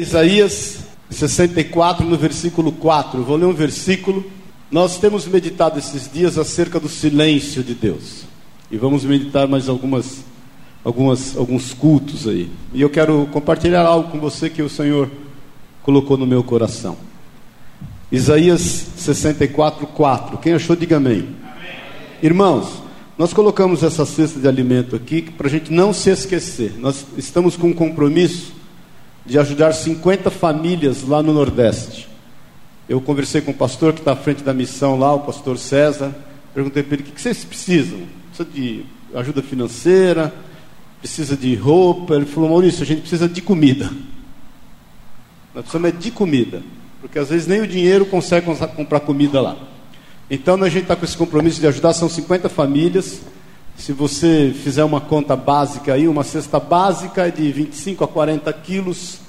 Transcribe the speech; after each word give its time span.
Isaías 0.00 0.78
64, 1.10 2.06
no 2.06 2.16
versículo 2.16 2.72
4. 2.72 3.22
vou 3.22 3.36
ler 3.36 3.44
um 3.44 3.52
versículo. 3.52 4.24
Nós 4.70 4.96
temos 4.96 5.26
meditado 5.26 5.78
esses 5.78 6.10
dias 6.10 6.38
acerca 6.38 6.80
do 6.80 6.88
silêncio 6.88 7.62
de 7.62 7.74
Deus. 7.74 8.22
E 8.70 8.78
vamos 8.78 9.04
meditar 9.04 9.46
mais 9.46 9.68
algumas, 9.68 10.24
algumas, 10.82 11.36
alguns 11.36 11.74
cultos 11.74 12.26
aí. 12.26 12.48
E 12.72 12.80
eu 12.80 12.88
quero 12.88 13.28
compartilhar 13.30 13.82
algo 13.82 14.10
com 14.10 14.18
você 14.18 14.48
que 14.48 14.62
o 14.62 14.70
Senhor 14.70 15.10
colocou 15.82 16.16
no 16.16 16.26
meu 16.26 16.42
coração. 16.42 16.96
Isaías 18.10 18.86
64, 18.96 19.86
4. 19.86 20.38
Quem 20.38 20.54
achou, 20.54 20.74
diga 20.74 20.96
amém. 20.96 21.18
amém. 21.18 21.28
Irmãos, 22.22 22.82
nós 23.18 23.34
colocamos 23.34 23.82
essa 23.82 24.06
cesta 24.06 24.40
de 24.40 24.48
alimento 24.48 24.96
aqui 24.96 25.20
para 25.20 25.46
a 25.46 25.50
gente 25.50 25.70
não 25.70 25.92
se 25.92 26.08
esquecer. 26.08 26.72
Nós 26.78 27.04
estamos 27.18 27.54
com 27.54 27.68
um 27.68 27.74
compromisso 27.74 28.59
de 29.24 29.38
ajudar 29.38 29.72
50 29.72 30.30
famílias 30.30 31.02
lá 31.06 31.22
no 31.22 31.32
Nordeste. 31.32 32.08
Eu 32.88 33.00
conversei 33.00 33.40
com 33.40 33.52
o 33.52 33.54
pastor 33.54 33.92
que 33.92 34.00
está 34.00 34.12
à 34.12 34.16
frente 34.16 34.42
da 34.42 34.52
missão 34.52 34.98
lá, 34.98 35.14
o 35.14 35.20
pastor 35.20 35.58
César. 35.58 36.14
Perguntei 36.52 36.82
para 36.82 36.94
ele: 36.94 37.04
o 37.04 37.12
que 37.12 37.20
vocês 37.20 37.44
precisam? 37.44 38.00
Precisa 38.28 38.48
de 38.52 38.84
ajuda 39.14 39.42
financeira? 39.42 40.34
Precisa 40.98 41.36
de 41.36 41.54
roupa? 41.54 42.14
Ele 42.14 42.26
falou: 42.26 42.50
Maurício, 42.50 42.82
a 42.82 42.86
gente 42.86 43.02
precisa 43.02 43.28
de 43.28 43.40
comida. 43.40 43.90
Nós 45.54 45.64
precisamos 45.64 45.88
é 45.88 45.92
de 45.92 46.10
comida. 46.10 46.62
Porque 47.00 47.18
às 47.18 47.28
vezes 47.28 47.46
nem 47.46 47.60
o 47.60 47.66
dinheiro 47.66 48.04
consegue 48.06 48.46
comprar 48.76 49.00
comida 49.00 49.40
lá. 49.40 49.56
Então 50.30 50.62
a 50.62 50.68
gente 50.68 50.82
está 50.82 50.94
com 50.94 51.04
esse 51.04 51.16
compromisso 51.16 51.60
de 51.60 51.66
ajudar, 51.66 51.92
são 51.92 52.08
50 52.08 52.48
famílias. 52.48 53.22
Se 53.80 53.94
você 53.94 54.52
fizer 54.62 54.84
uma 54.84 55.00
conta 55.00 55.34
básica 55.34 55.94
aí, 55.94 56.06
uma 56.06 56.22
cesta 56.22 56.60
básica 56.60 57.28
é 57.28 57.30
de 57.30 57.50
25 57.50 58.04
a 58.04 58.08
40 58.08 58.52
quilos, 58.52 59.20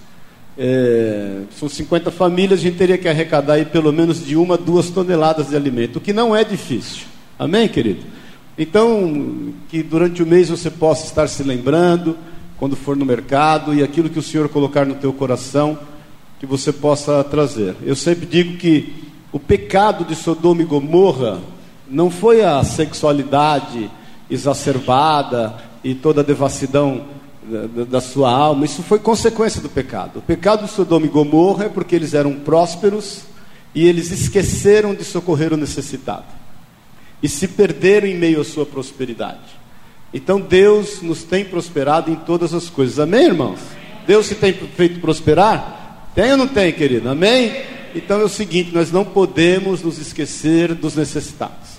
é, 0.58 1.44
são 1.58 1.70
50 1.70 2.12
famílias, 2.12 2.60
a 2.60 2.64
gente 2.64 2.76
teria 2.76 2.98
que 2.98 3.08
arrecadar 3.08 3.54
aí 3.54 3.64
pelo 3.64 3.94
menos 3.94 4.26
de 4.26 4.36
uma, 4.36 4.58
duas 4.58 4.90
toneladas 4.90 5.48
de 5.48 5.56
alimento, 5.56 5.96
o 5.96 6.02
que 6.02 6.12
não 6.12 6.36
é 6.36 6.44
difícil. 6.44 7.04
Amém, 7.40 7.70
querido? 7.70 8.02
Então, 8.58 9.54
que 9.70 9.82
durante 9.82 10.22
o 10.22 10.28
mês 10.28 10.50
você 10.50 10.70
possa 10.70 11.06
estar 11.06 11.30
se 11.30 11.44
lembrando, 11.44 12.18
quando 12.58 12.76
for 12.76 12.98
no 12.98 13.06
mercado, 13.06 13.74
e 13.74 13.82
aquilo 13.82 14.10
que 14.10 14.20
o 14.20 14.24
Senhor 14.24 14.50
colocar 14.50 14.86
no 14.86 14.96
teu 14.96 15.14
coração, 15.14 15.80
que 16.42 16.46
você 16.46 16.74
possa 16.74 17.24
trazer. 17.24 17.74
Eu 17.82 17.96
sempre 17.96 18.26
digo 18.26 18.58
que 18.58 18.94
o 19.32 19.40
pecado 19.40 20.04
de 20.04 20.14
Sodoma 20.14 20.62
e 20.62 20.66
Gomorra 20.66 21.40
não 21.90 22.12
foi 22.12 22.44
a 22.44 22.62
sexualidade, 22.66 23.90
exacerbada 24.32 25.56
e 25.84 25.94
toda 25.94 26.22
a 26.22 26.24
devassidão 26.24 27.06
da, 27.44 27.84
da, 27.84 28.02
sua 28.02 28.32
alma, 28.32 28.66
isso 28.66 28.82
foi 28.82 28.98
consequência 28.98 29.62
do 29.62 29.70
pecado. 29.70 30.20
O 30.20 30.22
pecado 30.22 30.66
de 30.66 30.72
Sodoma 30.72 31.06
e 31.06 31.10
Gomorra 31.10 31.66
é 31.66 31.70
porque 31.70 31.96
eles 31.96 32.14
eram 32.14 32.34
prósperos 32.36 33.24
e 33.76 33.86
eles 33.86 34.09
esqueceram 34.12 34.96
de 34.96 35.04
socorrer 35.04 35.54
o 35.54 35.58
necessitado 35.58 36.26
e 37.22 37.28
se 37.28 37.48
perderam 37.48 38.08
em 38.08 38.18
meio 38.18 38.42
à 38.42 38.44
sua 38.44 38.66
prosperidade. 38.66 39.59
Então 40.14 40.40
Deus 40.40 41.02
nos 41.02 41.24
tem 41.24 41.46
prosperado 41.46 42.09
em 42.12 42.16
todas 42.16 42.54
as 42.54 42.70
coisas, 42.70 43.00
amém, 43.00 43.26
irmãos? 43.26 43.59
Deus 44.08 44.26
se 44.26 44.36
tem 44.36 44.54
feito 44.54 45.00
prosperar? 45.00 46.09
Tem 46.16 46.32
ou 46.32 46.38
não 46.38 46.48
tem, 46.48 46.74
querido? 46.74 47.09
Amém? 47.09 47.64
Então 47.96 48.20
é 48.20 48.24
o 48.24 48.30
seguinte: 48.30 48.72
nós 48.74 48.92
não 48.92 49.06
podemos 49.06 49.82
nos 49.82 50.00
esquecer 50.00 50.74
dos 50.74 50.96
necessitados. 50.96 51.71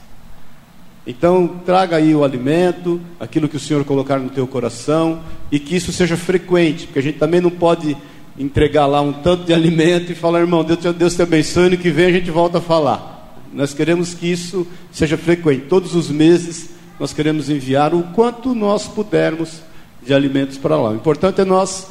Então, 1.06 1.60
traga 1.66 1.96
aí 1.96 2.14
o 2.14 2.22
alimento, 2.22 3.00
aquilo 3.18 3.48
que 3.48 3.56
o 3.56 3.60
Senhor 3.60 3.84
colocar 3.84 4.18
no 4.18 4.30
teu 4.30 4.46
coração, 4.46 5.20
e 5.50 5.58
que 5.58 5.74
isso 5.74 5.92
seja 5.92 6.16
frequente, 6.16 6.86
porque 6.86 7.00
a 7.00 7.02
gente 7.02 7.18
também 7.18 7.40
não 7.40 7.50
pode 7.50 7.96
entregar 8.38 8.86
lá 8.86 9.00
um 9.00 9.12
tanto 9.12 9.44
de 9.44 9.52
alimento 9.54 10.12
e 10.12 10.14
falar, 10.14 10.40
irmão, 10.40 10.62
Deus, 10.62 10.94
Deus 10.94 11.14
te 11.16 11.22
abençoe, 11.22 11.66
ano 11.66 11.76
que 11.76 11.90
vem 11.90 12.06
a 12.06 12.12
gente 12.12 12.30
volta 12.30 12.58
a 12.58 12.60
falar. 12.60 13.42
Nós 13.52 13.74
queremos 13.74 14.14
que 14.14 14.30
isso 14.30 14.66
seja 14.90 15.18
frequente. 15.18 15.66
Todos 15.68 15.94
os 15.94 16.08
meses 16.08 16.70
nós 16.98 17.12
queremos 17.12 17.50
enviar 17.50 17.94
o 17.94 18.04
quanto 18.14 18.54
nós 18.54 18.86
pudermos 18.86 19.60
de 20.04 20.14
alimentos 20.14 20.56
para 20.56 20.76
lá. 20.76 20.90
O 20.90 20.94
importante 20.94 21.40
é 21.40 21.44
nós 21.44 21.88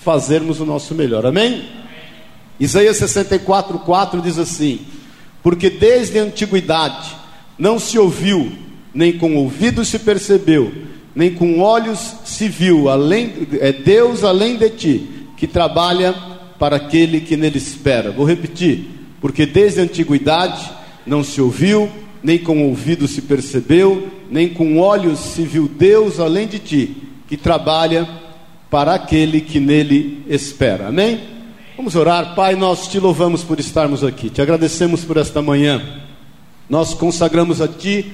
fazermos 0.00 0.60
o 0.60 0.66
nosso 0.66 0.94
melhor. 0.94 1.24
Amém? 1.24 1.54
Amém. 1.54 1.68
Isaías 2.60 2.96
64, 2.98 3.78
4 3.78 4.20
diz 4.20 4.36
assim: 4.36 4.80
Porque 5.42 5.70
desde 5.70 6.18
a 6.18 6.24
antiguidade 6.24 7.16
não 7.58 7.78
se 7.78 7.98
ouviu, 7.98 8.52
nem 8.94 9.12
com 9.12 9.34
ouvidos 9.36 9.88
se 9.88 9.98
percebeu, 9.98 10.72
nem 11.14 11.34
com 11.34 11.60
olhos 11.60 12.14
se 12.24 12.48
viu, 12.48 12.88
além, 12.88 13.32
é 13.60 13.72
Deus 13.72 14.22
além 14.22 14.56
de 14.56 14.70
ti, 14.70 15.08
que 15.36 15.46
trabalha 15.46 16.14
para 16.58 16.76
aquele 16.76 17.20
que 17.20 17.36
nele 17.36 17.58
espera. 17.58 18.10
Vou 18.10 18.24
repetir, 18.24 18.86
porque 19.20 19.44
desde 19.44 19.80
a 19.80 19.82
antiguidade 19.82 20.70
não 21.06 21.24
se 21.24 21.40
ouviu, 21.40 21.90
nem 22.22 22.38
com 22.38 22.68
ouvidos 22.68 23.12
se 23.12 23.22
percebeu, 23.22 24.08
nem 24.30 24.48
com 24.48 24.78
olhos 24.78 25.18
se 25.18 25.42
viu 25.42 25.68
Deus 25.68 26.20
além 26.20 26.46
de 26.46 26.58
ti, 26.58 26.96
que 27.28 27.36
trabalha 27.36 28.08
para 28.70 28.94
aquele 28.94 29.40
que 29.40 29.58
nele 29.58 30.24
espera. 30.28 30.88
Amém? 30.88 31.20
Vamos 31.76 31.94
orar, 31.94 32.34
Pai, 32.34 32.54
nós 32.54 32.88
te 32.88 32.98
louvamos 32.98 33.44
por 33.44 33.58
estarmos 33.60 34.02
aqui, 34.02 34.28
te 34.28 34.42
agradecemos 34.42 35.04
por 35.04 35.16
esta 35.16 35.40
manhã. 35.40 35.80
Nós 36.68 36.94
consagramos 36.94 37.60
a 37.60 37.68
Ti 37.68 38.12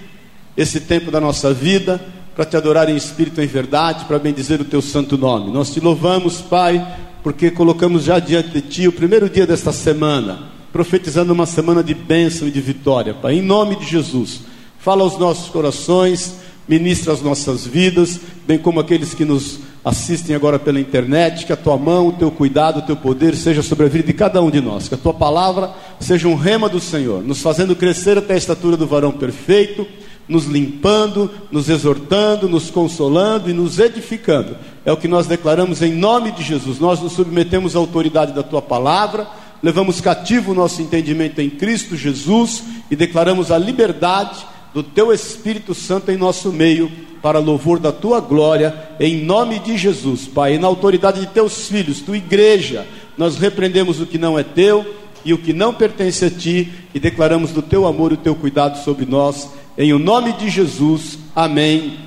esse 0.57 0.81
tempo 0.81 1.11
da 1.11 1.21
nossa 1.21 1.53
vida 1.53 2.01
para 2.35 2.45
te 2.45 2.57
adorar 2.57 2.89
em 2.89 2.97
espírito 2.97 3.41
e 3.41 3.45
em 3.45 3.49
verdade, 3.49 4.05
para 4.05 4.19
bendizer 4.19 4.61
o 4.61 4.65
Teu 4.65 4.83
santo 4.83 5.17
nome. 5.17 5.53
Nós 5.53 5.73
te 5.73 5.81
louvamos, 5.81 6.41
Pai, 6.41 6.85
porque 7.23 7.51
colocamos 7.51 8.05
já 8.05 8.19
diante 8.19 8.51
de 8.51 8.61
Ti 8.61 8.89
o 8.89 8.93
primeiro 8.93 9.29
dia 9.29 9.47
desta 9.47 9.73
semana, 9.73 10.51
profetizando 10.73 11.33
uma 11.33 11.47
semana 11.47 11.83
de 11.83 11.95
bênção 11.95 12.47
e 12.47 12.51
de 12.51 12.61
vitória, 12.61 13.15
Pai, 13.15 13.35
em 13.35 13.43
nome 13.43 13.77
de 13.77 13.87
Jesus. 13.87 14.41
Fala 14.79 15.03
aos 15.03 15.19
nossos 15.19 15.49
corações, 15.49 16.35
ministra 16.69 17.13
as 17.13 17.23
nossas 17.23 17.67
vidas, 17.67 18.21
bem 18.47 18.59
como 18.59 18.81
aqueles 18.81 19.15
que 19.15 19.25
nos 19.25 19.61
assistem 19.85 20.35
agora 20.35 20.59
pela 20.59 20.81
internet, 20.81 21.45
que 21.45 21.53
a 21.53 21.57
tua 21.57 21.77
mão, 21.77 22.09
o 22.09 22.13
teu 22.13 22.31
cuidado, 22.31 22.79
o 22.79 22.83
teu 22.83 22.97
poder 22.97 23.37
seja 23.37 23.63
sobre 23.63 23.85
a 23.85 23.89
vida 23.89 24.07
de 24.07 24.15
cada 24.15 24.41
um 24.41 24.51
de 24.51 24.61
nós, 24.61 24.89
que 24.89 24.95
a 24.95 24.99
tua 24.99 25.13
palavra 25.13 25.71
seja 26.01 26.27
um 26.27 26.35
rema 26.35 26.69
do 26.69 26.81
Senhor, 26.81 27.23
nos 27.23 27.43
fazendo 27.43 27.77
crescer 27.77 28.17
até 28.17 28.33
a 28.33 28.39
estatura 28.39 28.77
do 28.77 28.87
varão 28.87 29.13
perfeito, 29.13 29.87
nos 30.27 30.47
limpando, 30.47 31.31
nos 31.53 31.69
exortando, 31.69 32.49
nos 32.49 32.71
consolando 32.71 33.51
e 33.51 33.53
nos 33.53 33.79
edificando. 33.79 34.57
É 34.87 34.91
o 34.91 34.97
que 34.97 35.07
nós 35.07 35.27
declaramos 35.27 35.83
em 35.83 35.93
nome 35.93 36.33
de 36.33 36.43
Jesus. 36.43 36.79
Nós 36.79 37.01
nos 37.01 37.13
submetemos 37.13 37.77
à 37.77 37.79
autoridade 37.79 38.33
da 38.33 38.43
tua 38.43 38.63
palavra, 38.63 39.27
levamos 39.63 40.01
cativo 40.01 40.53
o 40.53 40.55
nosso 40.55 40.81
entendimento 40.81 41.43
em 41.43 41.51
Cristo 41.51 41.95
Jesus 41.95 42.65
e 42.91 42.97
declaramos 42.97 43.51
a 43.51 43.59
liberdade 43.59 44.47
do 44.73 44.83
teu 44.83 45.13
Espírito 45.13 45.75
Santo 45.75 46.11
em 46.11 46.17
nosso 46.17 46.51
meio 46.51 46.91
para 47.25 47.39
louvor 47.39 47.79
da 47.79 47.91
tua 47.91 48.21
glória, 48.21 48.91
em 49.01 49.25
nome 49.25 49.59
de 49.59 49.79
Jesus, 49.79 50.27
Pai, 50.27 50.57
e 50.57 50.59
na 50.59 50.67
autoridade 50.67 51.21
de 51.21 51.27
teus 51.29 51.69
filhos, 51.69 52.03
tua 52.03 52.19
igreja, 52.19 52.87
nós 53.17 53.39
repreendemos 53.39 53.99
o 53.99 54.05
que 54.05 54.19
não 54.19 54.39
é 54.39 54.43
teu 54.43 54.85
e 55.25 55.33
o 55.33 55.39
que 55.39 55.55
não 55.55 55.73
pertence 55.73 56.27
a 56.27 56.31
ti 56.31 56.71
e 56.93 57.01
declaramos 57.01 57.51
do 57.51 57.63
teu 57.63 57.87
amor 57.87 58.11
e 58.11 58.17
o 58.17 58.19
teu 58.19 58.35
cuidado 58.35 58.77
sobre 58.85 59.07
nós, 59.07 59.49
em 59.79 59.91
o 59.95 59.99
nome 59.99 60.35
de 60.35 60.51
Jesus, 60.51 61.19
amém, 61.35 61.79
amém. 61.79 61.99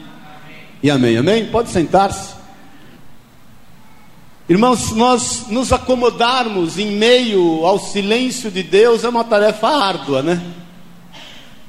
e 0.83 0.91
amém. 0.91 1.17
Amém? 1.17 1.45
Pode 1.47 1.69
sentar-se. 1.69 2.35
Irmãos, 4.47 4.91
nós 4.91 5.47
nos 5.49 5.73
acomodarmos 5.73 6.77
em 6.77 6.91
meio 6.91 7.65
ao 7.65 7.79
silêncio 7.79 8.51
de 8.51 8.61
Deus 8.61 9.03
é 9.03 9.09
uma 9.09 9.23
tarefa 9.23 9.67
árdua, 9.67 10.21
né? 10.21 10.39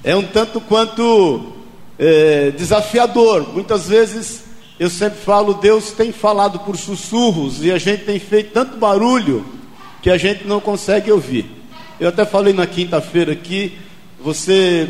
É 0.05 0.15
um 0.15 0.23
tanto 0.23 0.61
quanto 0.61 1.57
é, 1.99 2.51
desafiador. 2.53 3.53
Muitas 3.53 3.89
vezes 3.89 4.45
eu 4.79 4.89
sempre 4.89 5.19
falo, 5.19 5.55
Deus 5.55 5.91
tem 5.91 6.13
falado 6.13 6.61
por 6.61 6.77
sussurros 6.77 7.65
e 7.65 7.73
a 7.73 7.79
gente 7.79 8.05
tem 8.05 8.19
feito 8.19 8.53
tanto 8.53 8.77
barulho 8.77 9.45
que 10.01 10.11
a 10.11 10.17
gente 10.17 10.47
não 10.47 10.61
consegue 10.61 11.11
ouvir. 11.11 11.47
Eu 11.99 12.11
até 12.11 12.25
falei 12.25 12.53
na 12.53 12.67
quinta-feira 12.67 13.33
aqui, 13.33 13.77
você 14.23 14.89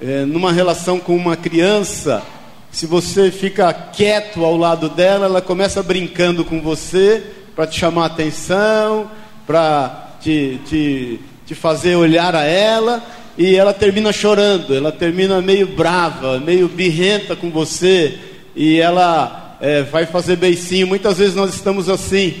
é, 0.00 0.24
numa 0.24 0.52
relação 0.52 1.00
com 1.00 1.16
uma 1.16 1.36
criança, 1.36 2.22
se 2.70 2.86
você 2.86 3.30
fica 3.30 3.72
quieto 3.72 4.44
ao 4.44 4.56
lado 4.56 4.88
dela, 4.88 5.26
ela 5.26 5.40
começa 5.40 5.82
brincando 5.82 6.44
com 6.44 6.60
você 6.60 7.22
para 7.56 7.66
te 7.66 7.78
chamar 7.78 8.06
atenção, 8.06 9.10
para 9.46 10.16
te, 10.20 10.60
te, 10.66 11.20
te 11.46 11.54
fazer 11.54 11.96
olhar 11.96 12.34
a 12.34 12.44
ela, 12.44 13.02
e 13.40 13.56
ela 13.56 13.72
termina 13.72 14.12
chorando, 14.12 14.74
ela 14.74 14.92
termina 14.92 15.40
meio 15.40 15.66
brava, 15.66 16.38
meio 16.38 16.68
birrenta 16.68 17.34
com 17.34 17.50
você, 17.50 18.18
e 18.54 18.78
ela 18.78 19.56
é, 19.62 19.82
vai 19.82 20.04
fazer 20.04 20.36
beicinho. 20.36 20.86
Muitas 20.86 21.16
vezes 21.16 21.34
nós 21.34 21.54
estamos 21.54 21.88
assim. 21.88 22.34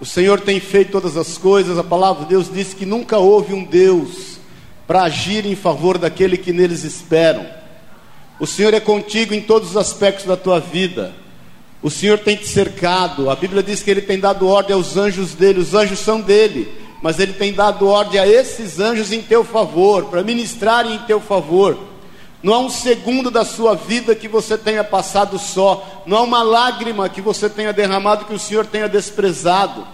O 0.00 0.04
Senhor 0.04 0.40
tem 0.40 0.58
feito 0.58 0.90
todas 0.90 1.16
as 1.16 1.38
coisas, 1.38 1.78
a 1.78 1.84
palavra 1.84 2.24
de 2.24 2.30
Deus 2.30 2.52
diz 2.52 2.74
que 2.74 2.84
nunca 2.84 3.18
houve 3.18 3.54
um 3.54 3.62
Deus 3.62 4.40
para 4.84 5.04
agir 5.04 5.46
em 5.46 5.54
favor 5.54 5.96
daquele 5.96 6.36
que 6.36 6.52
neles 6.52 6.82
esperam. 6.82 7.46
O 8.40 8.44
Senhor 8.44 8.74
é 8.74 8.80
contigo 8.80 9.32
em 9.32 9.40
todos 9.40 9.70
os 9.70 9.76
aspectos 9.76 10.26
da 10.26 10.36
tua 10.36 10.58
vida. 10.58 11.14
O 11.80 11.88
Senhor 11.88 12.18
tem 12.18 12.34
te 12.34 12.48
cercado. 12.48 13.30
A 13.30 13.36
Bíblia 13.36 13.62
diz 13.62 13.80
que 13.80 13.92
Ele 13.92 14.02
tem 14.02 14.18
dado 14.18 14.48
ordem 14.48 14.74
aos 14.74 14.96
anjos 14.96 15.34
dele. 15.34 15.60
Os 15.60 15.72
anjos 15.72 16.00
são 16.00 16.20
dele. 16.20 16.81
Mas 17.02 17.18
Ele 17.18 17.32
tem 17.32 17.52
dado 17.52 17.88
ordem 17.88 18.20
a 18.20 18.26
esses 18.26 18.78
anjos 18.78 19.12
em 19.12 19.20
teu 19.20 19.44
favor, 19.44 20.04
para 20.04 20.22
ministrarem 20.22 20.94
em 20.94 20.98
teu 21.00 21.20
favor. 21.20 21.76
Não 22.42 22.54
há 22.54 22.58
um 22.58 22.70
segundo 22.70 23.30
da 23.30 23.44
sua 23.44 23.74
vida 23.74 24.14
que 24.14 24.28
você 24.28 24.56
tenha 24.56 24.82
passado 24.82 25.38
só. 25.38 26.02
Não 26.06 26.16
há 26.16 26.22
uma 26.22 26.42
lágrima 26.42 27.08
que 27.08 27.20
você 27.20 27.50
tenha 27.50 27.72
derramado 27.72 28.24
que 28.24 28.34
o 28.34 28.38
Senhor 28.38 28.66
tenha 28.66 28.88
desprezado. 28.88 29.86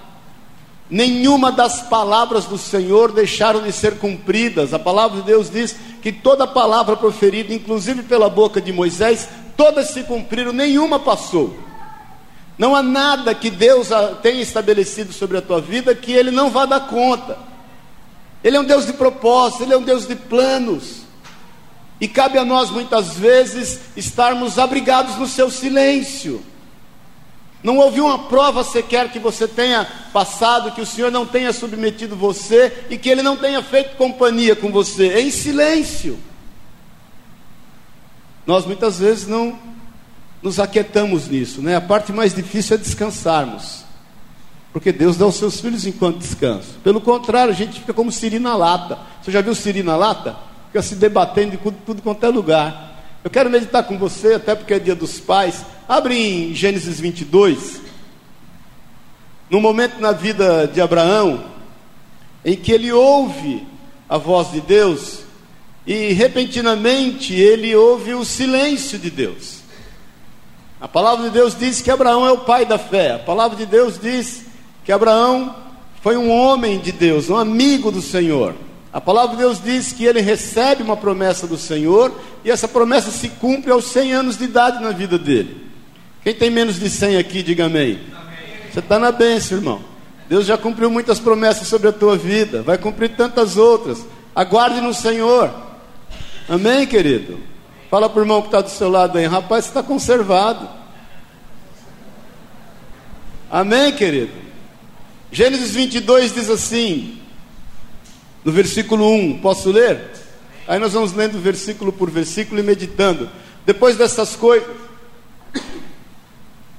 Nenhuma 0.91 1.53
das 1.53 1.83
palavras 1.83 2.47
do 2.47 2.57
Senhor 2.57 3.13
deixaram 3.13 3.63
de 3.63 3.73
ser 3.73 3.99
cumpridas. 3.99 4.73
A 4.73 4.79
palavra 4.79 5.21
de 5.21 5.27
Deus 5.27 5.51
diz 5.51 5.77
que 6.01 6.11
toda 6.11 6.47
palavra 6.47 6.97
proferida, 6.97 7.53
inclusive 7.53 8.03
pela 8.03 8.31
boca 8.31 8.61
de 8.61 8.73
Moisés, 8.73 9.29
todas 9.55 9.91
se 9.91 10.05
cumpriram, 10.05 10.53
nenhuma 10.53 10.99
passou. 10.99 11.55
Não 12.59 12.75
há 12.75 12.83
nada 12.83 13.35
que 13.35 13.51
Deus 13.51 13.89
tenha 14.21 14.43
estabelecido 14.43 15.13
sobre 15.13 15.39
a 15.39 15.43
tua 15.43 15.61
vida 15.61 15.95
que 15.95 16.13
Ele 16.13 16.33
não 16.33 16.51
vá 16.51 16.67
dar 16.67 16.81
conta. 16.81 17.39
Ele 18.43 18.57
é 18.57 18.61
um 18.61 18.65
Deus 18.65 18.85
de 18.85 18.93
propósito, 18.93 19.63
Ele 19.63 19.75
é 19.75 19.79
um 19.79 19.83
Deus 19.83 20.07
de 20.07 20.17
planos. 20.17 21.03
E 22.01 22.09
cabe 22.09 22.37
a 22.37 22.45
nós 22.45 22.71
muitas 22.71 23.15
vezes 23.15 23.81
estarmos 23.97 24.59
abrigados 24.59 25.17
no 25.17 25.27
seu 25.27 25.51
silêncio. 25.51 26.43
Não 27.63 27.77
houve 27.77 28.01
uma 28.01 28.27
prova 28.29 28.63
sequer 28.63 29.11
que 29.11 29.19
você 29.19 29.47
tenha 29.47 29.87
passado, 30.13 30.73
que 30.73 30.81
o 30.81 30.87
Senhor 30.87 31.11
não 31.11 31.27
tenha 31.27 31.53
submetido 31.53 32.17
você 32.17 32.87
e 32.89 32.97
que 32.97 33.09
Ele 33.09 33.23
não 33.23 33.37
tenha 33.37 33.63
feito 33.63 33.97
companhia 33.97 34.55
com 34.55 34.71
você, 34.71 35.21
em 35.21 35.31
silêncio. 35.31 36.19
Nós 38.47 38.65
muitas 38.65 38.99
vezes 38.99 39.27
não 39.27 39.59
nos 40.43 40.61
aquietamos 40.61 41.29
nisso, 41.29 41.61
né? 41.61 41.77
A 41.77 41.81
parte 41.81 42.13
mais 42.13 42.35
difícil 42.35 42.77
é 42.77 42.79
descansarmos, 42.79 43.85
porque 44.73 44.93
Deus 44.93 45.17
dá 45.17 45.25
aos 45.25 45.37
seus 45.37 45.61
filhos 45.61 45.87
enquanto 45.87 46.19
descanso. 46.19 46.77
Pelo 46.85 47.01
contrário, 47.01 47.53
a 47.53 47.57
gente 47.57 47.81
fica 47.81 47.93
como 47.93 48.13
siri 48.13 48.39
na 48.39 48.57
lata. 48.57 48.99
Você 49.23 49.31
já 49.31 49.41
viu 49.41 49.55
siri 49.55 49.83
na 49.83 49.97
lata? 49.97 50.37
Fica 50.69 50.83
se 50.83 50.95
debatendo 50.95 51.53
de 51.53 51.57
tudo, 51.57 51.77
tudo 51.85 52.03
quanto 52.03 52.25
é 52.25 52.29
lugar. 52.29 52.89
Eu 53.25 53.31
quero 53.31 53.51
meditar 53.51 53.83
com 53.83 53.99
você, 53.99 54.35
até 54.35 54.55
porque 54.55 54.75
é 54.75 54.79
dia 54.79 54.95
dos 54.95 55.19
pais. 55.19 55.65
Abre 55.89 56.17
em 56.17 56.55
Gênesis 56.55 57.01
22. 57.01 57.81
No 59.51 59.61
momento 59.61 60.01
na 60.01 60.13
vida 60.13 60.67
de 60.67 60.81
Abraão, 60.81 61.45
em 62.45 62.55
que 62.55 62.71
ele 62.71 62.93
ouve 62.93 63.67
a 64.09 64.19
voz 64.19 64.53
de 64.53 64.61
Deus, 64.61 65.21
e 65.87 66.13
repentinamente 66.13 67.35
ele 67.35 67.75
ouve 67.75 68.15
o 68.15 68.25
silêncio 68.25 68.99
de 68.99 69.11
Deus. 69.11 69.58
A 70.81 70.87
palavra 70.87 71.25
de 71.25 71.31
Deus 71.31 71.57
diz 71.59 71.81
que 71.81 71.91
Abraão 71.91 72.27
é 72.27 72.31
o 72.31 72.39
pai 72.39 72.65
da 72.65 72.79
fé. 72.79 73.15
A 73.15 73.19
palavra 73.19 73.57
de 73.57 73.67
Deus 73.67 73.99
diz 74.01 74.45
que 74.85 74.93
Abraão 74.93 75.55
foi 76.01 76.17
um 76.17 76.31
homem 76.31 76.79
de 76.79 76.93
Deus, 76.93 77.29
um 77.29 77.37
amigo 77.37 77.91
do 77.91 78.01
Senhor. 78.01 78.55
A 78.93 79.01
palavra 79.01 79.37
de 79.37 79.43
Deus 79.43 79.61
diz 79.63 79.93
que 79.93 80.05
ele 80.05 80.21
recebe 80.21 80.83
uma 80.83 80.97
promessa 80.97 81.47
do 81.47 81.59
Senhor 81.59 82.13
e 82.45 82.51
essa 82.51 82.69
promessa 82.69 83.11
se 83.11 83.29
cumpre 83.29 83.73
aos 83.73 83.87
100 83.87 84.13
anos 84.13 84.39
de 84.39 84.45
idade 84.45 84.83
na 84.83 84.91
vida 84.91 85.19
dele. 85.19 85.69
Quem 86.23 86.35
tem 86.35 86.51
menos 86.51 86.79
de 86.79 86.89
100 86.89 87.17
aqui, 87.17 87.43
diga 87.43 87.67
amém. 87.67 87.99
Você 88.73 88.79
está 88.79 88.99
na 88.99 89.11
bênção, 89.11 89.59
irmão. 89.59 89.81
Deus 90.29 90.47
já 90.47 90.57
cumpriu 90.57 90.91
muitas 90.91 91.19
promessas 91.19 91.67
sobre 91.67 91.89
a 91.89 91.93
tua 91.93 92.17
vida, 92.17 92.63
vai 92.63 92.79
cumprir 92.79 93.17
tantas 93.17 93.57
outras. 93.57 94.07
Aguarde 94.35 94.81
no 94.81 94.95
Senhor. 94.95 95.51
Amém, 96.49 96.87
querido? 96.87 97.39
Fala 97.91 98.09
para 98.09 98.19
o 98.19 98.23
irmão 98.23 98.43
que 98.43 98.49
está 98.49 98.61
do 98.61 98.69
seu 98.69 98.91
lado 98.91 99.17
aí, 99.17 99.25
rapaz, 99.25 99.65
você 99.65 99.71
está 99.71 99.83
conservado. 99.83 100.69
Amém, 103.51 103.93
querido? 103.93 104.33
Gênesis 105.33 105.75
22 105.75 106.35
diz 106.35 106.51
assim: 106.51 107.19
no 108.45 108.53
versículo 108.53 109.11
1, 109.11 109.41
posso 109.41 109.71
ler? 109.71 110.11
Aí 110.67 110.79
nós 110.79 110.93
vamos 110.93 111.15
lendo 111.15 111.41
versículo 111.41 111.91
por 111.91 112.11
versículo 112.11 112.61
e 112.61 112.63
meditando. 112.63 113.31
Depois 113.65 113.97
dessas 113.97 114.37
coisas, 114.37 114.69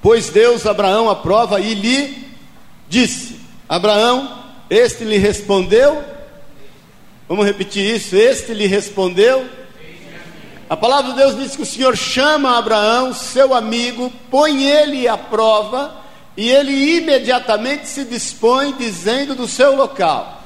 pois 0.01 0.29
Deus 0.29 0.67
Abraão 0.67 1.09
aprova 1.09 1.59
e 1.59 1.73
lhe 1.73 2.27
disse: 2.87 3.39
Abraão, 3.67 4.43
este 4.69 5.03
lhe 5.03 5.17
respondeu. 5.17 6.03
Vamos 7.27 7.47
repetir 7.47 7.95
isso? 7.95 8.15
Este 8.15 8.53
lhe 8.53 8.67
respondeu. 8.67 9.57
A 10.69 10.77
palavra 10.77 11.13
de 11.13 11.17
Deus 11.17 11.35
diz 11.35 11.55
que 11.55 11.63
o 11.63 11.65
Senhor 11.65 11.97
chama 11.97 12.55
Abraão, 12.55 13.11
seu 13.11 13.55
amigo, 13.55 14.13
põe 14.29 14.67
ele 14.67 15.07
à 15.07 15.17
prova, 15.17 15.95
e 16.37 16.47
ele 16.47 16.97
imediatamente 16.97 17.87
se 17.87 18.05
dispõe, 18.05 18.73
dizendo 18.73 19.33
do 19.33 19.47
seu 19.47 19.75
local. 19.75 20.39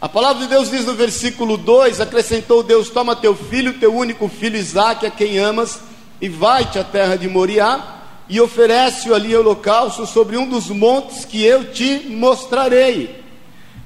A 0.00 0.08
palavra 0.08 0.44
de 0.44 0.48
Deus 0.48 0.70
diz 0.70 0.86
no 0.86 0.94
versículo 0.94 1.58
2: 1.58 2.00
acrescentou 2.00 2.62
Deus: 2.62 2.88
Toma 2.88 3.14
teu 3.14 3.36
filho, 3.36 3.78
teu 3.78 3.94
único 3.94 4.28
filho 4.28 4.56
Isaque, 4.56 5.04
a 5.04 5.10
quem 5.10 5.36
amas, 5.36 5.78
e 6.22 6.28
vai-te 6.30 6.78
à 6.78 6.84
terra 6.84 7.16
de 7.16 7.28
Moriá, 7.28 7.96
e 8.30 8.40
oferece-o 8.40 9.14
ali 9.14 9.36
holocausto 9.36 10.06
sobre 10.06 10.38
um 10.38 10.48
dos 10.48 10.70
montes 10.70 11.26
que 11.26 11.44
eu 11.44 11.70
te 11.70 12.06
mostrarei. 12.08 13.17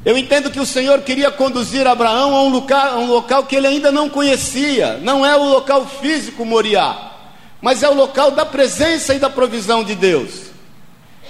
Eu 0.04 0.18
entendo 0.18 0.50
que 0.50 0.58
o 0.58 0.66
Senhor 0.66 1.00
queria 1.02 1.30
conduzir 1.30 1.86
Abraão 1.86 2.34
a 2.34 2.42
um 2.42 2.48
local, 2.48 2.94
a 2.94 2.98
um 2.98 3.06
local 3.06 3.44
que 3.44 3.54
ele 3.54 3.68
ainda 3.68 3.92
não 3.92 4.08
conhecia, 4.08 4.98
não 4.98 5.24
é 5.24 5.36
o 5.36 5.44
local 5.44 5.86
físico 5.86 6.44
Moriá, 6.44 7.12
mas 7.60 7.84
é 7.84 7.88
o 7.88 7.94
local 7.94 8.32
da 8.32 8.44
presença 8.44 9.14
e 9.14 9.20
da 9.20 9.30
provisão 9.30 9.84
de 9.84 9.94
Deus. 9.94 10.50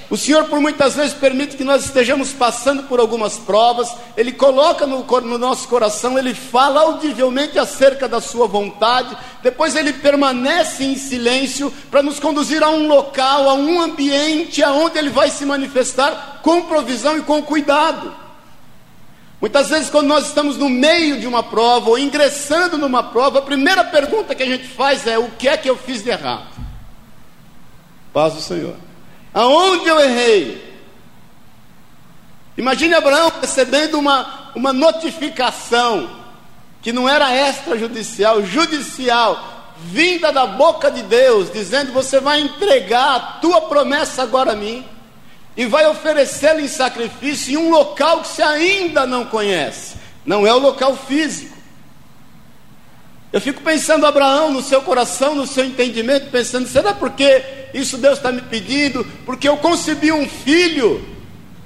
O 0.08 0.16
Senhor, 0.16 0.44
por 0.44 0.58
muitas 0.58 0.94
vezes, 0.94 1.12
permite 1.12 1.56
que 1.56 1.64
nós 1.64 1.84
estejamos 1.84 2.32
passando 2.32 2.84
por 2.84 2.98
algumas 2.98 3.38
provas, 3.38 3.94
Ele 4.16 4.32
coloca 4.32 4.86
no, 4.86 5.04
no, 5.04 5.38
nosso 5.38 5.68
coração, 5.68 6.18
Ele 6.18 6.34
fala 6.34 6.80
audivelmente 6.80 7.58
acerca 7.58 8.08
da 8.08 8.22
Sua 8.22 8.46
vontade, 8.46 9.16
depois 9.42 9.74
Ele 9.74 9.92
permanece 9.92 10.84
em 10.84 10.96
silêncio 10.96 11.72
para 11.90 12.02
nos 12.02 12.18
conduzir 12.18 12.62
a 12.62 12.70
um 12.70 12.88
local, 12.88 13.48
a 13.48 13.54
um 13.54 13.80
ambiente 13.80 14.62
aonde 14.62 14.98
Ele 14.98 15.10
vai 15.10 15.30
se 15.30 15.44
manifestar 15.44 16.40
com 16.42 16.62
provisão 16.62 17.18
e 17.18 17.22
com 17.22 17.42
cuidado. 17.42 18.21
Muitas 19.42 19.70
vezes, 19.70 19.90
quando 19.90 20.06
nós 20.06 20.28
estamos 20.28 20.56
no 20.56 20.70
meio 20.70 21.18
de 21.18 21.26
uma 21.26 21.42
prova 21.42 21.90
ou 21.90 21.98
ingressando 21.98 22.78
numa 22.78 23.02
prova, 23.02 23.40
a 23.40 23.42
primeira 23.42 23.82
pergunta 23.82 24.36
que 24.36 24.42
a 24.44 24.46
gente 24.46 24.68
faz 24.68 25.04
é: 25.04 25.18
o 25.18 25.30
que 25.30 25.48
é 25.48 25.56
que 25.56 25.68
eu 25.68 25.76
fiz 25.76 26.00
de 26.00 26.10
errado? 26.10 26.46
Paz 28.12 28.34
do 28.34 28.40
Senhor. 28.40 28.76
Aonde 29.34 29.88
eu 29.88 29.98
errei? 29.98 30.72
Imagine 32.56 32.94
Abraão 32.94 33.32
recebendo 33.40 33.98
uma, 33.98 34.52
uma 34.54 34.72
notificação 34.72 36.08
que 36.80 36.92
não 36.92 37.08
era 37.08 37.34
extrajudicial, 37.48 38.44
judicial, 38.44 39.74
vinda 39.76 40.30
da 40.30 40.46
boca 40.46 40.88
de 40.88 41.02
Deus, 41.02 41.50
dizendo: 41.50 41.92
Você 41.92 42.20
vai 42.20 42.40
entregar 42.40 43.16
a 43.16 43.20
tua 43.40 43.62
promessa 43.62 44.22
agora 44.22 44.52
a 44.52 44.56
mim 44.56 44.91
e 45.56 45.66
vai 45.66 45.86
oferecê-la 45.86 46.60
em 46.60 46.68
sacrifício 46.68 47.52
em 47.52 47.56
um 47.56 47.70
local 47.70 48.22
que 48.22 48.28
você 48.28 48.42
ainda 48.42 49.06
não 49.06 49.26
conhece, 49.26 49.96
não 50.24 50.46
é 50.46 50.52
o 50.52 50.58
local 50.58 50.96
físico. 50.96 51.52
Eu 53.32 53.40
fico 53.40 53.62
pensando, 53.62 54.04
Abraão, 54.04 54.52
no 54.52 54.62
seu 54.62 54.82
coração, 54.82 55.34
no 55.34 55.46
seu 55.46 55.64
entendimento, 55.64 56.30
pensando: 56.30 56.68
será 56.68 56.92
porque 56.92 57.42
isso 57.72 57.96
Deus 57.96 58.18
está 58.18 58.30
me 58.30 58.42
pedindo? 58.42 59.06
Porque 59.24 59.48
eu 59.48 59.56
concebi 59.56 60.12
um 60.12 60.28
filho 60.28 61.02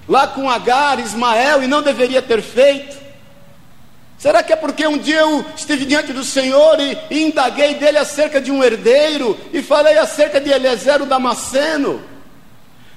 lá 0.08 0.28
com 0.28 0.48
Agar, 0.48 1.00
Ismael, 1.00 1.64
e 1.64 1.66
não 1.66 1.82
deveria 1.82 2.22
ter 2.22 2.40
feito? 2.40 2.96
Será 4.16 4.42
que 4.42 4.52
é 4.52 4.56
porque 4.56 4.86
um 4.86 4.96
dia 4.96 5.20
eu 5.20 5.44
estive 5.56 5.84
diante 5.84 6.12
do 6.12 6.24
Senhor 6.24 6.78
e, 6.80 6.96
e 7.10 7.22
indaguei 7.24 7.74
dele 7.74 7.98
acerca 7.98 8.40
de 8.40 8.50
um 8.50 8.62
herdeiro 8.62 9.38
e 9.52 9.60
falei 9.60 9.98
acerca 9.98 10.40
de 10.40 10.50
Eliezer 10.50 11.02
o 11.02 11.06
Damasceno? 11.06 12.15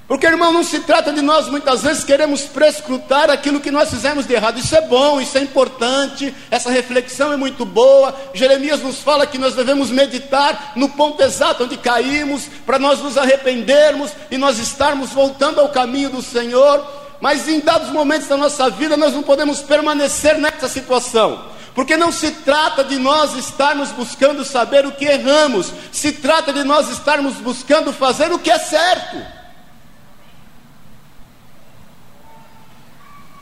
Porque, 0.09 0.25
irmão, 0.25 0.51
não 0.51 0.63
se 0.63 0.79
trata 0.79 1.13
de 1.13 1.21
nós 1.21 1.47
muitas 1.49 1.83
vezes 1.83 2.03
queremos 2.03 2.41
prescrutar 2.41 3.29
aquilo 3.29 3.59
que 3.59 3.69
nós 3.69 3.91
fizemos 3.91 4.25
de 4.25 4.33
errado. 4.33 4.57
Isso 4.57 4.75
é 4.75 4.81
bom, 4.81 5.21
isso 5.21 5.37
é 5.37 5.41
importante, 5.41 6.33
essa 6.49 6.71
reflexão 6.71 7.31
é 7.31 7.37
muito 7.37 7.63
boa. 7.63 8.15
Jeremias 8.33 8.81
nos 8.81 9.01
fala 9.01 9.27
que 9.27 9.37
nós 9.37 9.53
devemos 9.53 9.91
meditar 9.91 10.71
no 10.75 10.89
ponto 10.89 11.21
exato 11.21 11.63
onde 11.63 11.77
caímos, 11.77 12.47
para 12.65 12.79
nós 12.79 12.99
nos 13.01 13.19
arrependermos 13.19 14.09
e 14.31 14.37
nós 14.39 14.57
estarmos 14.57 15.11
voltando 15.11 15.61
ao 15.61 15.69
caminho 15.69 16.09
do 16.09 16.23
Senhor. 16.23 16.83
Mas 17.21 17.47
em 17.47 17.59
dados 17.59 17.91
momentos 17.91 18.27
da 18.27 18.35
nossa 18.35 18.67
vida 18.67 18.97
nós 18.97 19.13
não 19.13 19.21
podemos 19.21 19.61
permanecer 19.61 20.39
nessa 20.39 20.67
situação. 20.67 21.45
Porque 21.75 21.95
não 21.95 22.11
se 22.11 22.31
trata 22.31 22.83
de 22.83 22.97
nós 22.97 23.35
estarmos 23.35 23.91
buscando 23.91 24.43
saber 24.43 24.87
o 24.87 24.91
que 24.91 25.05
erramos, 25.05 25.71
se 25.91 26.13
trata 26.13 26.51
de 26.51 26.63
nós 26.63 26.89
estarmos 26.89 27.35
buscando 27.35 27.93
fazer 27.93 28.31
o 28.31 28.39
que 28.39 28.49
é 28.49 28.57
certo. 28.57 29.38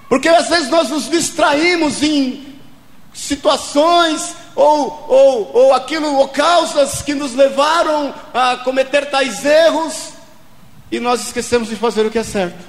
Porque 0.09 0.29
às 0.29 0.47
vezes 0.47 0.69
nós 0.69 0.89
nos 0.89 1.09
distraímos 1.09 2.01
em 2.01 2.55
situações 3.13 4.35
ou, 4.55 5.05
ou, 5.07 5.51
ou 5.53 5.73
aquilo, 5.73 6.13
ou 6.15 6.27
causas 6.29 7.01
que 7.01 7.13
nos 7.13 7.33
levaram 7.33 8.13
a 8.33 8.57
cometer 8.57 9.09
tais 9.09 9.43
erros, 9.43 10.13
e 10.91 10.99
nós 10.99 11.21
esquecemos 11.21 11.67
de 11.67 11.75
fazer 11.75 12.05
o 12.05 12.11
que 12.11 12.17
é 12.17 12.23
certo. 12.23 12.65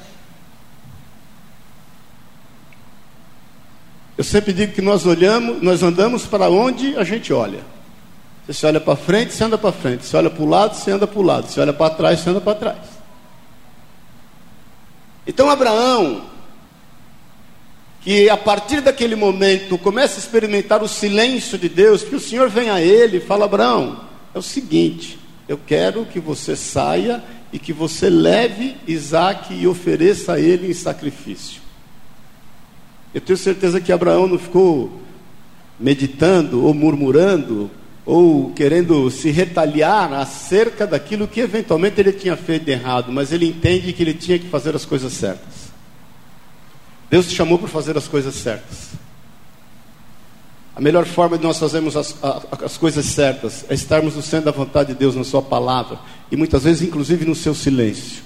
Eu 4.17 4.25
sempre 4.25 4.53
digo 4.53 4.73
que 4.73 4.83
nós 4.83 5.07
olhamos, 5.07 5.63
nós 5.63 5.83
andamos 5.83 6.27
para 6.27 6.51
onde 6.51 6.97
a 6.97 7.05
gente 7.05 7.33
olha. 7.33 7.61
Você 8.49 8.67
olha 8.67 8.81
para 8.81 8.97
frente, 8.97 9.33
você 9.33 9.45
anda 9.45 9.57
para 9.57 9.71
frente. 9.71 10.05
Você 10.05 10.17
olha 10.17 10.29
para 10.29 10.43
o 10.43 10.47
lado, 10.47 10.75
você 10.75 10.91
anda 10.91 11.07
para 11.07 11.19
o 11.19 11.23
lado. 11.23 11.47
Você 11.47 11.61
olha 11.61 11.73
para 11.73 11.95
trás, 11.95 12.19
você 12.19 12.31
anda 12.31 12.41
para 12.41 12.55
trás. 12.59 12.79
Então 15.25 15.49
Abraão, 15.49 16.23
que 18.01 18.29
a 18.31 18.37
partir 18.37 18.81
daquele 18.81 19.17
momento 19.17 19.77
começa 19.77 20.17
a 20.17 20.19
experimentar 20.19 20.83
o 20.83 20.89
silêncio 20.89 21.59
de 21.59 21.69
Deus, 21.69 22.03
que 22.03 22.15
o 22.15 22.21
Senhor 22.21 22.49
vem 22.49 22.71
a 22.71 22.81
ele 22.81 23.19
e 23.19 23.21
fala: 23.21 23.45
Abraão, 23.45 24.01
é 24.35 24.39
o 24.39 24.43
seguinte, 24.43 25.19
eu 25.49 25.59
quero 25.67 26.05
que 26.05 26.21
você 26.21 26.55
saia 26.55 27.23
e 27.53 27.59
que 27.59 27.73
você 27.73 28.09
leve 28.11 28.77
Isaac 28.87 29.55
e 29.55 29.67
ofereça 29.67 30.35
a 30.35 30.41
ele 30.41 30.71
em 30.71 30.75
sacrifício. 30.75 31.61
Eu 33.15 33.21
tenho 33.21 33.39
certeza 33.39 33.81
que 33.81 33.91
Abraão 33.91 34.29
não 34.29 34.39
ficou 34.39 35.01
meditando 35.81 36.65
ou 36.65 36.75
murmurando 36.75 37.71
ou 38.05 38.53
querendo 38.53 39.11
se 39.11 39.31
retaliar 39.31 40.13
acerca 40.15 40.87
daquilo 40.87 41.29
que 41.29 41.41
eventualmente 41.41 42.01
ele 42.01 42.13
tinha 42.13 42.37
feito 42.37 42.69
errado, 42.69 43.13
mas 43.13 43.33
ele 43.33 43.47
entende 43.47 43.93
que 43.93 44.03
ele 44.03 44.15
tinha 44.15 44.39
que 44.39 44.49
fazer 44.49 44.75
as 44.75 44.85
coisas 44.85 45.13
certas. 45.13 45.58
Deus 47.11 47.29
te 47.29 47.35
chamou 47.35 47.59
para 47.59 47.69
fazer 47.69 47.97
as 47.97 48.07
coisas 48.07 48.35
certas. 48.35 48.91
A 50.77 50.81
melhor 50.81 51.05
forma 51.07 51.37
de 51.37 51.43
nós 51.43 51.59
fazermos 51.59 51.97
as, 51.97 52.15
as 52.63 52.77
coisas 52.77 53.05
certas 53.07 53.65
é 53.69 53.75
estarmos 53.75 54.15
no 54.15 54.23
centro 54.23 54.45
da 54.45 54.53
vontade 54.53 54.93
de 54.93 54.99
Deus, 54.99 55.17
na 55.17 55.25
Sua 55.25 55.43
palavra, 55.43 55.99
e 56.31 56.37
muitas 56.37 56.63
vezes, 56.63 56.83
inclusive, 56.83 57.25
no 57.25 57.35
seu 57.35 57.55
silêncio. 57.55 58.23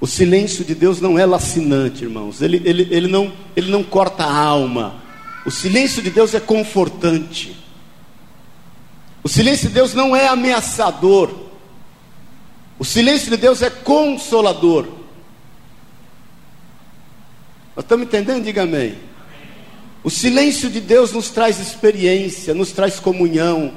O 0.00 0.06
silêncio 0.06 0.64
de 0.64 0.74
Deus 0.74 1.00
não 1.00 1.18
é 1.18 1.24
lacinante, 1.24 2.04
irmãos. 2.04 2.42
Ele, 2.42 2.60
ele, 2.64 2.88
ele, 2.90 3.08
não, 3.08 3.32
ele 3.56 3.70
não 3.70 3.82
corta 3.82 4.24
a 4.24 4.36
alma. 4.36 4.96
O 5.46 5.50
silêncio 5.50 6.02
de 6.02 6.10
Deus 6.10 6.34
é 6.34 6.40
confortante. 6.40 7.56
O 9.22 9.28
silêncio 9.28 9.68
de 9.68 9.74
Deus 9.74 9.94
não 9.94 10.14
é 10.14 10.28
ameaçador. 10.28 11.30
O 12.78 12.84
silêncio 12.84 13.30
de 13.30 13.36
Deus 13.36 13.62
é 13.62 13.70
consolador. 13.70 14.97
Nós 17.78 17.84
estamos 17.84 18.08
entendendo? 18.08 18.42
Diga 18.42 18.64
amém. 18.64 18.98
O 20.02 20.10
silêncio 20.10 20.68
de 20.68 20.80
Deus 20.80 21.12
nos 21.12 21.30
traz 21.30 21.60
experiência, 21.60 22.52
nos 22.52 22.72
traz 22.72 22.98
comunhão. 22.98 23.72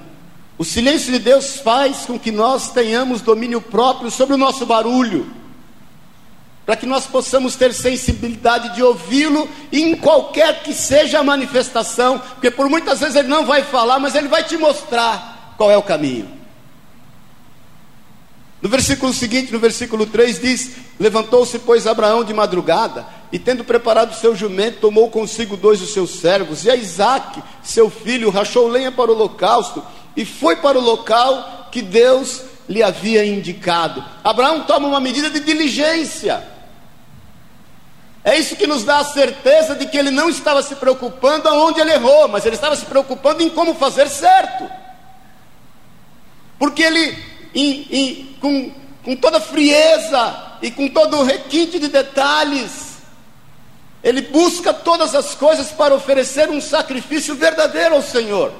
O 0.57 0.65
silêncio 0.65 1.13
de 1.13 1.19
Deus 1.19 1.57
faz 1.57 1.97
com 1.97 2.17
que 2.17 2.31
nós 2.31 2.71
tenhamos 2.71 3.21
domínio 3.21 3.61
próprio 3.61 4.09
sobre 4.09 4.33
o 4.33 4.39
nosso 4.39 4.65
barulho 4.65 5.31
para 6.65 6.75
que 6.75 6.87
nós 6.87 7.05
possamos 7.05 7.55
ter 7.55 7.73
sensibilidade 7.73 8.73
de 8.73 8.81
ouvi-lo 8.81 9.47
em 9.71 9.95
qualquer 9.95 10.63
que 10.63 10.73
seja 10.73 11.19
a 11.19 11.23
manifestação, 11.23 12.17
porque 12.17 12.49
por 12.49 12.69
muitas 12.69 13.01
vezes 13.01 13.15
ele 13.15 13.27
não 13.27 13.45
vai 13.45 13.61
falar, 13.61 13.99
mas 13.99 14.15
ele 14.15 14.27
vai 14.27 14.43
te 14.43 14.57
mostrar 14.57 15.53
qual 15.57 15.69
é 15.69 15.77
o 15.77 15.83
caminho. 15.83 16.27
No 18.61 18.69
versículo 18.69 19.13
seguinte, 19.13 19.51
no 19.51 19.59
versículo 19.59 20.05
3, 20.05 20.39
diz: 20.39 20.71
Levantou-se, 20.99 21.57
pois, 21.59 21.87
Abraão 21.87 22.23
de 22.23 22.33
madrugada, 22.33 23.05
e 23.31 23.39
tendo 23.39 23.63
preparado 23.63 24.11
o 24.11 24.15
seu 24.15 24.35
jumento, 24.35 24.79
tomou 24.81 25.09
consigo 25.09 25.55
dois 25.55 25.79
dos 25.79 25.93
seus 25.93 26.19
servos, 26.19 26.65
e 26.65 26.69
a 26.69 26.75
Isaac, 26.75 27.41
seu 27.63 27.89
filho, 27.89 28.29
rachou 28.29 28.67
lenha 28.67 28.91
para 28.91 29.09
o 29.09 29.13
holocausto, 29.13 29.83
e 30.15 30.25
foi 30.25 30.57
para 30.57 30.77
o 30.77 30.81
local 30.81 31.69
que 31.71 31.81
Deus 31.81 32.43
lhe 32.67 32.83
havia 32.83 33.25
indicado. 33.25 34.03
Abraão 34.23 34.63
toma 34.63 34.87
uma 34.87 34.99
medida 34.99 35.29
de 35.29 35.39
diligência. 35.39 36.45
É 38.23 38.37
isso 38.37 38.55
que 38.55 38.67
nos 38.67 38.83
dá 38.83 38.99
a 38.99 39.05
certeza 39.05 39.75
de 39.75 39.87
que 39.87 39.97
ele 39.97 40.11
não 40.11 40.29
estava 40.29 40.61
se 40.61 40.75
preocupando 40.75 41.47
aonde 41.47 41.79
ele 41.79 41.91
errou, 41.91 42.27
mas 42.27 42.45
ele 42.45 42.55
estava 42.55 42.75
se 42.75 42.85
preocupando 42.85 43.41
em 43.41 43.49
como 43.49 43.73
fazer 43.73 44.07
certo. 44.09 44.69
Porque 46.59 46.83
ele, 46.83 47.17
em, 47.55 47.87
em, 47.89 48.37
com, 48.39 48.71
com 49.03 49.15
toda 49.15 49.41
frieza 49.41 50.57
e 50.61 50.69
com 50.69 50.87
todo 50.87 51.23
requinte 51.23 51.79
de 51.79 51.87
detalhes, 51.87 52.90
ele 54.03 54.21
busca 54.21 54.73
todas 54.73 55.13
as 55.13 55.35
coisas 55.35 55.69
para 55.69 55.93
oferecer 55.93 56.49
um 56.49 56.59
sacrifício 56.59 57.35
verdadeiro 57.35 57.95
ao 57.95 58.01
Senhor. 58.01 58.51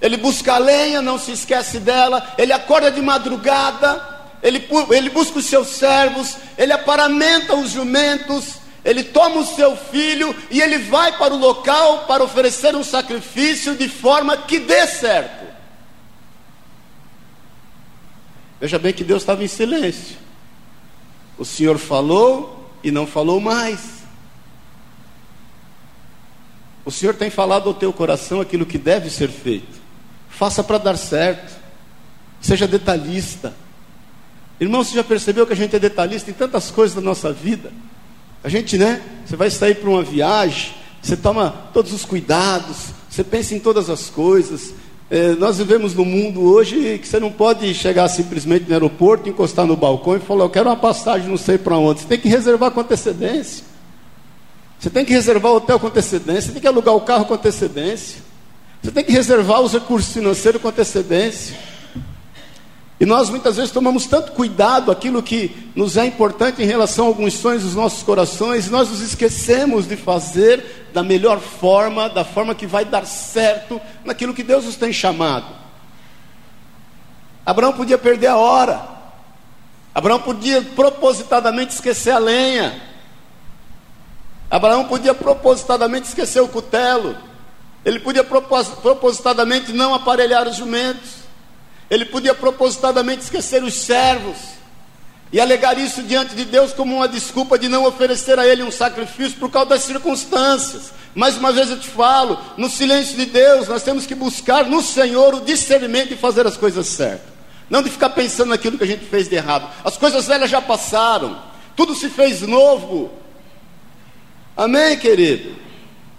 Ele 0.00 0.16
busca 0.16 0.54
a 0.54 0.58
lenha, 0.58 1.00
não 1.00 1.18
se 1.18 1.32
esquece 1.32 1.78
dela, 1.78 2.34
ele 2.36 2.52
acorda 2.52 2.90
de 2.90 3.00
madrugada, 3.00 4.14
ele, 4.42 4.68
ele 4.90 5.08
busca 5.08 5.38
os 5.38 5.46
seus 5.46 5.68
servos, 5.68 6.36
ele 6.58 6.72
aparamenta 6.72 7.54
os 7.54 7.70
jumentos, 7.70 8.56
ele 8.84 9.02
toma 9.02 9.36
o 9.36 9.46
seu 9.46 9.76
filho 9.76 10.36
e 10.50 10.60
ele 10.60 10.78
vai 10.78 11.16
para 11.16 11.32
o 11.32 11.38
local 11.38 12.04
para 12.06 12.22
oferecer 12.22 12.74
um 12.76 12.84
sacrifício 12.84 13.74
de 13.76 13.88
forma 13.88 14.36
que 14.36 14.58
dê 14.58 14.86
certo. 14.86 15.44
Veja 18.60 18.78
bem 18.78 18.92
que 18.92 19.04
Deus 19.04 19.22
estava 19.22 19.42
em 19.42 19.48
silêncio. 19.48 20.16
O 21.38 21.44
Senhor 21.44 21.78
falou 21.78 22.70
e 22.82 22.90
não 22.90 23.06
falou 23.06 23.40
mais. 23.40 24.03
O 26.84 26.90
Senhor 26.90 27.14
tem 27.14 27.30
falado 27.30 27.68
ao 27.68 27.74
teu 27.74 27.92
coração 27.92 28.40
aquilo 28.40 28.66
que 28.66 28.76
deve 28.76 29.08
ser 29.08 29.28
feito. 29.28 29.80
Faça 30.28 30.62
para 30.62 30.78
dar 30.78 30.96
certo. 30.96 31.54
Seja 32.40 32.68
detalhista. 32.68 33.54
Irmão, 34.60 34.84
você 34.84 34.94
já 34.94 35.02
percebeu 35.02 35.46
que 35.46 35.52
a 35.52 35.56
gente 35.56 35.74
é 35.74 35.78
detalhista 35.78 36.30
em 36.30 36.34
tantas 36.34 36.70
coisas 36.70 36.94
da 36.94 37.00
nossa 37.00 37.32
vida? 37.32 37.72
A 38.42 38.48
gente, 38.48 38.76
né? 38.76 39.02
Você 39.24 39.36
vai 39.36 39.50
sair 39.50 39.76
para 39.76 39.88
uma 39.88 40.02
viagem, 40.02 40.74
você 41.00 41.16
toma 41.16 41.50
todos 41.72 41.92
os 41.92 42.04
cuidados, 42.04 42.88
você 43.08 43.24
pensa 43.24 43.54
em 43.54 43.58
todas 43.58 43.88
as 43.88 44.10
coisas. 44.10 44.74
É, 45.10 45.32
nós 45.32 45.58
vivemos 45.58 45.94
num 45.94 46.04
mundo 46.04 46.42
hoje 46.42 46.98
que 46.98 47.08
você 47.08 47.18
não 47.18 47.32
pode 47.32 47.72
chegar 47.74 48.08
simplesmente 48.08 48.66
no 48.66 48.72
aeroporto, 48.72 49.28
encostar 49.28 49.66
no 49.66 49.76
balcão 49.76 50.16
e 50.16 50.20
falar: 50.20 50.44
Eu 50.44 50.50
quero 50.50 50.68
uma 50.68 50.76
passagem, 50.76 51.28
não 51.28 51.36
sei 51.36 51.56
para 51.56 51.78
onde. 51.78 52.00
Você 52.00 52.06
tem 52.06 52.18
que 52.18 52.28
reservar 52.28 52.70
com 52.70 52.80
antecedência. 52.80 53.64
Você 54.84 54.90
tem 54.90 55.02
que 55.02 55.14
reservar 55.14 55.50
o 55.50 55.56
hotel 55.56 55.80
com 55.80 55.86
antecedência. 55.86 56.42
Você 56.42 56.52
tem 56.52 56.60
que 56.60 56.68
alugar 56.68 56.94
o 56.94 57.00
carro 57.00 57.24
com 57.24 57.32
antecedência. 57.32 58.20
Você 58.82 58.90
tem 58.90 59.02
que 59.02 59.12
reservar 59.12 59.62
os 59.62 59.72
recursos 59.72 60.12
financeiros 60.12 60.60
com 60.60 60.68
antecedência. 60.68 61.56
E 63.00 63.06
nós 63.06 63.30
muitas 63.30 63.56
vezes 63.56 63.70
tomamos 63.70 64.04
tanto 64.04 64.32
cuidado 64.32 64.92
aquilo 64.92 65.22
que 65.22 65.70
nos 65.74 65.96
é 65.96 66.04
importante 66.04 66.62
em 66.62 66.66
relação 66.66 67.06
a 67.06 67.08
alguns 67.08 67.32
sonhos 67.32 67.62
dos 67.62 67.74
nossos 67.74 68.02
corações, 68.02 68.66
e 68.66 68.70
nós 68.70 68.90
nos 68.90 69.00
esquecemos 69.00 69.88
de 69.88 69.96
fazer 69.96 70.90
da 70.92 71.02
melhor 71.02 71.40
forma, 71.40 72.10
da 72.10 72.22
forma 72.22 72.54
que 72.54 72.66
vai 72.66 72.84
dar 72.84 73.06
certo 73.06 73.80
naquilo 74.04 74.34
que 74.34 74.42
Deus 74.42 74.66
nos 74.66 74.76
tem 74.76 74.92
chamado. 74.92 75.46
Abraão 77.46 77.72
podia 77.72 77.96
perder 77.96 78.26
a 78.26 78.36
hora, 78.36 78.86
Abraão 79.94 80.20
podia 80.20 80.60
propositadamente 80.60 81.72
esquecer 81.72 82.10
a 82.10 82.18
lenha, 82.18 82.93
Abraão 84.56 84.84
podia 84.84 85.12
propositadamente 85.12 86.08
esquecer 86.08 86.40
o 86.40 86.48
cutelo, 86.48 87.16
ele 87.84 88.00
podia 88.00 88.24
propositadamente 88.24 89.72
não 89.72 89.94
aparelhar 89.94 90.48
os 90.48 90.56
jumentos. 90.56 91.24
Ele 91.90 92.06
podia 92.06 92.34
propositadamente 92.34 93.24
esquecer 93.24 93.62
os 93.62 93.74
servos 93.74 94.36
e 95.32 95.40
alegar 95.40 95.76
isso 95.76 96.02
diante 96.02 96.34
de 96.34 96.44
Deus 96.44 96.72
como 96.72 96.94
uma 96.96 97.08
desculpa 97.08 97.58
de 97.58 97.68
não 97.68 97.84
oferecer 97.84 98.38
a 98.38 98.46
Ele 98.46 98.62
um 98.62 98.70
sacrifício 98.70 99.38
por 99.38 99.50
causa 99.50 99.70
das 99.70 99.82
circunstâncias. 99.82 100.92
Mais 101.14 101.36
uma 101.36 101.52
vez 101.52 101.68
eu 101.68 101.78
te 101.78 101.88
falo, 101.88 102.38
no 102.56 102.70
silêncio 102.70 103.16
de 103.16 103.26
Deus, 103.26 103.68
nós 103.68 103.82
temos 103.82 104.06
que 104.06 104.14
buscar 104.14 104.64
no 104.64 104.80
Senhor 104.80 105.34
o 105.34 105.40
discernimento 105.40 106.14
e 106.14 106.16
fazer 106.16 106.46
as 106.46 106.56
coisas 106.56 106.86
certas. 106.86 107.34
Não 107.68 107.82
de 107.82 107.90
ficar 107.90 108.10
pensando 108.10 108.50
naquilo 108.50 108.78
que 108.78 108.84
a 108.84 108.86
gente 108.86 109.04
fez 109.04 109.28
de 109.28 109.34
errado. 109.34 109.68
As 109.84 109.96
coisas 109.96 110.26
velhas 110.26 110.48
já 110.48 110.62
passaram, 110.62 111.38
tudo 111.76 111.94
se 111.94 112.08
fez 112.08 112.40
novo. 112.42 113.23
Amém, 114.56 114.96
querido? 114.96 115.56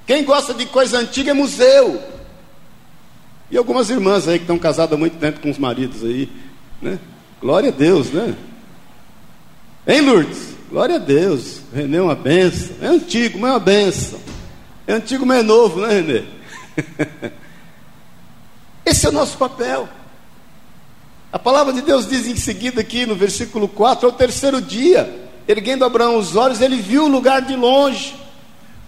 Quem 0.06 0.24
gosta 0.24 0.54
de 0.54 0.66
coisa 0.66 1.00
antiga 1.00 1.32
é 1.32 1.34
museu. 1.34 2.02
E 3.50 3.58
algumas 3.58 3.90
irmãs 3.90 4.28
aí 4.28 4.38
que 4.38 4.44
estão 4.44 4.60
casadas 4.60 4.94
há 4.94 4.98
muito 4.98 5.18
tempo 5.18 5.40
com 5.40 5.50
os 5.50 5.58
maridos 5.58 6.04
aí, 6.04 6.30
né? 6.82 7.00
Glória 7.40 7.70
a 7.70 7.72
Deus, 7.72 8.12
né? 8.12 8.36
Hein, 9.88 10.02
Lourdes? 10.02 10.56
Glória 10.70 10.96
a 10.96 11.00
Deus. 11.00 11.62
Renê 11.74 11.98
é 11.98 12.02
uma 12.02 12.16
benção. 12.16 12.76
É 12.82 12.88
antigo, 12.88 13.40
mas 13.40 13.50
é 13.50 13.54
uma 13.54 13.60
benção. 13.60 14.20
É 14.88 14.94
antigo, 14.94 15.26
mas 15.26 15.40
é 15.40 15.44
novo, 15.44 15.82
né, 15.82 15.94
Renê? 15.94 16.24
Esse 18.86 19.06
é 19.06 19.10
o 19.10 19.14
nosso 19.14 19.38
papel. 19.38 19.88
A 21.32 21.40
palavra 21.40 21.74
de 21.74 21.82
Deus 21.82 22.08
diz 22.08 22.28
em 22.28 22.36
seguida 22.36 22.82
aqui 22.82 23.06
no 23.06 23.16
versículo 23.16 23.68
4: 23.68 24.08
ao 24.08 24.14
terceiro 24.14 24.62
dia, 24.62 25.30
erguendo 25.48 25.86
Abraão 25.86 26.18
os 26.18 26.36
olhos, 26.36 26.62
ele 26.62 26.78
viu 26.78 27.06
o 27.06 27.10
lugar 27.10 27.42
de 27.42 27.56
longe. 27.56 28.25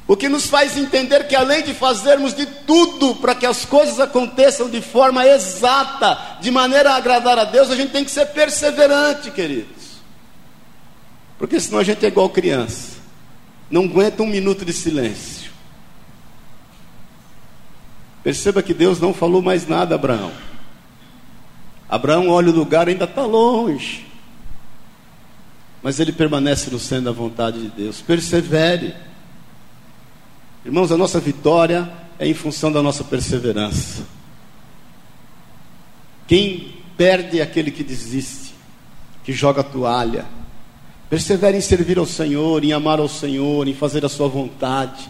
O 0.08 0.16
que 0.16 0.30
nos 0.30 0.48
faz 0.48 0.78
entender 0.78 1.28
que 1.28 1.36
além 1.36 1.64
de 1.64 1.74
fazermos 1.74 2.34
de 2.34 2.46
tudo 2.46 3.16
para 3.16 3.36
que 3.36 3.46
as 3.46 3.66
coisas 3.66 4.00
aconteçam 4.00 4.70
de 4.70 4.82
forma 4.82 5.28
exata, 5.28 6.38
de 6.40 6.50
maneira 6.50 6.92
a 6.94 6.96
agradar 6.96 7.38
a 7.38 7.44
Deus, 7.44 7.70
a 7.70 7.76
gente 7.76 7.92
tem 7.92 8.06
que 8.06 8.12
ser 8.12 8.28
perseverante, 8.28 9.30
queridos. 9.32 9.98
Porque 11.38 11.60
senão 11.60 11.80
a 11.80 11.84
gente 11.84 12.06
é 12.06 12.08
igual 12.08 12.30
criança. 12.30 12.98
Não 13.70 13.84
aguenta 13.84 14.24
um 14.24 14.28
minuto 14.28 14.64
de 14.64 14.72
silêncio. 14.72 15.52
Perceba 18.24 18.64
que 18.64 18.74
Deus 18.74 19.02
não 19.02 19.14
falou 19.14 19.42
mais 19.42 19.68
nada 19.68 19.96
a 19.96 19.98
Abraão. 19.98 20.32
Abraão 21.90 22.30
olha 22.30 22.50
o 22.50 22.56
lugar, 22.56 22.88
ainda 22.88 23.06
está 23.06 23.26
longe. 23.26 24.06
Mas 25.84 26.00
ele 26.00 26.14
permanece 26.14 26.70
no 26.70 26.80
centro 26.80 27.06
da 27.06 27.12
vontade 27.12 27.62
de 27.62 27.70
Deus. 27.70 28.02
Persevere. 28.02 28.96
Irmãos, 30.68 30.92
a 30.92 30.98
nossa 30.98 31.18
vitória 31.18 31.90
é 32.20 32.28
em 32.28 32.34
função 32.34 32.70
da 32.70 32.84
nossa 32.84 33.02
perseverança. 33.02 34.04
Quem 36.28 36.74
perde 36.98 37.40
é 37.40 37.42
aquele 37.42 37.72
que 37.72 37.86
desiste, 37.86 38.54
que 39.24 39.32
joga 39.32 39.62
a 39.62 39.64
toalha. 39.64 40.26
Persevere 41.10 41.56
em 41.56 41.62
servir 41.62 41.98
ao 41.98 42.06
Senhor, 42.06 42.66
em 42.66 42.74
amar 42.74 43.00
ao 43.00 43.08
Senhor, 43.08 43.66
em 43.66 43.74
fazer 43.74 44.04
a 44.04 44.10
sua 44.10 44.28
vontade. 44.28 45.10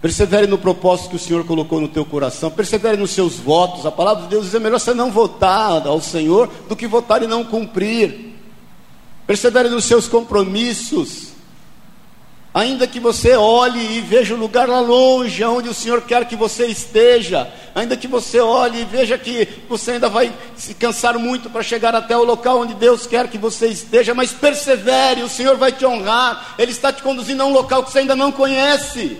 Persevere 0.00 0.46
no 0.46 0.56
propósito 0.56 1.10
que 1.10 1.16
o 1.16 1.18
Senhor 1.18 1.44
colocou 1.44 1.80
no 1.80 1.88
teu 1.88 2.04
coração. 2.04 2.48
Persevere 2.48 2.96
nos 2.96 3.10
seus 3.10 3.34
votos. 3.34 3.84
A 3.84 3.90
palavra 3.90 4.22
de 4.22 4.28
Deus 4.28 4.44
diz: 4.44 4.54
é 4.54 4.60
melhor 4.60 4.78
você 4.78 4.94
não 4.94 5.10
votar 5.10 5.88
ao 5.88 6.00
Senhor 6.00 6.48
do 6.68 6.76
que 6.76 6.86
votar 6.86 7.20
e 7.20 7.26
não 7.26 7.42
cumprir. 7.42 8.36
Persevere 9.26 9.68
nos 9.68 9.86
seus 9.86 10.06
compromissos. 10.06 11.31
Ainda 12.54 12.86
que 12.86 13.00
você 13.00 13.34
olhe 13.34 13.96
e 13.96 14.00
veja 14.02 14.34
o 14.34 14.38
lugar 14.38 14.68
lá 14.68 14.78
longe, 14.78 15.42
onde 15.42 15.70
o 15.70 15.74
Senhor 15.74 16.02
quer 16.02 16.26
que 16.26 16.36
você 16.36 16.66
esteja, 16.66 17.50
ainda 17.74 17.96
que 17.96 18.06
você 18.06 18.40
olhe 18.40 18.82
e 18.82 18.84
veja 18.84 19.16
que 19.16 19.48
você 19.70 19.92
ainda 19.92 20.10
vai 20.10 20.30
se 20.54 20.74
cansar 20.74 21.18
muito 21.18 21.48
para 21.48 21.62
chegar 21.62 21.94
até 21.94 22.14
o 22.14 22.24
local 22.24 22.60
onde 22.60 22.74
Deus 22.74 23.06
quer 23.06 23.28
que 23.28 23.38
você 23.38 23.68
esteja, 23.68 24.12
mas 24.12 24.32
persevere, 24.32 25.22
o 25.22 25.30
Senhor 25.30 25.56
vai 25.56 25.72
te 25.72 25.86
honrar, 25.86 26.54
Ele 26.58 26.72
está 26.72 26.92
te 26.92 27.02
conduzindo 27.02 27.42
a 27.42 27.46
um 27.46 27.52
local 27.52 27.84
que 27.84 27.90
você 27.90 28.00
ainda 28.00 28.14
não 28.14 28.30
conhece. 28.30 29.18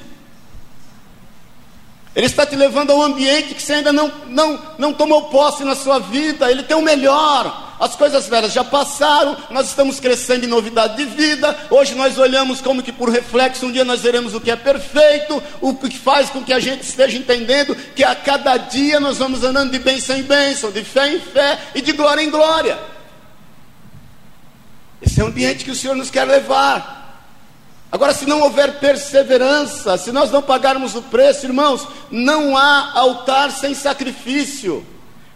Ele 2.14 2.26
está 2.26 2.44
te 2.44 2.54
levando 2.54 2.90
a 2.90 2.94
um 2.94 3.02
ambiente 3.02 3.54
que 3.54 3.62
você 3.62 3.74
ainda 3.74 3.92
não, 3.92 4.12
não, 4.28 4.60
não 4.76 4.92
tomou 4.92 5.30
posse 5.30 5.64
na 5.64 5.74
sua 5.74 5.98
vida. 5.98 6.50
Ele 6.50 6.62
tem 6.62 6.76
o 6.76 6.82
melhor. 6.82 7.71
As 7.82 7.96
coisas 7.96 8.28
velhas 8.28 8.52
já 8.52 8.62
passaram, 8.62 9.36
nós 9.50 9.66
estamos 9.66 9.98
crescendo 9.98 10.44
em 10.44 10.48
novidade 10.48 10.96
de 10.98 11.04
vida. 11.04 11.66
Hoje 11.68 11.96
nós 11.96 12.16
olhamos 12.16 12.60
como 12.60 12.80
que 12.80 12.92
por 12.92 13.10
reflexo, 13.10 13.66
um 13.66 13.72
dia 13.72 13.84
nós 13.84 14.02
veremos 14.02 14.34
o 14.34 14.40
que 14.40 14.52
é 14.52 14.54
perfeito, 14.54 15.42
o 15.60 15.74
que 15.74 15.98
faz 15.98 16.30
com 16.30 16.44
que 16.44 16.52
a 16.52 16.60
gente 16.60 16.82
esteja 16.84 17.18
entendendo 17.18 17.74
que 17.74 18.04
a 18.04 18.14
cada 18.14 18.56
dia 18.56 19.00
nós 19.00 19.18
vamos 19.18 19.42
andando 19.42 19.72
de 19.72 19.80
bênção 19.80 20.16
em 20.16 20.22
bênção, 20.22 20.70
de 20.70 20.84
fé 20.84 21.12
em 21.12 21.18
fé 21.18 21.58
e 21.74 21.80
de 21.80 21.90
glória 21.90 22.22
em 22.22 22.30
glória. 22.30 22.78
Esse 25.04 25.20
é 25.20 25.24
o 25.24 25.26
ambiente 25.26 25.64
que 25.64 25.72
o 25.72 25.74
Senhor 25.74 25.96
nos 25.96 26.08
quer 26.08 26.22
levar. 26.22 27.26
Agora, 27.90 28.14
se 28.14 28.26
não 28.26 28.42
houver 28.42 28.78
perseverança, 28.78 29.98
se 29.98 30.12
nós 30.12 30.30
não 30.30 30.40
pagarmos 30.40 30.94
o 30.94 31.02
preço, 31.02 31.46
irmãos, 31.46 31.88
não 32.12 32.56
há 32.56 32.92
altar 32.94 33.50
sem 33.50 33.74
sacrifício. 33.74 34.86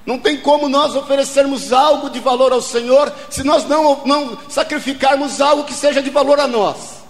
Não 0.07 0.19
tem 0.19 0.39
como 0.39 0.69
nós 0.69 0.95
oferecermos 0.95 1.73
algo 1.73 2.09
de 2.09 2.21
valor 2.21 2.53
ao 2.53 2.63
Senhor 2.63 3.13
se 3.29 3.43
nós 3.43 3.67
não, 3.67 4.07
não 4.07 4.39
sacrificarmos 4.49 5.41
algo 5.41 5.65
que 5.65 5.75
seja 5.75 6.01
de 6.01 6.11
valor 6.11 6.39
a 6.39 6.47
nós. 6.47 7.05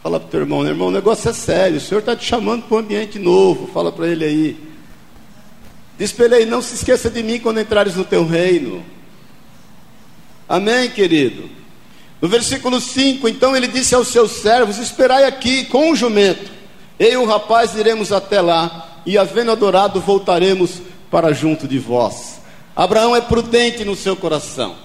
Fala 0.00 0.20
para 0.20 0.28
o 0.28 0.30
teu 0.30 0.40
irmão, 0.40 0.60
meu 0.60 0.68
irmão, 0.68 0.88
o 0.88 0.92
negócio 0.92 1.28
é 1.28 1.32
sério. 1.32 1.78
O 1.78 1.80
Senhor 1.80 1.98
está 1.98 2.14
te 2.14 2.24
chamando 2.24 2.62
para 2.62 2.76
um 2.76 2.80
ambiente 2.80 3.18
novo. 3.18 3.66
Fala 3.66 3.90
para 3.90 4.06
ele 4.06 4.24
aí. 4.24 4.68
Diz 5.98 6.12
para 6.12 6.26
ele 6.26 6.34
aí, 6.36 6.46
não 6.46 6.62
se 6.62 6.76
esqueça 6.76 7.10
de 7.10 7.20
mim 7.24 7.40
quando 7.40 7.60
entrares 7.60 7.96
no 7.96 8.04
teu 8.04 8.24
reino. 8.24 8.84
Amém, 10.48 10.88
querido? 10.88 11.50
No 12.22 12.28
versículo 12.28 12.80
5, 12.80 13.28
então 13.28 13.56
ele 13.56 13.66
disse 13.66 13.94
aos 13.94 14.08
seus 14.08 14.30
servos: 14.32 14.78
Esperai 14.78 15.24
aqui 15.24 15.64
com 15.64 15.90
o 15.90 15.96
jumento, 15.96 16.50
eu 16.98 17.12
e 17.12 17.16
o 17.16 17.26
rapaz 17.26 17.74
iremos 17.74 18.12
até 18.12 18.40
lá, 18.40 18.87
e 19.08 19.16
havendo 19.16 19.50
adorado, 19.50 20.02
voltaremos 20.02 20.82
para 21.10 21.32
junto 21.32 21.66
de 21.66 21.78
vós. 21.78 22.42
Abraão 22.76 23.16
é 23.16 23.22
prudente 23.22 23.82
no 23.82 23.96
seu 23.96 24.14
coração, 24.14 24.76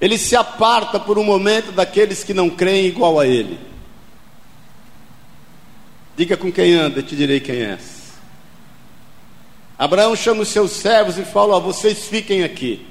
ele 0.00 0.16
se 0.16 0.34
aparta 0.34 0.98
por 0.98 1.18
um 1.18 1.22
momento 1.22 1.70
daqueles 1.70 2.24
que 2.24 2.32
não 2.32 2.48
creem 2.48 2.86
igual 2.86 3.20
a 3.20 3.26
ele. 3.26 3.60
Diga 6.16 6.34
com 6.34 6.50
quem 6.50 6.72
anda, 6.72 7.02
te 7.02 7.14
direi 7.14 7.40
quem 7.40 7.56
és. 7.56 8.14
Abraão 9.78 10.16
chama 10.16 10.42
os 10.42 10.48
seus 10.48 10.70
servos 10.70 11.18
e 11.18 11.24
fala: 11.24 11.56
ó, 11.56 11.60
vocês 11.60 12.08
fiquem 12.08 12.44
aqui. 12.44 12.86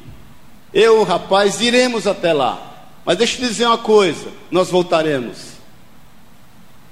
Eu, 0.71 1.03
rapaz, 1.03 1.59
iremos 1.59 2.05
até 2.05 2.31
lá. 2.31 2.85
Mas 3.03 3.17
deixa 3.17 3.33
eu 3.33 3.39
te 3.39 3.47
dizer 3.47 3.65
uma 3.65 3.79
coisa: 3.79 4.29
nós 4.51 4.69
voltaremos. 4.69 5.53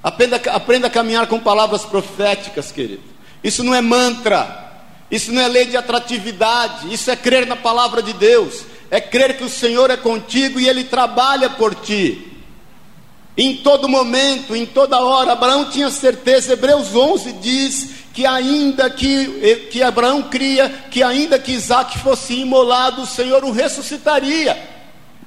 Aprenda, 0.02 0.36
aprenda 0.50 0.88
a 0.88 0.90
caminhar 0.90 1.28
com 1.28 1.38
palavras 1.38 1.84
proféticas, 1.84 2.72
querido. 2.72 3.15
Isso 3.46 3.62
não 3.62 3.72
é 3.72 3.80
mantra, 3.80 4.72
isso 5.08 5.32
não 5.32 5.40
é 5.40 5.46
lei 5.46 5.66
de 5.66 5.76
atratividade, 5.76 6.92
isso 6.92 7.08
é 7.12 7.14
crer 7.14 7.46
na 7.46 7.54
palavra 7.54 8.02
de 8.02 8.12
Deus, 8.12 8.64
é 8.90 9.00
crer 9.00 9.36
que 9.36 9.44
o 9.44 9.48
Senhor 9.48 9.88
é 9.88 9.96
contigo 9.96 10.58
e 10.58 10.68
Ele 10.68 10.82
trabalha 10.82 11.48
por 11.50 11.72
ti. 11.76 12.26
Em 13.36 13.58
todo 13.58 13.88
momento, 13.88 14.56
em 14.56 14.66
toda 14.66 14.98
hora, 14.98 15.30
Abraão 15.30 15.70
tinha 15.70 15.88
certeza, 15.90 16.54
Hebreus 16.54 16.92
11 16.92 17.34
diz 17.34 17.90
que 18.12 18.26
ainda 18.26 18.90
que, 18.90 19.68
que 19.70 19.80
Abraão 19.80 20.24
cria, 20.24 20.68
que 20.90 21.00
ainda 21.00 21.38
que 21.38 21.52
Isaac 21.52 22.00
fosse 22.00 22.34
imolado, 22.34 23.02
o 23.02 23.06
Senhor 23.06 23.44
o 23.44 23.52
ressuscitaria. 23.52 24.75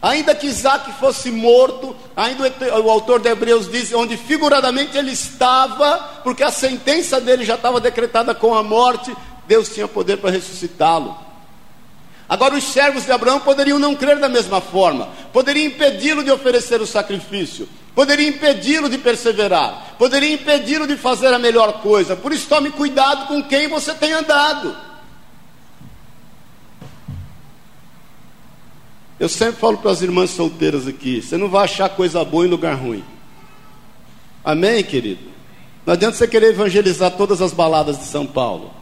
Ainda 0.02 0.34
que 0.34 0.48
Isaac 0.48 0.94
fosse 0.94 1.30
morto, 1.30 1.94
ainda 2.16 2.50
o 2.82 2.90
autor 2.90 3.20
de 3.20 3.30
Hebreus 3.30 3.70
diz 3.70 3.94
onde 3.94 4.16
figuradamente 4.16 4.98
ele 4.98 5.12
estava, 5.12 6.22
porque 6.24 6.42
a 6.42 6.52
sentença 6.52 7.20
dele 7.20 7.44
já 7.44 7.56
estava 7.56 7.82
decretada 7.82 8.34
com 8.34 8.56
a 8.56 8.64
morte, 8.64 9.14
Deus 9.46 9.68
tinha 9.68 9.90
poder 9.90 10.18
para 10.18 10.32
ressuscitá-lo. 10.32 11.18
Agora, 12.30 12.56
os 12.56 12.64
servos 12.64 13.06
de 13.06 13.12
Abraão 13.12 13.40
poderiam 13.40 13.78
não 13.78 13.96
crer 13.96 14.20
da 14.20 14.30
mesma 14.30 14.62
forma, 14.62 15.10
poderiam 15.34 15.66
impedi-lo 15.66 16.24
de 16.24 16.32
oferecer 16.32 16.80
o 16.80 16.88
sacrifício, 16.88 17.68
poderiam 17.94 18.30
impedi-lo 18.30 18.88
de 18.88 19.00
perseverar, 19.00 19.96
poderiam 19.98 20.34
impedi-lo 20.34 20.88
de 20.88 20.96
fazer 20.96 21.34
a 21.34 21.40
melhor 21.40 21.82
coisa. 21.82 22.16
Por 22.16 22.32
isso, 22.32 22.48
tome 22.48 22.70
cuidado 22.70 23.28
com 23.28 23.44
quem 23.44 23.68
você 23.68 23.94
tem 23.96 24.14
andado. 24.14 24.89
Eu 29.20 29.28
sempre 29.28 29.60
falo 29.60 29.78
para 29.78 29.92
as 29.92 30.02
irmãs 30.02 30.30
solteiras 30.30 30.88
aqui: 30.88 31.22
você 31.22 31.36
não 31.36 31.50
vai 31.50 31.66
achar 31.66 31.90
coisa 31.90 32.24
boa 32.24 32.46
em 32.46 32.50
lugar 32.50 32.76
ruim. 32.76 33.04
Amém, 34.44 34.84
querido? 34.84 35.30
Não 35.86 35.94
adianta 35.94 36.16
você 36.16 36.28
querer 36.28 36.52
evangelizar 36.52 37.12
todas 37.12 37.42
as 37.42 37.52
baladas 37.52 37.98
de 38.00 38.06
São 38.06 38.26
Paulo. 38.26 38.74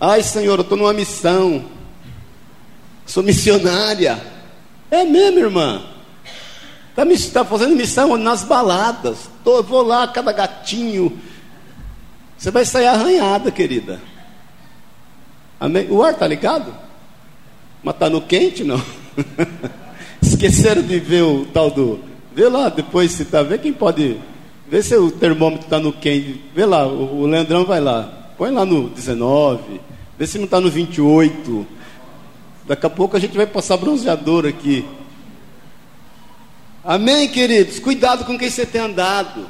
Ai, 0.00 0.22
Senhor, 0.22 0.58
eu 0.58 0.62
estou 0.62 0.78
numa 0.78 0.92
missão. 0.92 1.66
Sou 3.04 3.22
missionária. 3.22 4.20
É 4.90 5.04
mesmo, 5.04 5.38
irmã? 5.40 5.82
Está 6.96 7.42
tá 7.42 7.44
fazendo 7.44 7.76
missão 7.76 8.16
nas 8.16 8.44
baladas. 8.44 9.28
Tô, 9.42 9.62
vou 9.62 9.82
lá, 9.82 10.08
cada 10.08 10.32
gatinho. 10.32 11.20
Você 12.38 12.50
vai 12.50 12.64
sair 12.64 12.86
arranhada, 12.86 13.50
querida. 13.50 14.00
Amém? 15.60 15.90
O 15.90 16.02
ar 16.02 16.12
está 16.12 16.26
ligado? 16.26 16.74
Mas 17.82 17.94
está 17.94 18.08
no 18.08 18.22
quente, 18.22 18.64
não? 18.64 18.82
Esqueceram 20.22 20.82
de 20.82 20.98
ver 20.98 21.22
o 21.22 21.46
tal 21.46 21.70
do. 21.70 22.00
Vê 22.34 22.48
lá 22.48 22.68
depois 22.68 23.12
se 23.12 23.24
tá. 23.24 23.42
Vê 23.42 23.58
quem 23.58 23.72
pode. 23.72 24.18
Vê 24.68 24.82
se 24.82 24.96
o 24.96 25.10
termômetro 25.10 25.64
está 25.64 25.78
no 25.78 25.92
quente. 25.92 26.40
Vê 26.54 26.64
lá, 26.64 26.86
o, 26.86 27.22
o 27.22 27.26
Leandrão 27.26 27.64
vai 27.64 27.80
lá. 27.80 28.32
Põe 28.36 28.50
lá 28.50 28.64
no 28.64 28.88
19. 28.88 29.80
Vê 30.18 30.26
se 30.26 30.38
não 30.38 30.44
está 30.44 30.60
no 30.60 30.70
28. 30.70 31.66
Daqui 32.66 32.86
a 32.86 32.90
pouco 32.90 33.16
a 33.16 33.20
gente 33.20 33.36
vai 33.36 33.46
passar 33.46 33.76
bronzeador 33.76 34.46
aqui. 34.46 34.84
Amém, 36.82 37.28
queridos? 37.28 37.78
Cuidado 37.78 38.24
com 38.24 38.38
quem 38.38 38.50
você 38.50 38.66
tem 38.66 38.80
andado. 38.80 39.48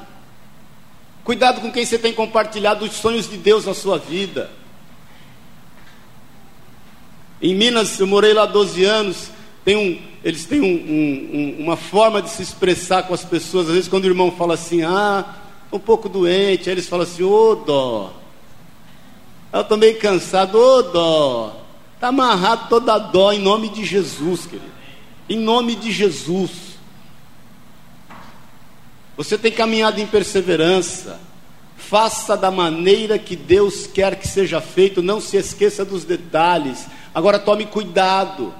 Cuidado 1.25 1.61
com 1.61 1.71
quem 1.71 1.85
você 1.85 1.99
tem 1.99 2.13
compartilhado 2.13 2.85
os 2.85 2.93
sonhos 2.93 3.29
de 3.29 3.37
Deus 3.37 3.65
na 3.65 3.75
sua 3.75 3.99
vida. 3.99 4.51
Em 7.41 7.55
Minas, 7.55 7.99
eu 7.99 8.07
morei 8.07 8.33
lá 8.33 8.47
12 8.47 8.85
anos. 8.85 9.31
Tem 9.65 9.77
um, 9.77 9.99
eles 10.23 10.45
têm 10.45 10.61
um, 10.61 10.67
um, 10.67 11.65
uma 11.65 11.77
forma 11.77 12.21
de 12.21 12.29
se 12.29 12.43
expressar 12.43 13.05
com 13.05 13.15
as 13.15 13.25
pessoas. 13.25 13.69
Às 13.69 13.75
vezes, 13.75 13.89
quando 13.89 14.05
o 14.05 14.09
irmão 14.09 14.31
fala 14.31 14.55
assim, 14.55 14.83
ah, 14.83 15.25
um 15.73 15.79
pouco 15.79 16.09
doente, 16.09 16.69
aí 16.69 16.75
eles 16.75 16.89
falam 16.89 17.05
assim, 17.05 17.23
ô 17.23 17.55
dó. 17.55 18.13
Eu 19.53 19.63
estou 19.63 19.79
meio 19.79 19.99
cansado, 19.99 20.59
ô 20.59 20.83
dó. 20.83 21.57
Está 21.95 22.09
amarrado 22.09 22.69
toda 22.69 22.95
a 22.95 22.99
dó 22.99 23.33
em 23.33 23.39
nome 23.39 23.69
de 23.71 23.85
Jesus, 23.85 24.45
querido. 24.45 24.73
Em 25.29 25.39
nome 25.39 25.75
de 25.75 25.91
Jesus. 25.91 26.51
Você 29.17 29.39
tem 29.39 29.53
caminhado 29.53 30.01
em 30.01 30.07
perseverança. 30.07 31.21
Faça 31.77 32.37
da 32.37 32.51
maneira 32.51 33.19
que 33.19 33.37
Deus 33.37 33.87
quer 33.87 34.17
que 34.17 34.27
seja 34.27 34.61
feito. 34.61 35.03
Não 35.03 35.21
se 35.21 35.37
esqueça 35.37 35.85
dos 35.85 36.05
detalhes. 36.05 36.87
Agora 37.15 37.39
tome 37.39 37.65
cuidado. 37.65 38.53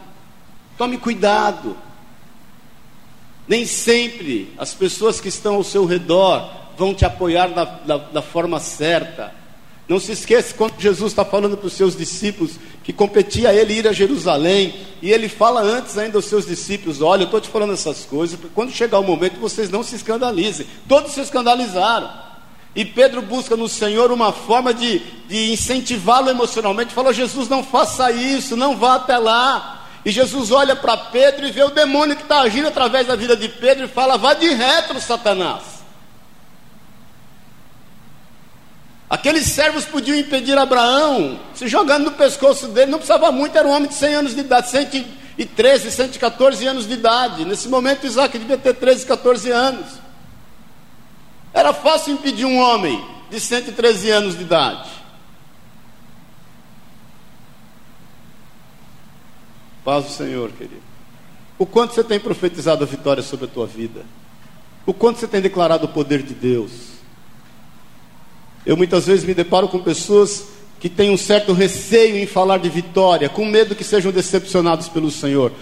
Tome 0.77 0.99
cuidado. 0.99 1.77
Nem 3.47 3.67
sempre 3.67 4.53
as 4.59 4.75
pessoas 4.75 5.21
que 5.21 5.29
estão 5.29 5.57
ao 5.57 5.65
seu 5.65 5.85
redor 5.85 6.51
vão 6.77 6.95
te 6.95 7.05
apoiar 7.05 7.49
da, 7.49 7.65
da, 7.65 7.97
da 7.99 8.23
forma 8.23 8.59
certa. 8.59 9.33
Não 9.87 10.01
se 10.01 10.13
esqueça 10.13 10.55
quando 10.55 10.81
Jesus 10.81 11.13
está 11.13 11.25
falando 11.25 11.59
para 11.59 11.67
os 11.67 11.75
seus 11.75 11.95
discípulos 11.95 12.53
que 12.83 12.93
competia 12.93 13.53
ele 13.53 13.75
ir 13.75 13.87
a 13.87 13.93
Jerusalém, 13.93 14.75
e 15.03 15.13
ele 15.13 15.29
fala 15.29 15.61
antes 15.61 15.99
ainda 15.99 16.17
aos 16.17 16.25
seus 16.25 16.47
discípulos: 16.47 17.03
Olha, 17.03 17.23
eu 17.23 17.27
estou 17.27 17.41
te 17.41 17.51
falando 17.51 17.75
essas 17.75 18.05
coisas, 18.07 18.39
porque 18.39 18.55
quando 18.55 18.73
chegar 18.73 18.99
o 18.99 19.05
momento 19.05 19.39
vocês 19.39 19.69
não 19.69 19.83
se 19.83 19.95
escandalizem. 19.95 20.67
Todos 20.89 21.13
se 21.13 21.21
escandalizaram. 21.21 22.11
E 22.75 22.85
Pedro 22.85 23.23
busca 23.23 23.57
no 23.57 23.69
Senhor 23.69 24.11
uma 24.11 24.33
forma 24.33 24.75
de, 24.75 25.01
de 25.29 25.53
incentivá-lo 25.53 26.31
emocionalmente. 26.31 26.95
Fala: 26.95 27.13
Jesus, 27.13 27.47
não 27.49 27.63
faça 27.63 28.11
isso, 28.11 28.57
não 28.57 28.77
vá 28.77 28.95
até 28.95 29.19
lá. 29.19 29.74
E 30.05 30.11
Jesus 30.11 30.51
olha 30.51 30.77
para 30.77 30.97
Pedro 30.97 31.47
e 31.47 31.51
vê 31.51 31.63
o 31.63 31.71
demônio 31.71 32.15
que 32.15 32.23
está 32.23 32.41
agindo 32.41 32.69
através 32.69 33.07
da 33.07 33.17
vida 33.17 33.37
de 33.37 33.49
Pedro 33.49 33.87
e 33.87 33.89
fala: 33.89 34.19
Vá 34.19 34.35
de 34.35 34.49
retro, 34.49 35.01
Satanás. 35.01 35.63
Aqueles 39.09 39.47
servos 39.47 39.85
podiam 39.85 40.19
impedir 40.19 40.59
Abraão, 40.59 41.39
se 41.55 41.69
jogando 41.69 42.07
no 42.07 42.13
pescoço 42.13 42.69
dele, 42.69 42.91
não 42.91 42.99
precisava 42.99 43.31
muito, 43.31 43.57
era 43.57 43.69
um 43.69 43.71
homem 43.71 43.89
de 43.89 43.95
100 43.95 44.15
anos 44.15 44.35
de 44.35 44.41
idade, 44.41 44.69
113, 44.71 45.91
114 45.91 46.67
anos 46.67 46.87
de 46.87 46.95
idade. 46.95 47.45
Nesse 47.45 47.69
momento, 47.69 48.07
Isaac 48.07 48.37
devia 48.37 48.59
ter 48.59 48.75
13, 48.75 49.07
14 49.07 49.51
anos. 49.51 49.87
Era 51.53 51.73
fácil 51.73 52.15
impedir 52.15 52.45
um 52.45 52.59
homem 52.59 53.03
de 53.31 53.39
113 53.39 54.11
anos 54.11 54.37
de 54.37 54.43
idade. 54.43 54.91
Paz 59.85 60.05
do 60.07 60.11
Senhor, 60.11 60.51
querido. 60.53 60.83
O 61.59 61.67
quanto 61.67 61.95
você 61.95 62.03
tem 62.03 62.19
profetizado 62.19 62.83
a 62.83 62.87
vitória 62.87 63.23
sobre 63.23 63.45
a 63.45 63.49
tua 63.49 63.67
vida? 63.67 64.05
O 64.87 64.95
quanto 64.95 65.21
você 65.21 65.29
tem 65.29 65.41
declarado 65.41 65.87
o 65.87 65.89
poder 65.89 66.23
de 66.23 66.35
Deus? 66.35 66.95
Eu 68.65 68.77
muitas 68.77 69.07
vezes 69.07 69.25
me 69.25 69.35
deparo 69.35 69.69
com 69.69 69.79
pessoas 69.79 70.49
que 70.81 70.89
têm 70.89 71.11
um 71.11 71.17
certo 71.17 71.53
receio 71.53 72.17
em 72.17 72.27
falar 72.27 72.59
de 72.59 72.69
vitória, 72.69 73.29
com 73.29 73.45
medo 73.45 73.75
que 73.75 73.85
sejam 73.85 74.11
decepcionados 74.11 74.89
pelo 74.89 75.11
Senhor. 75.11 75.53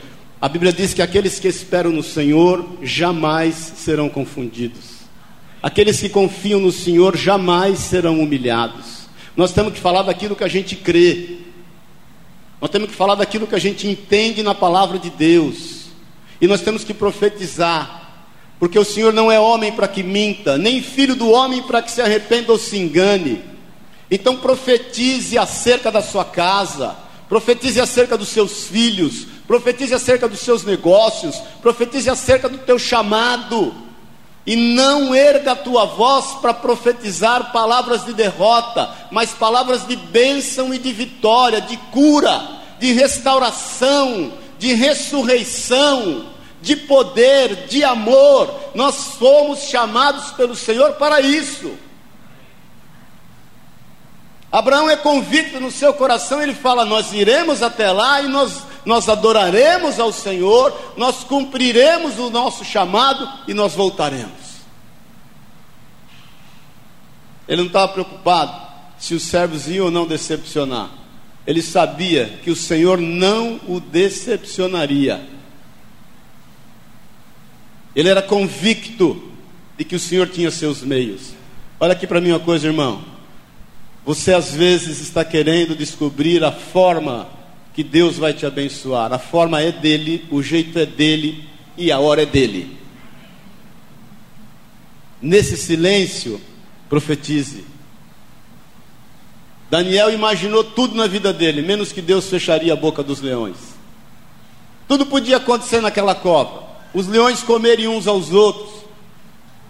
A 0.40 0.48
Bíblia 0.48 0.72
diz 0.72 0.94
que 0.94 1.02
aqueles 1.02 1.38
que 1.38 1.48
esperam 1.48 1.90
no 1.90 2.02
Senhor 2.02 2.64
jamais 2.82 3.54
serão 3.54 4.08
confundidos. 4.08 5.02
Aqueles 5.62 6.00
que 6.00 6.08
confiam 6.08 6.60
no 6.60 6.72
Senhor 6.72 7.16
jamais 7.16 7.78
serão 7.78 8.20
humilhados. 8.20 9.02
Nós 9.36 9.52
temos 9.52 9.72
que 9.72 9.80
falar 9.80 10.02
daquilo 10.02 10.34
que 10.34 10.42
a 10.42 10.48
gente 10.48 10.74
crê. 10.74 11.38
Nós 12.62 12.70
temos 12.70 12.88
que 12.88 12.94
falar 12.94 13.16
daquilo 13.16 13.46
que 13.46 13.56
a 13.56 13.60
gente 13.60 13.88
entende 13.88 14.42
na 14.42 14.54
palavra 14.54 14.96
de 14.98 15.10
Deus. 15.10 15.86
E 16.40 16.46
nós 16.46 16.62
temos 16.62 16.84
que 16.84 16.94
profetizar 16.94 18.00
porque 18.62 18.78
o 18.78 18.84
Senhor 18.84 19.12
não 19.12 19.32
é 19.32 19.40
homem 19.40 19.72
para 19.72 19.88
que 19.88 20.04
minta, 20.04 20.56
nem 20.56 20.80
filho 20.80 21.16
do 21.16 21.28
homem 21.28 21.60
para 21.62 21.82
que 21.82 21.90
se 21.90 22.00
arrependa 22.00 22.52
ou 22.52 22.58
se 22.60 22.78
engane. 22.78 23.42
Então 24.08 24.36
profetize 24.36 25.36
acerca 25.36 25.90
da 25.90 26.00
sua 26.00 26.24
casa, 26.24 26.94
profetize 27.28 27.80
acerca 27.80 28.16
dos 28.16 28.28
seus 28.28 28.68
filhos, 28.68 29.26
profetize 29.48 29.92
acerca 29.92 30.28
dos 30.28 30.38
seus 30.38 30.62
negócios, 30.62 31.34
profetize 31.60 32.08
acerca 32.08 32.48
do 32.48 32.58
teu 32.58 32.78
chamado. 32.78 33.74
E 34.44 34.56
não 34.56 35.14
erga 35.14 35.52
a 35.52 35.56
tua 35.56 35.84
voz 35.84 36.32
para 36.40 36.52
profetizar 36.52 37.52
palavras 37.52 38.04
de 38.04 38.12
derrota, 38.12 38.90
mas 39.10 39.30
palavras 39.30 39.86
de 39.86 39.94
bênção 39.94 40.74
e 40.74 40.78
de 40.78 40.92
vitória, 40.92 41.60
de 41.60 41.76
cura, 41.92 42.42
de 42.80 42.92
restauração, 42.92 44.32
de 44.58 44.74
ressurreição 44.74 46.32
de 46.62 46.76
poder, 46.76 47.66
de 47.66 47.84
amor. 47.84 48.48
Nós 48.74 48.94
somos 49.18 49.64
chamados 49.64 50.30
pelo 50.30 50.54
Senhor 50.54 50.92
para 50.92 51.20
isso. 51.20 51.72
Abraão 54.52 54.90
é 54.90 54.96
convicto 54.96 55.58
no 55.58 55.70
seu 55.70 55.94
coração, 55.94 56.42
ele 56.42 56.52
fala: 56.52 56.84
Nós 56.84 57.10
iremos 57.14 57.62
até 57.62 57.90
lá 57.90 58.20
e 58.20 58.28
nós, 58.28 58.64
nós 58.84 59.08
adoraremos 59.08 59.98
ao 59.98 60.12
Senhor, 60.12 60.78
nós 60.94 61.24
cumpriremos 61.24 62.18
o 62.18 62.28
nosso 62.28 62.62
chamado 62.62 63.26
e 63.48 63.54
nós 63.54 63.72
voltaremos. 63.72 64.52
Ele 67.48 67.62
não 67.62 67.68
estava 67.68 67.92
preocupado 67.92 68.60
se 68.98 69.14
os 69.14 69.22
servos 69.22 69.66
iam 69.68 69.86
ou 69.86 69.90
não 69.90 70.06
decepcionar, 70.06 70.90
ele 71.46 71.62
sabia 71.62 72.38
que 72.44 72.50
o 72.50 72.56
Senhor 72.56 72.98
não 72.98 73.58
o 73.66 73.80
decepcionaria. 73.80 75.28
Ele 77.96 78.08
era 78.08 78.22
convicto 78.22 79.32
de 79.76 79.84
que 79.84 79.96
o 79.96 79.98
Senhor 79.98 80.28
tinha 80.28 80.50
seus 80.50 80.82
meios. 80.82 81.32
Olha 81.80 81.92
aqui 81.92 82.06
para 82.06 82.20
mim 82.20 82.30
uma 82.30 82.38
coisa, 82.38 82.66
irmão. 82.66 83.11
Você 84.04 84.34
às 84.34 84.52
vezes 84.52 85.00
está 85.00 85.24
querendo 85.24 85.76
descobrir 85.76 86.42
a 86.42 86.50
forma 86.50 87.28
que 87.74 87.82
Deus 87.84 88.18
vai 88.18 88.32
te 88.34 88.44
abençoar. 88.44 89.12
A 89.12 89.18
forma 89.18 89.60
é 89.60 89.70
dele, 89.70 90.26
o 90.30 90.42
jeito 90.42 90.78
é 90.78 90.86
dele 90.86 91.44
e 91.76 91.90
a 91.92 91.98
hora 91.98 92.22
é 92.22 92.26
dele. 92.26 92.76
Nesse 95.20 95.56
silêncio, 95.56 96.40
profetize. 96.88 97.64
Daniel 99.70 100.12
imaginou 100.12 100.64
tudo 100.64 100.94
na 100.94 101.06
vida 101.06 101.32
dele, 101.32 101.62
menos 101.62 101.92
que 101.92 102.02
Deus 102.02 102.28
fecharia 102.28 102.72
a 102.72 102.76
boca 102.76 103.02
dos 103.02 103.20
leões. 103.20 103.56
Tudo 104.86 105.06
podia 105.06 105.38
acontecer 105.38 105.80
naquela 105.80 106.14
cova 106.14 106.72
os 106.94 107.06
leões 107.06 107.42
comerem 107.42 107.88
uns 107.88 108.06
aos 108.06 108.30
outros, 108.32 108.82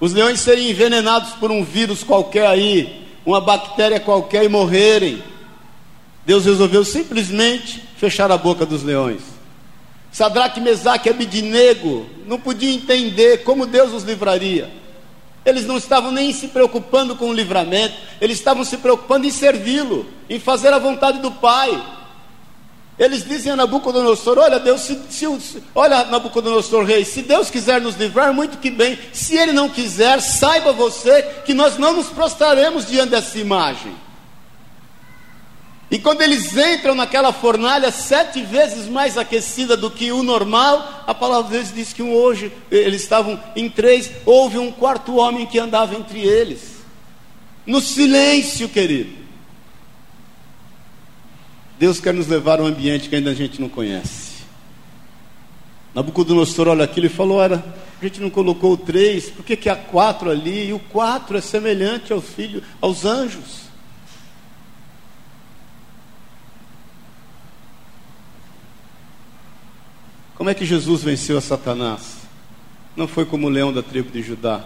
os 0.01 0.13
leões 0.13 0.41
serem 0.41 0.71
envenenados 0.71 1.33
por 1.35 1.51
um 1.51 1.65
vírus 1.65 2.03
qualquer 2.03 2.47
aí, 2.47 3.02
uma 3.25 3.41
bactéria 3.41 4.01
qualquer 4.01 4.45
e 4.45 4.49
morrerem. 4.49 5.23
Deus 6.25 6.45
resolveu 6.45 6.85
simplesmente 6.85 7.83
fechar 7.97 8.31
a 8.31 8.39
boca 8.39 8.65
dos 8.65 8.83
leões. 8.83 9.23
Sadraque, 10.13 10.61
Mesaque 10.61 11.09
e 11.09 11.11
Abidinego 11.11 12.07
não 12.27 12.39
podiam 12.39 12.73
entender 12.73 13.45
como 13.45 13.67
Deus 13.67 13.93
os 13.93 14.05
livraria. 14.05 14.71
Eles 15.45 15.67
não 15.67 15.77
estavam 15.77 16.13
nem 16.13 16.33
se 16.33 16.49
preocupando 16.49 17.17
com 17.17 17.31
o 17.31 17.33
livramento, 17.33 17.95
eles 18.21 18.39
estavam 18.39 18.65
se 18.65 18.77
preocupando 18.77 19.27
em 19.27 19.31
servi-lo, 19.31 20.07
em 20.29 20.39
fazer 20.39 20.73
a 20.73 20.79
vontade 20.79 21.19
do 21.19 21.33
Pai. 21.33 21.83
Eles 23.03 23.25
dizem 23.25 23.51
a 23.51 23.57
Nabucodonosor: 23.57 24.39
Olha, 24.39 24.61
Deus, 24.61 24.83
se, 24.83 24.97
se, 25.11 25.27
olha, 25.75 26.05
Nabucodonosor, 26.05 26.85
rei, 26.85 27.05
se 27.05 27.23
Deus 27.23 27.51
quiser 27.51 27.81
nos 27.81 27.97
livrar, 27.97 28.33
muito 28.33 28.59
que 28.59 28.71
bem. 28.71 28.97
Se 29.13 29.37
Ele 29.37 29.51
não 29.51 29.69
quiser, 29.69 30.21
saiba 30.21 30.73
você 30.73 31.21
que 31.45 31.53
nós 31.53 31.77
não 31.77 31.95
nos 31.95 32.07
prostraremos 32.07 32.87
diante 32.87 33.11
dessa 33.11 33.37
imagem. 33.41 33.93
E 35.91 35.99
quando 35.99 36.23
eles 36.23 36.57
entram 36.57 36.95
naquela 36.95 37.33
fornalha 37.33 37.91
sete 37.91 38.41
vezes 38.41 38.87
mais 38.87 39.19
aquecida 39.19 39.77
do 39.77 39.91
que 39.91 40.13
o 40.13 40.23
normal, 40.23 41.03
a 41.05 41.13
palavra 41.13 41.51
deles 41.51 41.75
diz 41.75 41.93
que 41.93 42.03
hoje 42.03 42.53
eles 42.71 43.03
estavam 43.03 43.39
em 43.57 43.69
três, 43.69 44.13
houve 44.25 44.59
um 44.59 44.71
quarto 44.71 45.17
homem 45.17 45.45
que 45.45 45.59
andava 45.59 45.97
entre 45.97 46.21
eles. 46.21 46.61
No 47.67 47.81
silêncio, 47.81 48.69
querido. 48.69 49.22
Deus 51.83 51.99
quer 51.99 52.15
nos 52.15 52.29
levar 52.29 52.61
a 52.61 52.63
um 52.63 52.67
ambiente 52.67 53.09
que 53.09 53.17
ainda 53.17 53.31
a 53.31 53.35
gente 53.35 53.61
não 53.61 53.69
conhece. 53.69 54.45
Nabucodonosor 55.93 56.69
olha 56.69 56.85
aquilo 56.85 57.07
e 57.07 57.09
falou: 57.09 57.39
Olha, 57.39 57.57
a 58.01 58.05
gente 58.05 58.21
não 58.21 58.31
colocou 58.31 58.75
o 58.75 58.77
três, 58.77 59.29
por 59.29 59.45
que, 59.45 59.57
que 59.57 59.69
há 59.69 59.75
quatro 59.75 60.31
ali? 60.31 60.69
E 60.69 60.73
o 60.73 60.79
quatro 60.79 61.37
é 61.37 61.41
semelhante 61.41 62.13
ao 62.13 62.21
filho, 62.21 62.63
aos 62.81 63.05
anjos. 63.05 63.63
Como 70.37 70.51
é 70.51 70.55
que 70.55 70.65
Jesus 70.65 71.03
venceu 71.03 71.37
a 71.37 71.41
Satanás? 71.41 72.19
Não 72.97 73.09
foi 73.09 73.25
como 73.25 73.49
o 73.49 73.51
leão 73.51 73.73
da 73.73 73.83
tribo 73.83 74.13
de 74.13 74.23
Judá, 74.23 74.65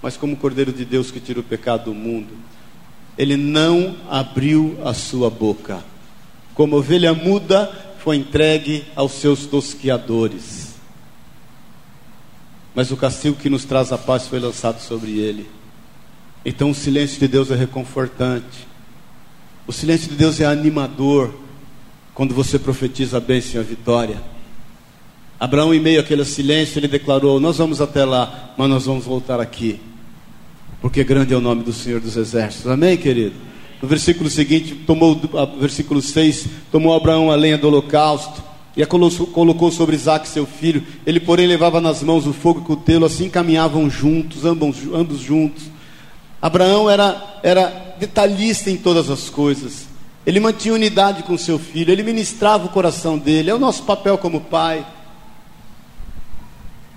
mas 0.00 0.16
como 0.16 0.32
o 0.32 0.38
Cordeiro 0.38 0.72
de 0.72 0.86
Deus 0.86 1.10
que 1.10 1.20
tira 1.20 1.40
o 1.40 1.42
pecado 1.42 1.84
do 1.84 1.94
mundo. 1.94 2.34
Ele 3.18 3.36
não 3.36 3.94
abriu 4.08 4.78
a 4.82 4.94
sua 4.94 5.28
boca 5.28 5.84
como 6.56 6.76
ovelha 6.76 7.12
muda, 7.12 7.70
foi 7.98 8.16
entregue 8.16 8.84
aos 8.96 9.12
seus 9.12 9.44
tosquiadores. 9.44 10.74
Mas 12.74 12.90
o 12.90 12.96
castigo 12.96 13.36
que 13.36 13.50
nos 13.50 13.64
traz 13.64 13.92
a 13.92 13.98
paz 13.98 14.26
foi 14.26 14.40
lançado 14.40 14.80
sobre 14.80 15.18
ele. 15.18 15.48
Então 16.44 16.70
o 16.70 16.74
silêncio 16.74 17.20
de 17.20 17.28
Deus 17.28 17.50
é 17.50 17.54
reconfortante. 17.54 18.66
O 19.66 19.72
silêncio 19.72 20.08
de 20.08 20.14
Deus 20.14 20.40
é 20.40 20.46
animador 20.46 21.34
quando 22.14 22.34
você 22.34 22.58
profetiza 22.58 23.18
a 23.18 23.20
bênção 23.20 23.60
e 23.60 23.64
a 23.64 23.66
vitória. 23.66 24.22
Abraão, 25.38 25.74
em 25.74 25.80
meio 25.80 26.00
àquele 26.00 26.24
silêncio, 26.24 26.78
ele 26.78 26.88
declarou: 26.88 27.38
Nós 27.38 27.58
vamos 27.58 27.82
até 27.82 28.04
lá, 28.04 28.54
mas 28.56 28.70
nós 28.70 28.86
vamos 28.86 29.04
voltar 29.04 29.40
aqui, 29.40 29.78
porque 30.80 31.04
grande 31.04 31.34
é 31.34 31.36
o 31.36 31.40
nome 31.40 31.62
do 31.62 31.72
Senhor 31.72 32.00
dos 32.00 32.16
Exércitos. 32.16 32.70
Amém, 32.70 32.96
querido? 32.96 33.34
No 33.80 33.88
versículo 33.88 34.30
seguinte, 34.30 34.74
tomou, 34.74 35.20
versículo 35.58 36.00
6, 36.00 36.46
tomou 36.72 36.94
Abraão 36.94 37.30
a 37.30 37.36
lenha 37.36 37.58
do 37.58 37.66
holocausto, 37.66 38.42
e 38.76 38.82
a 38.82 38.86
colocou 38.86 39.72
sobre 39.72 39.96
Isaac 39.96 40.28
seu 40.28 40.46
filho. 40.46 40.84
Ele, 41.06 41.18
porém, 41.18 41.46
levava 41.46 41.80
nas 41.80 42.02
mãos 42.02 42.26
o 42.26 42.32
fogo 42.32 42.60
e 42.60 42.62
o 42.62 42.66
cutelo, 42.66 43.06
assim 43.06 43.30
caminhavam 43.30 43.88
juntos, 43.88 44.44
ambos, 44.44 44.76
ambos 44.92 45.20
juntos. 45.20 45.64
Abraão 46.42 46.88
era, 46.88 47.40
era 47.42 47.96
detalhista 47.98 48.70
em 48.70 48.76
todas 48.76 49.08
as 49.08 49.30
coisas. 49.30 49.86
Ele 50.26 50.40
mantinha 50.40 50.74
unidade 50.74 51.22
com 51.22 51.38
seu 51.38 51.58
filho, 51.58 51.90
ele 51.90 52.02
ministrava 52.02 52.66
o 52.66 52.68
coração 52.68 53.16
dele. 53.16 53.48
É 53.50 53.54
o 53.54 53.58
nosso 53.58 53.82
papel 53.84 54.18
como 54.18 54.42
pai. 54.42 54.84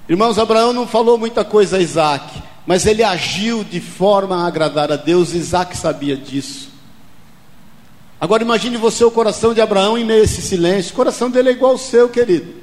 Irmãos, 0.10 0.38
Abraão 0.38 0.74
não 0.74 0.86
falou 0.86 1.18
muita 1.18 1.46
coisa 1.46 1.78
a 1.78 1.80
Isaac, 1.80 2.42
mas 2.68 2.86
ele 2.86 3.04
agiu 3.04 3.64
de 3.64 3.80
forma 3.80 4.44
a 4.44 4.48
agradar 4.48 4.92
a 4.92 4.98
Deus. 4.98 5.34
Isaac 5.34 5.78
sabia 5.78 6.18
disso. 6.18 6.69
Agora 8.20 8.44
imagine 8.44 8.76
você 8.76 9.04
o 9.04 9.12
coração 9.12 9.54
de 9.54 9.62
Abraão 9.62 9.98
em 9.98 10.04
meio 10.04 10.22
a 10.22 10.26
esse 10.26 10.42
silêncio. 10.42 10.92
O 10.92 10.96
coração 10.96 11.30
dele 11.30 11.50
é 11.50 11.52
igual 11.54 11.72
ao 11.72 11.78
seu, 11.78 12.10
querido. 12.10 12.54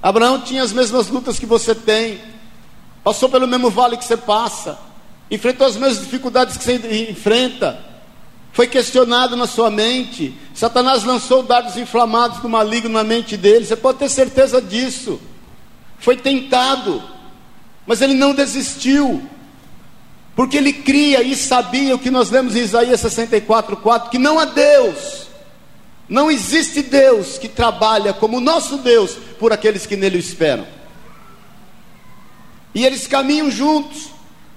Abraão 0.00 0.40
tinha 0.40 0.62
as 0.62 0.72
mesmas 0.72 1.08
lutas 1.08 1.38
que 1.38 1.46
você 1.46 1.74
tem, 1.74 2.20
passou 3.04 3.28
pelo 3.28 3.46
mesmo 3.46 3.70
vale 3.70 3.96
que 3.96 4.04
você 4.04 4.16
passa, 4.16 4.78
enfrentou 5.30 5.66
as 5.66 5.76
mesmas 5.76 6.00
dificuldades 6.00 6.56
que 6.56 6.64
você 6.64 7.08
enfrenta, 7.08 7.78
foi 8.52 8.66
questionado 8.66 9.36
na 9.36 9.46
sua 9.46 9.70
mente. 9.70 10.36
Satanás 10.54 11.04
lançou 11.04 11.42
dardos 11.42 11.76
inflamados 11.76 12.40
do 12.40 12.48
maligno 12.48 12.90
na 12.90 13.04
mente 13.04 13.36
dele, 13.36 13.64
você 13.64 13.76
pode 13.76 13.98
ter 13.98 14.08
certeza 14.08 14.60
disso. 14.60 15.20
Foi 15.98 16.16
tentado, 16.16 17.02
mas 17.86 18.02
ele 18.02 18.14
não 18.14 18.34
desistiu. 18.34 19.22
Porque 20.34 20.56
ele 20.56 20.72
cria 20.72 21.22
e 21.22 21.36
sabia 21.36 21.94
o 21.94 21.98
que 21.98 22.10
nós 22.10 22.30
lemos 22.30 22.56
em 22.56 22.60
Isaías 22.60 23.00
64, 23.00 23.76
4, 23.76 24.10
que 24.10 24.18
não 24.18 24.38
há 24.38 24.46
Deus, 24.46 25.28
não 26.08 26.30
existe 26.30 26.82
Deus 26.82 27.38
que 27.38 27.48
trabalha 27.48 28.12
como 28.12 28.38
o 28.38 28.40
nosso 28.40 28.78
Deus 28.78 29.16
por 29.38 29.52
aqueles 29.52 29.86
que 29.86 29.96
nele 29.96 30.18
esperam. 30.18 30.66
E 32.74 32.84
eles 32.84 33.06
caminham 33.06 33.50
juntos. 33.50 34.10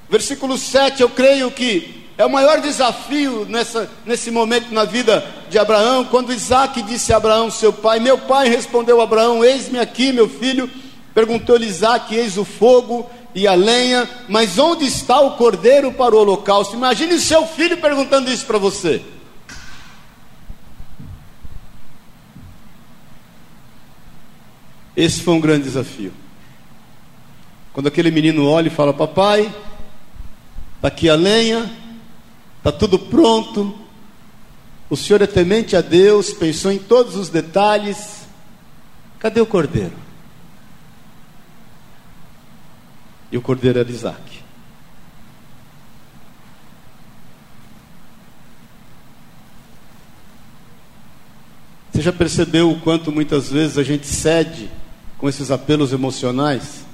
Versículo 0.09 0.57
7, 0.57 1.01
eu 1.01 1.09
creio 1.09 1.51
que 1.51 2.05
é 2.17 2.25
o 2.25 2.29
maior 2.29 2.61
desafio 2.61 3.45
nessa, 3.49 3.89
nesse 4.05 4.31
momento 4.31 4.73
na 4.73 4.85
vida 4.85 5.25
de 5.49 5.59
Abraão, 5.59 6.05
quando 6.05 6.31
Isaac 6.31 6.81
disse 6.83 7.11
a 7.11 7.17
Abraão, 7.17 7.51
seu 7.51 7.73
pai: 7.73 7.99
Meu 7.99 8.17
pai 8.17 8.47
respondeu 8.47 9.01
a 9.01 9.03
Abraão: 9.03 9.43
Eis-me 9.43 9.79
aqui, 9.79 10.13
meu 10.13 10.29
filho. 10.29 10.69
Perguntou-lhe 11.13 11.65
Isaac: 11.65 12.15
Eis 12.15 12.37
o 12.37 12.45
fogo 12.45 13.09
e 13.35 13.45
a 13.45 13.53
lenha, 13.53 14.09
mas 14.29 14.57
onde 14.57 14.85
está 14.85 15.19
o 15.19 15.35
cordeiro 15.35 15.91
para 15.91 16.15
o 16.15 16.19
holocausto? 16.19 16.73
Imagine 16.73 17.19
seu 17.19 17.45
filho 17.45 17.77
perguntando 17.81 18.31
isso 18.31 18.45
para 18.45 18.57
você. 18.57 19.03
Esse 24.95 25.21
foi 25.21 25.33
um 25.33 25.41
grande 25.41 25.65
desafio. 25.65 26.13
Quando 27.73 27.87
aquele 27.87 28.09
menino 28.09 28.47
olha 28.47 28.67
e 28.67 28.71
fala: 28.71 28.93
Papai, 28.93 29.53
está 30.77 30.87
aqui 30.87 31.09
a 31.09 31.15
lenha, 31.15 31.69
está 32.59 32.71
tudo 32.71 32.97
pronto. 32.97 33.77
O 34.89 34.95
senhor 34.95 35.21
é 35.21 35.27
temente 35.27 35.75
a 35.75 35.81
Deus, 35.81 36.31
pensou 36.31 36.71
em 36.71 36.77
todos 36.77 37.17
os 37.17 37.27
detalhes. 37.27 38.25
Cadê 39.19 39.41
o 39.41 39.45
cordeiro? 39.45 40.04
E 43.31 43.37
o 43.37 43.41
cordeiro 43.41 43.79
era 43.79 43.89
Isaac. 43.89 44.45
Você 51.91 52.01
já 52.01 52.11
percebeu 52.11 52.69
o 52.69 52.79
quanto 52.81 53.09
muitas 53.09 53.49
vezes 53.49 53.77
a 53.77 53.83
gente 53.83 54.05
cede 54.05 54.69
com 55.17 55.29
esses 55.29 55.49
apelos 55.49 55.93
emocionais? 55.93 56.85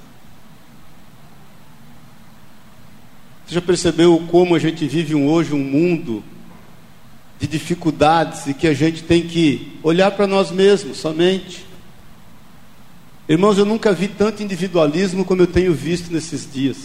Você 3.44 3.56
já 3.56 3.60
percebeu 3.60 4.24
como 4.30 4.54
a 4.54 4.60
gente 4.60 4.86
vive 4.86 5.14
hoje 5.14 5.52
um 5.52 5.58
mundo 5.58 6.22
de 7.38 7.48
dificuldades 7.48 8.46
e 8.46 8.54
que 8.54 8.68
a 8.68 8.72
gente 8.72 9.02
tem 9.02 9.26
que 9.26 9.76
olhar 9.82 10.12
para 10.12 10.28
nós 10.28 10.52
mesmos 10.52 10.98
somente? 10.98 11.66
Irmãos, 13.32 13.56
eu 13.56 13.64
nunca 13.64 13.94
vi 13.94 14.08
tanto 14.08 14.42
individualismo 14.42 15.24
como 15.24 15.40
eu 15.40 15.46
tenho 15.46 15.72
visto 15.72 16.12
nesses 16.12 16.46
dias. 16.52 16.76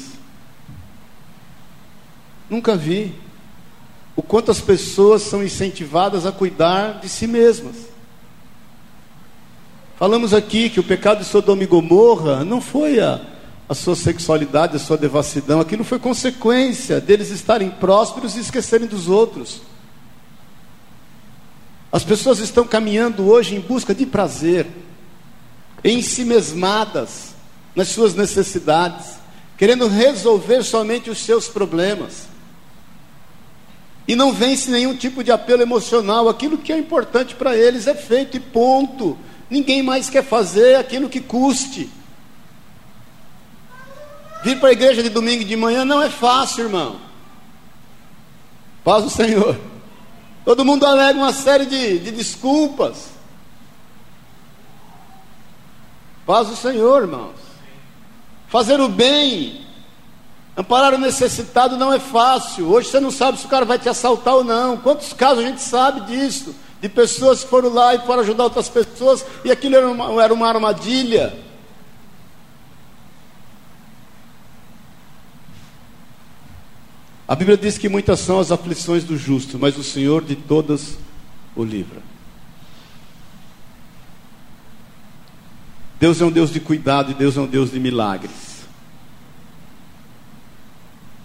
Nunca 2.50 2.74
vi. 2.74 3.14
O 4.16 4.24
quanto 4.24 4.50
as 4.50 4.62
pessoas 4.62 5.24
são 5.24 5.44
incentivadas 5.44 6.26
a 6.26 6.32
cuidar 6.32 7.02
de 7.02 7.10
si 7.10 7.28
mesmas. 7.28 7.76
Falamos 9.98 10.34
aqui 10.34 10.70
que 10.70 10.80
o 10.80 10.84
pecado 10.84 11.18
de 11.18 11.26
Sodoma 11.26 11.64
e 11.64 11.68
Gomorra 11.68 12.46
não 12.46 12.62
foi 12.62 13.02
a, 13.02 13.20
a 13.68 13.76
sua 13.76 13.98
sexualidade, 13.98 14.78
a 14.78 14.80
sua 14.80 14.98
devassidão, 14.98 15.60
aquilo 15.60 15.84
foi 15.84 16.00
consequência 16.00 17.02
deles 17.02 17.30
estarem 17.30 17.70
prósperos 17.70 18.38
e 18.38 18.40
esquecerem 18.40 18.88
dos 18.88 19.10
outros. 19.10 19.64
As 21.92 22.06
pessoas 22.06 22.40
estão 22.40 22.66
caminhando 22.66 23.28
hoje 23.28 23.54
em 23.54 23.60
busca 23.60 23.94
de 23.94 24.06
prazer 24.06 24.87
em 25.84 26.02
si 26.02 26.24
mesmadas 26.24 27.36
nas 27.76 27.90
suas 27.90 28.16
necessidades, 28.16 29.18
querendo 29.58 29.88
resolver 29.88 30.64
somente 30.64 31.10
os 31.10 31.20
seus 31.20 31.48
problemas. 31.48 32.28
E 34.08 34.16
não 34.16 34.32
vence 34.32 34.72
nenhum 34.72 34.96
tipo 34.96 35.24
de 35.24 35.32
apelo 35.32 35.62
emocional, 35.62 36.30
aquilo 36.30 36.58
que 36.58 36.74
é 36.74 36.78
importante 36.78 37.36
para 37.36 37.56
eles 37.56 37.88
é 37.88 37.94
feito 37.94 38.38
e 38.38 38.40
ponto. 38.40 39.18
Ninguém 39.50 39.84
mais 39.84 40.10
quer 40.10 40.24
fazer 40.24 40.76
aquilo 40.76 41.10
que 41.10 41.20
custe. 41.20 41.90
Vir 44.44 44.60
para 44.60 44.70
a 44.70 44.74
igreja 44.74 45.04
de 45.04 45.10
domingo 45.10 45.44
de 45.44 45.56
manhã 45.56 45.84
não 45.84 46.02
é 46.02 46.10
fácil, 46.10 46.66
irmão. 46.66 47.00
Paz 48.84 49.04
o 49.04 49.10
Senhor. 49.10 49.60
Todo 50.46 50.64
mundo 50.64 50.86
alega 50.86 51.20
uma 51.20 51.34
série 51.34 51.66
de, 51.66 52.00
de 52.00 52.12
desculpas. 52.12 53.17
Paz 56.28 56.50
o 56.50 56.58
Senhor, 56.58 57.04
irmãos. 57.04 57.36
Fazer 58.50 58.82
o 58.82 58.90
bem, 58.90 59.62
amparar 60.58 60.94
o 60.94 60.98
necessitado 60.98 61.78
não 61.78 61.94
é 61.94 62.00
fácil. 62.00 62.68
Hoje 62.68 62.90
você 62.90 63.00
não 63.00 63.12
sabe 63.12 63.40
se 63.40 63.46
o 63.46 63.50
cara 63.50 63.64
vai 63.64 63.80
te 63.80 63.88
assaltar 63.88 64.36
ou 64.36 64.44
não. 64.44 64.76
Quantos 64.76 65.14
casos 65.14 65.46
a 65.46 65.48
gente 65.48 65.62
sabe 65.62 66.02
disso? 66.02 66.54
De 66.82 66.90
pessoas 66.90 67.46
que 67.46 67.50
foram 67.50 67.70
lá 67.70 67.96
e 67.96 68.00
foram 68.00 68.24
ajudar 68.24 68.44
outras 68.44 68.68
pessoas 68.68 69.26
e 69.46 69.50
aquilo 69.50 69.78
era 69.78 69.90
uma, 69.90 70.22
era 70.22 70.34
uma 70.34 70.50
armadilha. 70.50 71.34
A 77.26 77.36
Bíblia 77.36 77.58
diz 77.58 77.78
que 77.78 77.88
muitas 77.88 78.20
são 78.20 78.38
as 78.38 78.52
aflições 78.52 79.06
do 79.06 79.16
justo, 79.18 79.58
mas 79.58 79.78
o 79.78 79.84
Senhor 79.84 80.22
de 80.26 80.36
todas 80.36 80.98
o 81.56 81.64
livra. 81.64 82.17
Deus 86.00 86.22
é 86.22 86.26
um 86.26 86.32
Deus 86.32 86.52
de 86.52 86.60
cuidado 86.60 87.12
e 87.12 87.14
Deus 87.16 87.36
é 87.38 87.42
um 87.42 87.48
Deus 87.48 87.72
de 87.72 87.80
milagres. 87.80 88.58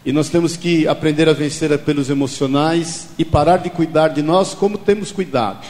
E 0.04 0.12
nós 0.12 0.28
temos 0.28 0.56
que 0.56 0.88
aprender 0.88 1.28
a 1.28 1.32
vencer 1.32 1.78
pelos 1.80 2.10
emocionais 2.10 3.10
e 3.16 3.24
parar 3.24 3.58
de 3.58 3.70
cuidar 3.70 4.08
de 4.08 4.22
nós 4.22 4.52
como 4.54 4.76
temos 4.76 5.12
cuidado. 5.12 5.64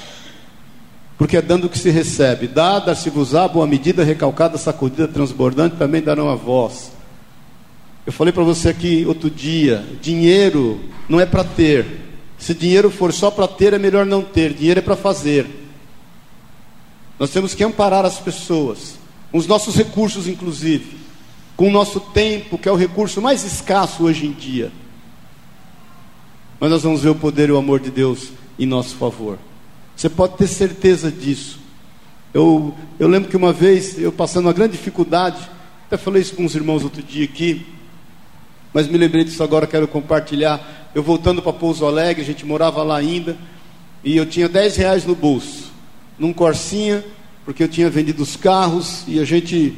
Porque 1.18 1.36
é 1.36 1.42
dando 1.42 1.68
que 1.68 1.78
se 1.78 1.90
recebe. 1.90 2.46
Dá, 2.46 2.78
dar-se-vos-á, 2.78 3.46
boa 3.46 3.66
medida, 3.66 4.02
recalcada, 4.02 4.56
sacudida, 4.56 5.06
transbordante, 5.06 5.76
também 5.76 6.00
darão 6.00 6.30
a 6.30 6.34
voz. 6.34 6.92
Eu 8.06 8.12
falei 8.12 8.32
para 8.32 8.42
você 8.42 8.70
aqui 8.70 9.04
outro 9.06 9.28
dia: 9.28 9.84
dinheiro 10.00 10.80
não 11.08 11.20
é 11.20 11.26
para 11.26 11.44
ter. 11.44 11.86
Se 12.38 12.54
dinheiro 12.54 12.90
for 12.90 13.12
só 13.12 13.30
para 13.30 13.46
ter, 13.46 13.72
é 13.72 13.78
melhor 13.78 14.06
não 14.06 14.22
ter. 14.22 14.54
Dinheiro 14.54 14.80
é 14.80 14.82
para 14.82 14.96
fazer. 14.96 15.61
Nós 17.18 17.30
temos 17.30 17.54
que 17.54 17.64
amparar 17.64 18.04
as 18.04 18.18
pessoas, 18.18 18.96
com 19.30 19.38
os 19.38 19.46
nossos 19.46 19.76
recursos, 19.76 20.26
inclusive, 20.26 20.96
com 21.56 21.68
o 21.68 21.72
nosso 21.72 22.00
tempo, 22.00 22.58
que 22.58 22.68
é 22.68 22.72
o 22.72 22.76
recurso 22.76 23.20
mais 23.20 23.44
escasso 23.44 24.04
hoje 24.04 24.26
em 24.26 24.32
dia. 24.32 24.72
Mas 26.58 26.70
nós 26.70 26.82
vamos 26.82 27.02
ver 27.02 27.10
o 27.10 27.14
poder 27.14 27.48
e 27.48 27.52
o 27.52 27.56
amor 27.56 27.80
de 27.80 27.90
Deus 27.90 28.28
em 28.58 28.66
nosso 28.66 28.96
favor. 28.96 29.38
Você 29.96 30.08
pode 30.08 30.36
ter 30.36 30.46
certeza 30.46 31.10
disso. 31.10 31.58
Eu, 32.32 32.74
eu 32.98 33.08
lembro 33.08 33.28
que 33.28 33.36
uma 33.36 33.52
vez, 33.52 33.98
eu 33.98 34.10
passando 34.10 34.46
uma 34.46 34.52
grande 34.52 34.72
dificuldade, 34.72 35.38
até 35.86 35.96
falei 35.96 36.22
isso 36.22 36.34
com 36.34 36.44
os 36.44 36.54
irmãos 36.54 36.82
outro 36.82 37.02
dia 37.02 37.24
aqui, 37.24 37.66
mas 38.72 38.88
me 38.88 38.96
lembrei 38.96 39.22
disso 39.22 39.42
agora, 39.42 39.66
quero 39.66 39.86
compartilhar. 39.86 40.90
Eu 40.94 41.02
voltando 41.02 41.42
para 41.42 41.52
Pouso 41.52 41.84
Alegre, 41.84 42.22
a 42.22 42.26
gente 42.26 42.46
morava 42.46 42.82
lá 42.82 42.96
ainda, 42.96 43.36
e 44.02 44.16
eu 44.16 44.24
tinha 44.24 44.48
10 44.48 44.76
reais 44.76 45.04
no 45.04 45.14
bolso 45.14 45.71
num 46.18 46.32
Corsinha, 46.32 47.04
porque 47.44 47.62
eu 47.62 47.68
tinha 47.68 47.90
vendido 47.90 48.22
os 48.22 48.36
carros 48.36 49.04
e 49.06 49.18
a 49.18 49.24
gente 49.24 49.76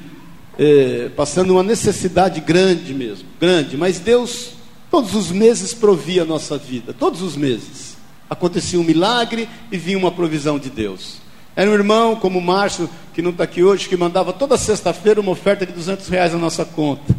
é, 0.58 1.10
passando 1.16 1.52
uma 1.52 1.62
necessidade 1.62 2.40
grande 2.40 2.92
mesmo, 2.92 3.26
grande. 3.40 3.76
Mas 3.76 3.98
Deus, 3.98 4.50
todos 4.90 5.14
os 5.14 5.30
meses, 5.30 5.72
provia 5.74 6.22
a 6.22 6.26
nossa 6.26 6.58
vida, 6.58 6.92
todos 6.92 7.22
os 7.22 7.36
meses. 7.36 7.96
Acontecia 8.28 8.80
um 8.80 8.84
milagre 8.84 9.48
e 9.70 9.76
vinha 9.76 9.98
uma 9.98 10.10
provisão 10.10 10.58
de 10.58 10.70
Deus. 10.70 11.18
Era 11.56 11.70
um 11.70 11.74
irmão 11.74 12.16
como 12.16 12.38
o 12.38 12.42
Márcio, 12.42 12.90
que 13.12 13.22
não 13.22 13.30
está 13.30 13.44
aqui 13.44 13.62
hoje, 13.62 13.88
que 13.88 13.96
mandava 13.96 14.32
toda 14.32 14.56
sexta-feira 14.56 15.20
uma 15.20 15.30
oferta 15.30 15.64
de 15.64 15.72
200 15.72 16.08
reais 16.08 16.32
na 16.32 16.38
nossa 16.38 16.64
conta. 16.64 17.14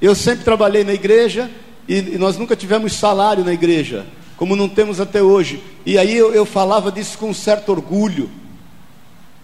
Eu 0.00 0.14
sempre 0.14 0.44
trabalhei 0.44 0.84
na 0.84 0.92
igreja 0.92 1.50
e, 1.88 1.96
e 1.96 2.18
nós 2.18 2.38
nunca 2.38 2.54
tivemos 2.54 2.92
salário 2.92 3.44
na 3.44 3.52
igreja, 3.52 4.06
como 4.40 4.56
não 4.56 4.70
temos 4.70 5.02
até 5.02 5.22
hoje. 5.22 5.62
E 5.84 5.98
aí 5.98 6.16
eu, 6.16 6.32
eu 6.32 6.46
falava 6.46 6.90
disso 6.90 7.18
com 7.18 7.28
um 7.28 7.34
certo 7.34 7.68
orgulho. 7.68 8.30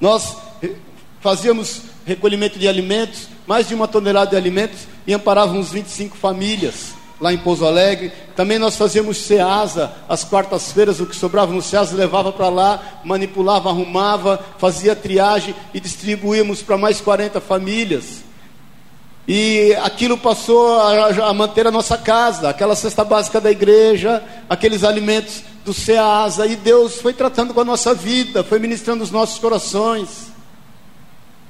Nós 0.01 0.39
fazíamos 1.21 1.83
recolhimento 2.07 2.59
de 2.59 2.67
alimentos, 2.67 3.29
mais 3.47 3.69
de 3.69 3.75
uma 3.75 3.87
tonelada 3.87 4.31
de 4.31 4.37
alimentos, 4.37 4.89
e 5.07 5.13
amparávamos 5.13 5.71
25 5.71 6.17
famílias 6.17 6.95
lá 7.21 7.31
em 7.31 7.37
Pouso 7.37 7.67
Alegre. 7.67 8.11
Também 8.35 8.59
nós 8.59 8.75
fazíamos 8.75 9.19
ceasa, 9.19 9.93
às 10.09 10.25
quartas-feiras, 10.25 10.99
o 10.99 11.05
que 11.05 11.15
sobrava 11.15 11.53
no 11.53 11.61
ceasa 11.61 11.95
levava 11.95 12.33
para 12.33 12.49
lá, 12.49 13.03
manipulava, 13.05 13.69
arrumava, 13.69 14.43
fazia 14.57 14.97
triagem 14.97 15.55
e 15.75 15.81
distribuíamos 15.81 16.63
para 16.63 16.79
mais 16.79 17.03
40 17.03 17.39
famílias. 17.39 18.25
E 19.29 19.75
aquilo 19.83 20.17
passou 20.17 20.79
a, 20.79 21.09
a, 21.09 21.35
manter 21.35 21.67
a 21.67 21.71
nossa 21.71 21.99
casa, 21.99 22.49
aquela 22.49 22.77
cesta 22.77 23.05
básica 23.05 23.41
da 23.41 23.51
igreja, 23.51 24.23
aqueles 24.49 24.85
alimentos 24.85 25.43
do 25.65 25.75
Ceasa, 25.75 26.47
e 26.47 26.55
Deus 26.55 27.01
foi 27.01 27.13
tratando 27.13 27.53
com 27.53 27.61
a 27.61 27.65
nossa 27.65 27.93
vida, 27.93 28.45
foi 28.45 28.61
ministrando 28.61 29.03
os 29.03 29.11
nossos 29.11 29.39
corações. 29.41 30.31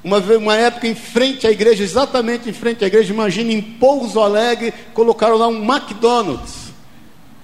Uma, 0.02 0.18
uma 0.18 0.56
época 0.56 0.86
em 0.86 0.94
frente 0.94 1.46
à 1.46 1.50
igreja, 1.50 1.84
exatamente 1.84 2.48
em 2.48 2.52
frente 2.52 2.82
à 2.82 2.86
igreja, 2.86 3.12
imagine 3.12 3.54
em 3.54 3.60
Pouso 3.60 4.20
Alegre, 4.20 4.72
colocaram 4.94 5.36
lá 5.36 5.46
um 5.46 5.62
McDonald's. 5.62 6.65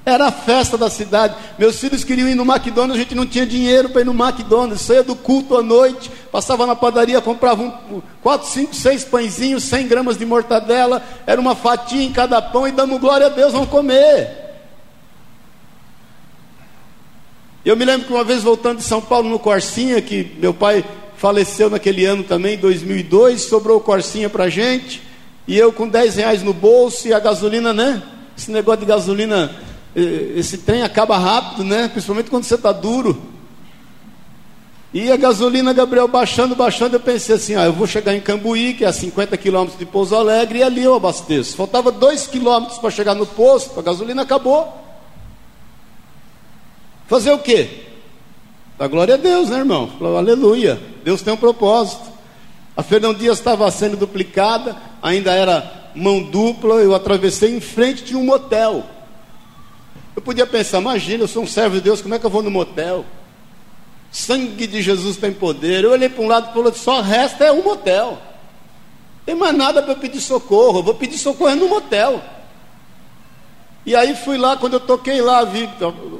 Era 0.05 0.27
a 0.27 0.33
festa 0.33 0.77
da 0.77 0.91
cidade. 0.91 1.37
Meus 1.59 1.79
filhos 1.79 2.03
queriam 2.03 2.29
ir 2.29 2.35
no 2.35 2.45
McDonald's, 2.45 2.97
a 2.97 2.99
gente 2.99 3.15
não 3.15 3.25
tinha 3.25 3.47
dinheiro 3.47 3.88
para 3.91 4.01
ir 4.01 4.05
no 4.05 4.12
McDonald's. 4.12 4.83
Saía 4.83 5.03
do 5.03 5.15
culto 5.15 5.57
à 5.57 5.62
noite, 5.62 6.11
passava 6.31 6.67
na 6.67 6.75
padaria, 6.75 7.21
comprava 7.21 7.62
um, 7.62 8.03
quatro, 8.21 8.49
cinco, 8.49 8.75
seis 8.75 9.05
pãezinhos, 9.05 9.62
100 9.65 9.87
gramas 9.87 10.19
de 10.19 10.27
mortadela, 10.27 11.03
era 11.27 11.41
uma 11.41 11.55
fatia 11.55 12.03
em 12.03 12.12
cada 12.12 12.43
pão 12.43 12.67
e 12.67 12.73
damos 12.73 13.01
glória 13.01 13.27
a 13.27 13.31
Deus, 13.31 13.53
vamos 13.53 13.69
comer. 13.69 14.43
Eu 17.65 17.77
me 17.77 17.85
lembro 17.85 18.09
que 18.09 18.12
uma 18.12 18.25
vez 18.25 18.43
voltando 18.43 18.79
de 18.79 18.85
São 18.85 19.01
Paulo 19.01 19.29
no 19.29 19.38
Corsinha, 19.38 20.03
que 20.03 20.37
meu 20.41 20.53
pai 20.53 20.85
faleceu 21.17 21.71
naquele 21.71 22.05
ano 22.05 22.25
também, 22.25 22.59
2002, 22.59 23.43
sobrou 23.43 23.79
corsinha 23.79 24.29
para 24.29 24.49
gente, 24.49 25.01
e 25.47 25.57
eu 25.57 25.73
com 25.73 25.88
10 25.88 26.17
reais 26.17 26.43
no 26.43 26.53
bolso, 26.53 27.07
e 27.07 27.15
a 27.15 27.21
gasolina, 27.21 27.73
né? 27.73 28.03
Esse 28.37 28.51
negócio 28.51 28.81
de 28.81 28.87
gasolina, 28.87 29.55
esse 29.94 30.59
trem 30.59 30.83
acaba 30.83 31.18
rápido, 31.18 31.64
né? 31.64 31.88
Principalmente 31.88 32.31
quando 32.31 32.44
você 32.44 32.55
está 32.55 32.72
duro. 32.72 33.31
E 34.94 35.11
a 35.11 35.16
gasolina, 35.16 35.72
Gabriel, 35.72 36.07
baixando, 36.07 36.55
baixando, 36.55 36.96
eu 36.96 37.00
pensei 37.00 37.37
assim, 37.37 37.55
ah, 37.55 37.64
eu 37.64 37.72
vou 37.72 37.87
chegar 37.87 38.14
em 38.14 38.20
Cambuí, 38.20 38.74
que 38.74 38.85
é 38.85 38.88
a 38.88 38.92
50 38.92 39.37
quilômetros 39.38 39.78
de 39.78 39.87
Pouso 39.87 40.14
Alegre, 40.14 40.59
e 40.59 40.62
ali 40.62 40.83
eu 40.83 40.94
abasteço. 40.94 41.57
Faltava 41.57 41.90
2 41.90 42.26
quilômetros 42.26 42.78
para 42.78 42.90
chegar 42.90 43.14
no 43.14 43.24
posto, 43.24 43.81
a 43.81 43.83
gasolina 43.83 44.20
acabou. 44.20 44.70
Fazer 47.07 47.33
o 47.33 47.38
quê? 47.38 47.85
Dá 48.78 48.87
glória 48.87 49.14
a 49.14 49.18
Deus, 49.18 49.48
né, 49.48 49.59
irmão? 49.59 49.90
Falou, 49.98 50.18
aleluia. 50.18 50.78
Deus 51.02 51.22
tem 51.22 51.33
um 51.33 51.38
propósito. 51.38 52.11
A 52.76 52.83
Fernão 52.83 53.14
Dias 53.14 53.38
estava 53.38 53.70
sendo 53.70 53.96
duplicada, 53.96 54.76
ainda 55.00 55.33
era 55.33 55.90
mão 55.94 56.22
dupla. 56.22 56.76
Eu 56.76 56.94
atravessei 56.94 57.55
em 57.55 57.61
frente 57.61 58.05
de 58.05 58.16
um 58.16 58.24
motel. 58.24 58.85
Eu 60.14 60.22
podia 60.22 60.46
pensar, 60.46 60.81
imagina, 60.81 61.25
eu 61.25 61.29
sou 61.29 61.42
um 61.42 61.46
servo 61.46 61.77
de 61.77 61.83
Deus, 61.83 62.03
como 62.03 62.14
é 62.14 62.18
que 62.18 62.27
eu 62.27 62.31
vou 62.31 62.42
no 62.42 62.51
motel? 62.51 63.05
Sangue 64.11 64.66
de 64.66 64.83
Jesus 64.83 65.16
tem 65.16 65.33
poder. 65.33 65.85
Eu 65.85 65.92
olhei 65.92 66.09
para 66.09 66.22
um 66.22 66.29
lado 66.29 66.51
e 66.51 66.53
falei, 66.53 66.72
só 66.75 67.01
resta 67.01 67.44
é 67.44 67.53
um 67.53 67.62
motel. 67.62 68.18
Tem 69.25 69.35
mais 69.35 69.57
nada 69.57 69.83
para 69.83 69.94
pedir 69.94 70.20
socorro. 70.20 70.81
Eu 70.81 70.83
vou 70.83 70.94
pedir 70.94 71.16
socorro 71.16 71.55
no 71.55 71.68
motel. 71.68 72.22
E 73.87 73.96
aí 73.96 74.14
fui 74.14 74.37
lá, 74.37 74.57
quando 74.57 74.75
eu 74.75 74.81
toquei 74.81 75.20
lá, 75.20 75.44
vi, 75.44 75.68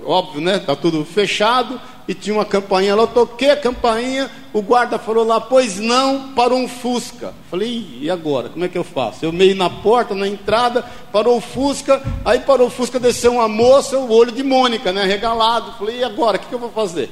óbvio, 0.05 0.41
né? 0.41 0.59
Tá 0.59 0.75
tudo 0.75 1.05
fechado 1.05 1.81
e 2.09 2.15
tinha 2.15 2.35
uma 2.35 2.45
campainha 2.45 2.95
lá. 2.95 3.03
Eu 3.03 3.09
toquei 3.09 3.51
a 3.51 3.57
campainha, 3.57 4.31
o 4.53 4.61
guarda 4.61 4.99
falou 4.99 5.25
lá, 5.25 5.41
pois 5.41 5.79
não, 5.79 6.33
parou 6.35 6.59
um 6.59 6.69
Fusca. 6.69 7.33
Falei, 7.51 7.99
e 8.01 8.11
agora? 8.11 8.49
Como 8.49 8.65
é 8.65 8.69
que 8.69 8.77
eu 8.77 8.85
faço? 8.85 9.25
Eu 9.25 9.33
meio 9.33 9.57
na 9.57 9.71
porta, 9.71 10.15
na 10.15 10.29
entrada, 10.29 10.85
parou 11.11 11.39
o 11.39 11.41
Fusca, 11.41 12.03
aí 12.25 12.41
parou 12.41 12.67
o 12.67 12.71
Fusca, 12.71 13.01
desceu 13.01 13.35
uma 13.35 13.49
moça, 13.49 13.99
o 13.99 14.13
olho 14.13 14.33
de 14.33 14.43
Mônica, 14.43 14.93
né? 14.93 15.05
Regalado. 15.05 15.73
Falei, 15.79 15.99
e 15.99 16.05
agora? 16.05 16.37
O 16.37 16.41
que, 16.41 16.47
que 16.47 16.55
eu 16.55 16.59
vou 16.59 16.71
fazer? 16.71 17.11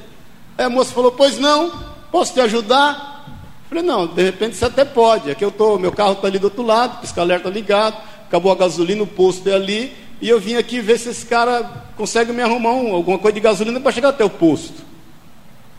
Aí 0.58 0.66
a 0.66 0.70
moça 0.70 0.92
falou, 0.92 1.12
pois 1.12 1.38
não, 1.38 1.72
posso 2.12 2.34
te 2.34 2.40
ajudar? 2.40 3.24
Falei, 3.68 3.84
não, 3.84 4.06
de 4.06 4.22
repente 4.22 4.56
você 4.56 4.66
até 4.66 4.84
pode. 4.84 5.30
Aqui 5.30 5.44
eu 5.44 5.50
tô, 5.50 5.78
meu 5.78 5.92
carro 5.92 6.12
está 6.12 6.26
ali 6.26 6.38
do 6.38 6.44
outro 6.44 6.62
lado, 6.62 7.00
pisca-alerta 7.00 7.48
ligado, 7.48 7.96
acabou 8.26 8.52
a 8.52 8.56
gasolina, 8.56 9.02
o 9.02 9.06
posto 9.06 9.48
é 9.48 9.54
ali 9.54 9.92
e 10.20 10.28
eu 10.28 10.38
vim 10.38 10.56
aqui 10.56 10.80
ver 10.80 10.98
se 10.98 11.08
esse 11.08 11.24
cara 11.24 11.88
consegue 11.96 12.32
me 12.32 12.42
arrumar 12.42 12.72
um, 12.72 12.94
alguma 12.94 13.18
coisa 13.18 13.34
de 13.34 13.40
gasolina 13.40 13.80
para 13.80 13.90
chegar 13.90 14.10
até 14.10 14.22
o 14.22 14.28
posto. 14.28 14.84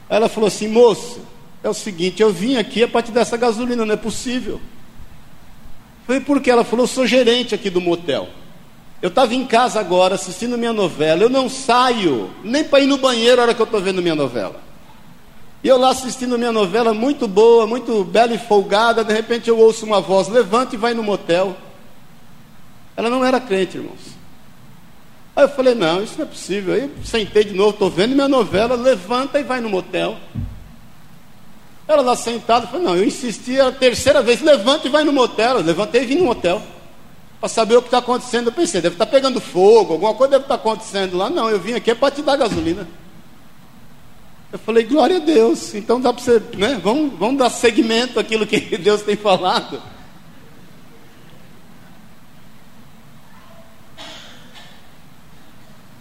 Aí 0.10 0.17
ela 0.17 0.28
falou 0.28 0.47
assim: 0.47 0.67
moço, 0.67 1.19
é 1.63 1.69
o 1.69 1.74
seguinte, 1.74 2.21
eu 2.21 2.32
vim 2.32 2.58
aqui 2.58 2.84
a 2.84 2.88
partir 2.88 3.12
dessa 3.12 3.38
gasolina, 3.38 3.86
não 3.86 3.93
é 3.93 3.97
possível. 3.97 4.60
Foi 6.06 6.19
porque 6.19 6.50
ela 6.50 6.63
falou: 6.63 6.84
eu 6.84 6.88
sou 6.88 7.06
gerente 7.06 7.54
aqui 7.54 7.69
do 7.69 7.80
motel. 7.80 8.30
Eu 9.02 9.10
estava 9.10 9.34
em 9.34 9.45
casa 9.45 9.80
agora 9.80 10.15
assistindo 10.15 10.58
minha 10.58 10.74
novela. 10.74 11.24
Eu 11.24 11.30
não 11.30 11.50
saio 11.50 12.30
nem 12.43 12.63
para 12.63 12.82
ir 12.82 12.88
no 12.88 12.97
banheiro 12.97 13.38
na 13.38 13.43
hora 13.43 13.54
que 13.54 13.62
eu 13.62 13.65
estou 13.65 13.82
vendo 13.82 14.02
minha 14.02 14.15
novela. 14.15 14.62
E 15.63 15.67
eu 15.67 15.78
lá 15.78 15.89
assistindo 15.89 16.38
minha 16.38 16.52
novela, 16.52 16.93
muito 16.93 17.28
boa, 17.28 17.65
muito 17.65 18.04
bela 18.04 18.34
e 18.34 18.38
folgada. 18.38 19.04
De 19.04 19.13
repente 19.13 19.50
eu 19.50 19.58
ouço 19.58 19.86
uma 19.86 20.02
voz: 20.02 20.28
levanta 20.28 20.76
e 20.76 20.78
vai 20.78 20.93
no 20.93 21.04
motel. 21.04 21.56
Ela 22.95 23.10
não 23.10 23.24
era 23.24 23.39
crente, 23.39 23.78
irmãos. 23.78 24.21
Aí 25.36 25.45
eu 25.45 25.50
falei, 25.50 25.74
não, 25.74 26.04
isso 26.04 26.15
não 26.17 26.26
é 26.26 26.28
possível. 26.28 26.74
Aí 26.74 26.91
sentei 27.06 27.43
de 27.43 27.54
novo, 27.54 27.71
estou 27.71 27.89
vendo 27.89 28.13
minha 28.13 28.28
novela, 28.28 28.76
levanta 28.76 29.39
e 29.39 29.43
vai 29.43 29.62
no 29.62 29.69
motel. 29.69 30.17
Ela 31.91 32.01
lá 32.01 32.15
sentada, 32.15 32.67
falei, 32.67 32.86
não, 32.86 32.95
eu 32.95 33.04
insisti 33.04 33.60
a 33.60 33.69
terceira 33.69 34.23
vez, 34.23 34.41
levanta 34.41 34.88
e 34.88 34.89
vai 34.89 35.04
no 35.04 35.12
motel. 35.12 35.58
Eu 35.58 35.63
levantei 35.63 36.04
e 36.04 36.06
vim 36.06 36.15
no 36.15 36.25
motel. 36.25 36.62
Para 37.39 37.49
saber 37.49 37.75
o 37.75 37.82
que 37.82 37.89
está 37.89 37.97
acontecendo. 37.97 38.47
Eu 38.47 38.54
pensei, 38.54 38.80
deve 38.80 38.95
estar 38.95 39.06
tá 39.06 39.12
pegando 39.12 39.41
fogo, 39.41 39.93
alguma 39.93 40.13
coisa 40.13 40.32
deve 40.32 40.45
estar 40.45 40.58
tá 40.58 40.62
acontecendo 40.62 41.17
lá. 41.17 41.30
Não, 41.30 41.49
eu 41.49 41.60
vim 41.60 41.73
aqui 41.73 41.91
é 41.91 41.95
para 41.95 42.13
te 42.15 42.21
dar 42.21 42.38
gasolina. 42.38 42.88
Eu 44.54 44.60
falei, 44.60 44.84
glória 44.84 45.17
a 45.17 45.19
Deus. 45.19 45.73
Então 45.75 45.99
dá 45.99 46.13
para 46.13 46.23
você, 46.23 46.41
né? 46.56 46.80
Vamos, 46.82 47.17
vamos 47.19 47.38
dar 47.38 47.49
seguimento 47.49 48.19
àquilo 48.19 48.47
que 48.47 48.60
Deus 48.77 49.01
tem 49.01 49.17
falado. 49.17 49.82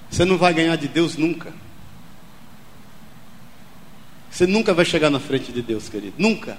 Você 0.08 0.24
não 0.24 0.38
vai 0.38 0.54
ganhar 0.54 0.76
de 0.76 0.86
Deus 0.86 1.16
nunca. 1.16 1.52
Você 4.30 4.46
nunca 4.46 4.72
vai 4.72 4.84
chegar 4.84 5.10
na 5.10 5.20
frente 5.20 5.52
de 5.52 5.62
Deus, 5.62 5.88
querido. 5.88 6.14
Nunca. 6.18 6.56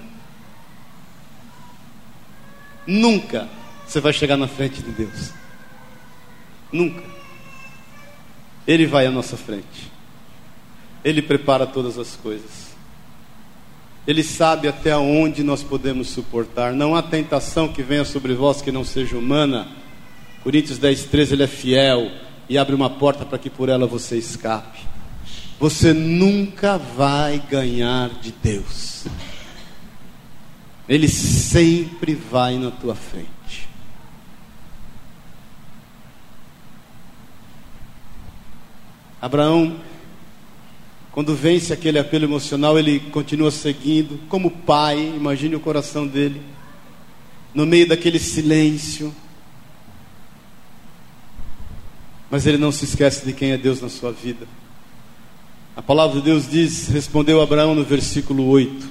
Nunca 2.86 3.48
você 3.92 4.00
vai 4.00 4.12
chegar 4.12 4.36
na 4.38 4.48
frente 4.48 4.82
de 4.82 4.90
Deus. 4.90 5.32
Nunca. 6.72 7.02
Ele 8.66 8.86
vai 8.86 9.06
à 9.06 9.10
nossa 9.10 9.36
frente. 9.36 9.92
Ele 11.04 11.20
prepara 11.20 11.66
todas 11.66 11.98
as 11.98 12.16
coisas. 12.16 12.72
Ele 14.06 14.22
sabe 14.22 14.66
até 14.66 14.96
onde 14.96 15.42
nós 15.42 15.62
podemos 15.62 16.08
suportar. 16.08 16.72
Não 16.72 16.94
há 16.94 17.02
tentação 17.02 17.68
que 17.68 17.82
venha 17.82 18.04
sobre 18.04 18.34
vós 18.34 18.62
que 18.62 18.72
não 18.72 18.84
seja 18.84 19.18
humana. 19.18 19.68
Coríntios 20.42 20.78
10, 20.78 21.04
13, 21.04 21.34
ele 21.34 21.42
é 21.42 21.46
fiel 21.46 22.10
e 22.48 22.56
abre 22.56 22.74
uma 22.74 22.90
porta 22.90 23.24
para 23.24 23.38
que 23.38 23.50
por 23.50 23.68
ela 23.68 23.86
você 23.86 24.16
escape. 24.16 24.91
Você 25.62 25.92
nunca 25.92 26.76
vai 26.76 27.38
ganhar 27.38 28.08
de 28.20 28.32
Deus. 28.32 29.04
Ele 30.88 31.06
sempre 31.06 32.16
vai 32.16 32.58
na 32.58 32.72
tua 32.72 32.96
frente. 32.96 33.68
Abraão, 39.20 39.80
quando 41.12 41.32
vence 41.32 41.72
aquele 41.72 42.00
apelo 42.00 42.24
emocional, 42.24 42.76
ele 42.76 42.98
continua 42.98 43.52
seguindo, 43.52 44.18
como 44.28 44.50
pai, 44.50 45.14
imagine 45.14 45.54
o 45.54 45.60
coração 45.60 46.08
dele, 46.08 46.42
no 47.54 47.64
meio 47.64 47.86
daquele 47.86 48.18
silêncio, 48.18 49.14
mas 52.28 52.48
ele 52.48 52.58
não 52.58 52.72
se 52.72 52.84
esquece 52.84 53.24
de 53.24 53.32
quem 53.32 53.52
é 53.52 53.56
Deus 53.56 53.80
na 53.80 53.88
sua 53.88 54.10
vida. 54.10 54.44
A 55.74 55.80
palavra 55.80 56.20
de 56.20 56.24
Deus 56.26 56.50
diz, 56.50 56.88
respondeu 56.88 57.40
Abraão 57.40 57.74
no 57.74 57.82
versículo 57.82 58.46
8: 58.46 58.90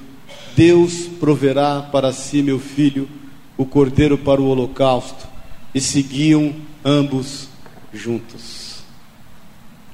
Deus 0.55 1.07
proverá 1.19 1.81
para 1.81 2.11
si, 2.11 2.41
meu 2.41 2.59
filho, 2.59 3.07
o 3.55 3.65
cordeiro 3.65 4.17
para 4.17 4.41
o 4.41 4.47
holocausto, 4.47 5.27
e 5.75 5.79
seguiam 5.79 6.55
ambos 6.83 7.49
juntos. 7.93 8.81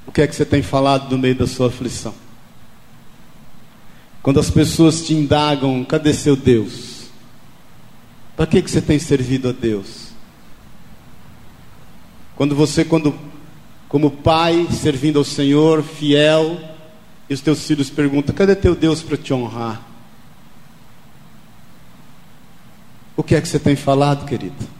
O 0.06 0.12
que 0.12 0.22
é 0.22 0.26
que 0.26 0.34
você 0.34 0.46
tem 0.46 0.62
falado 0.62 1.10
no 1.10 1.18
meio 1.18 1.34
da 1.34 1.46
sua 1.46 1.66
aflição? 1.66 2.14
Quando 4.22 4.40
as 4.40 4.50
pessoas 4.50 5.06
te 5.06 5.12
indagam, 5.12 5.84
cadê 5.84 6.14
seu 6.14 6.34
Deus? 6.34 7.08
Para 8.34 8.46
que, 8.46 8.62
que 8.62 8.70
você 8.70 8.80
tem 8.80 8.98
servido 8.98 9.50
a 9.50 9.52
Deus? 9.52 10.08
Quando 12.34 12.54
você, 12.54 12.84
quando, 12.84 13.14
como 13.88 14.10
pai, 14.10 14.66
servindo 14.70 15.18
ao 15.18 15.24
Senhor, 15.24 15.82
fiel, 15.82 16.58
e 17.28 17.34
os 17.34 17.40
teus 17.40 17.66
filhos 17.66 17.90
perguntam: 17.90 18.34
cadê 18.34 18.54
teu 18.54 18.74
Deus 18.74 19.02
para 19.02 19.16
te 19.16 19.32
honrar? 19.32 19.82
O 23.16 23.22
que 23.22 23.34
é 23.34 23.40
que 23.40 23.48
você 23.48 23.58
tem 23.58 23.74
falado, 23.74 24.26
querido? 24.26 24.78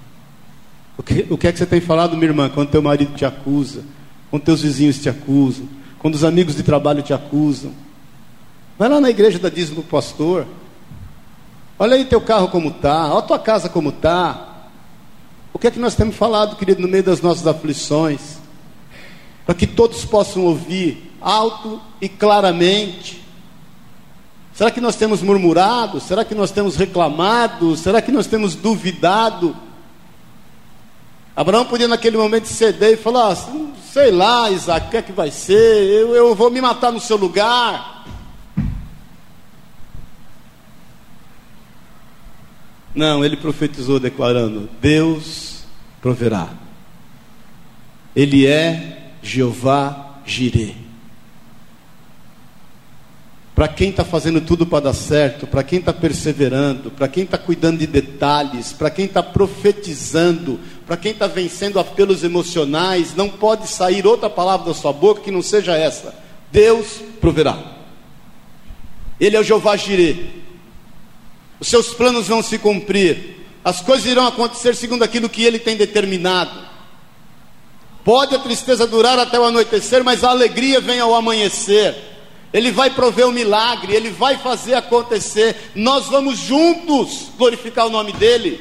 O 0.96 1.03
que, 1.03 1.26
o 1.28 1.36
que 1.36 1.49
é 1.49 1.53
que 1.53 1.59
você 1.59 1.66
tem 1.66 1.80
falado, 1.80 2.16
minha 2.16 2.28
irmã, 2.28 2.49
quando 2.49 2.70
teu 2.70 2.80
marido 2.82 3.14
te 3.14 3.24
acusa, 3.24 3.82
quando 4.30 4.42
teus 4.42 4.62
vizinhos 4.62 4.99
te 4.99 5.09
acusam, 5.09 5.68
quando 5.99 6.14
os 6.14 6.24
amigos 6.24 6.55
de 6.55 6.62
trabalho 6.62 7.03
te 7.03 7.12
acusam? 7.12 7.72
Vai 8.78 8.88
lá 8.88 9.01
na 9.01 9.11
igreja 9.11 9.38
da 9.38 9.49
dízimo 9.49 9.82
pastor. 9.82 10.46
Olha 11.78 11.96
aí 11.96 12.05
teu 12.05 12.20
carro 12.20 12.49
como 12.49 12.70
está, 12.70 13.12
olha 13.12 13.22
tua 13.22 13.38
casa 13.38 13.68
como 13.68 13.90
está. 13.90 14.68
O 15.53 15.59
que 15.59 15.66
é 15.66 15.70
que 15.70 15.78
nós 15.78 15.96
temos 15.96 16.14
falado, 16.14 16.57
querido, 16.57 16.80
no 16.80 16.88
meio 16.88 17.03
das 17.03 17.20
nossas 17.20 17.46
aflições? 17.46 18.38
Para 19.44 19.55
que 19.55 19.66
todos 19.66 20.05
possam 20.05 20.44
ouvir 20.44 21.07
alto 21.20 21.80
e 22.00 22.08
claramente. 22.08 23.22
Será 24.52 24.70
que 24.70 24.80
nós 24.80 24.96
temos 24.96 25.22
murmurado? 25.22 26.00
Será 26.00 26.24
que 26.24 26.34
nós 26.34 26.50
temos 26.50 26.74
reclamado? 26.74 27.76
Será 27.76 28.02
que 28.02 28.10
nós 28.10 28.26
temos 28.26 28.56
duvidado? 28.56 29.56
Abraão 31.36 31.64
podia 31.64 31.86
naquele 31.86 32.16
momento 32.16 32.48
ceder 32.48 32.94
e 32.94 32.96
falar: 32.96 33.30
ah, 33.30 33.36
sei 33.92 34.10
lá, 34.10 34.50
Isaac, 34.50 34.88
o 34.88 34.90
que 34.90 34.96
é 34.96 35.02
que 35.02 35.12
vai 35.12 35.30
ser? 35.30 35.54
Eu, 35.54 36.12
eu 36.16 36.34
vou 36.34 36.50
me 36.50 36.60
matar 36.60 36.90
no 36.90 36.98
seu 36.98 37.16
lugar. 37.16 38.04
Não, 42.92 43.24
ele 43.24 43.36
profetizou 43.36 44.00
declarando: 44.00 44.68
Deus 44.80 45.62
proverá. 46.02 46.48
Ele 48.16 48.44
é 48.44 49.12
Jeová 49.22 50.16
Jireh. 50.26 50.88
Para 53.59 53.66
quem 53.66 53.90
está 53.90 54.04
fazendo 54.04 54.40
tudo 54.40 54.64
para 54.64 54.84
dar 54.84 54.92
certo, 54.92 55.44
para 55.44 55.64
quem 55.64 55.80
está 55.80 55.92
perseverando, 55.92 56.92
para 56.92 57.09
quem 57.09 57.24
está 57.24 57.36
cuidando 57.36 57.78
de 57.78 57.88
detalhes, 57.88 58.72
para 58.72 58.88
quem 58.88 59.06
está 59.06 59.20
profetizando, 59.20 60.61
para 60.86 60.96
quem 60.96 61.11
está 61.11 61.26
vencendo 61.26 61.80
apelos 61.80 62.22
emocionais, 62.22 63.16
não 63.16 63.28
pode 63.28 63.68
sair 63.68 64.06
outra 64.06 64.30
palavra 64.30 64.68
da 64.68 64.74
sua 64.74 64.92
boca 64.92 65.22
que 65.22 65.32
não 65.32 65.42
seja 65.42 65.76
essa: 65.76 66.14
Deus 66.52 67.00
proverá. 67.20 67.59
Ele 69.18 69.36
é 69.36 69.40
o 69.40 69.42
Jeová 69.42 69.76
Jireh 69.76 70.38
os 71.59 71.66
seus 71.66 71.88
planos 71.88 72.28
vão 72.28 72.40
se 72.40 72.59
cumprir, 72.59 73.44
as 73.64 73.80
coisas 73.80 74.06
irão 74.06 74.24
acontecer 74.24 74.76
segundo 74.76 75.02
aquilo 75.02 75.28
que 75.28 75.42
ele 75.42 75.59
tem 75.59 75.76
determinado. 75.76 76.68
Pode 78.04 78.36
a 78.36 78.38
tristeza 78.38 78.86
durar 78.86 79.18
até 79.18 79.36
o 79.36 79.44
anoitecer, 79.44 80.04
mas 80.04 80.22
a 80.22 80.30
alegria 80.30 80.80
vem 80.80 81.00
ao 81.00 81.12
amanhecer. 81.12 82.17
Ele 82.53 82.70
vai 82.70 82.90
prover 82.90 83.26
o 83.26 83.30
um 83.30 83.32
milagre, 83.32 83.94
ele 83.94 84.11
vai 84.11 84.38
fazer 84.38 84.74
acontecer. 84.74 85.72
Nós 85.74 86.07
vamos 86.07 86.38
juntos 86.38 87.28
glorificar 87.36 87.86
o 87.86 87.90
nome 87.90 88.12
dele. 88.12 88.61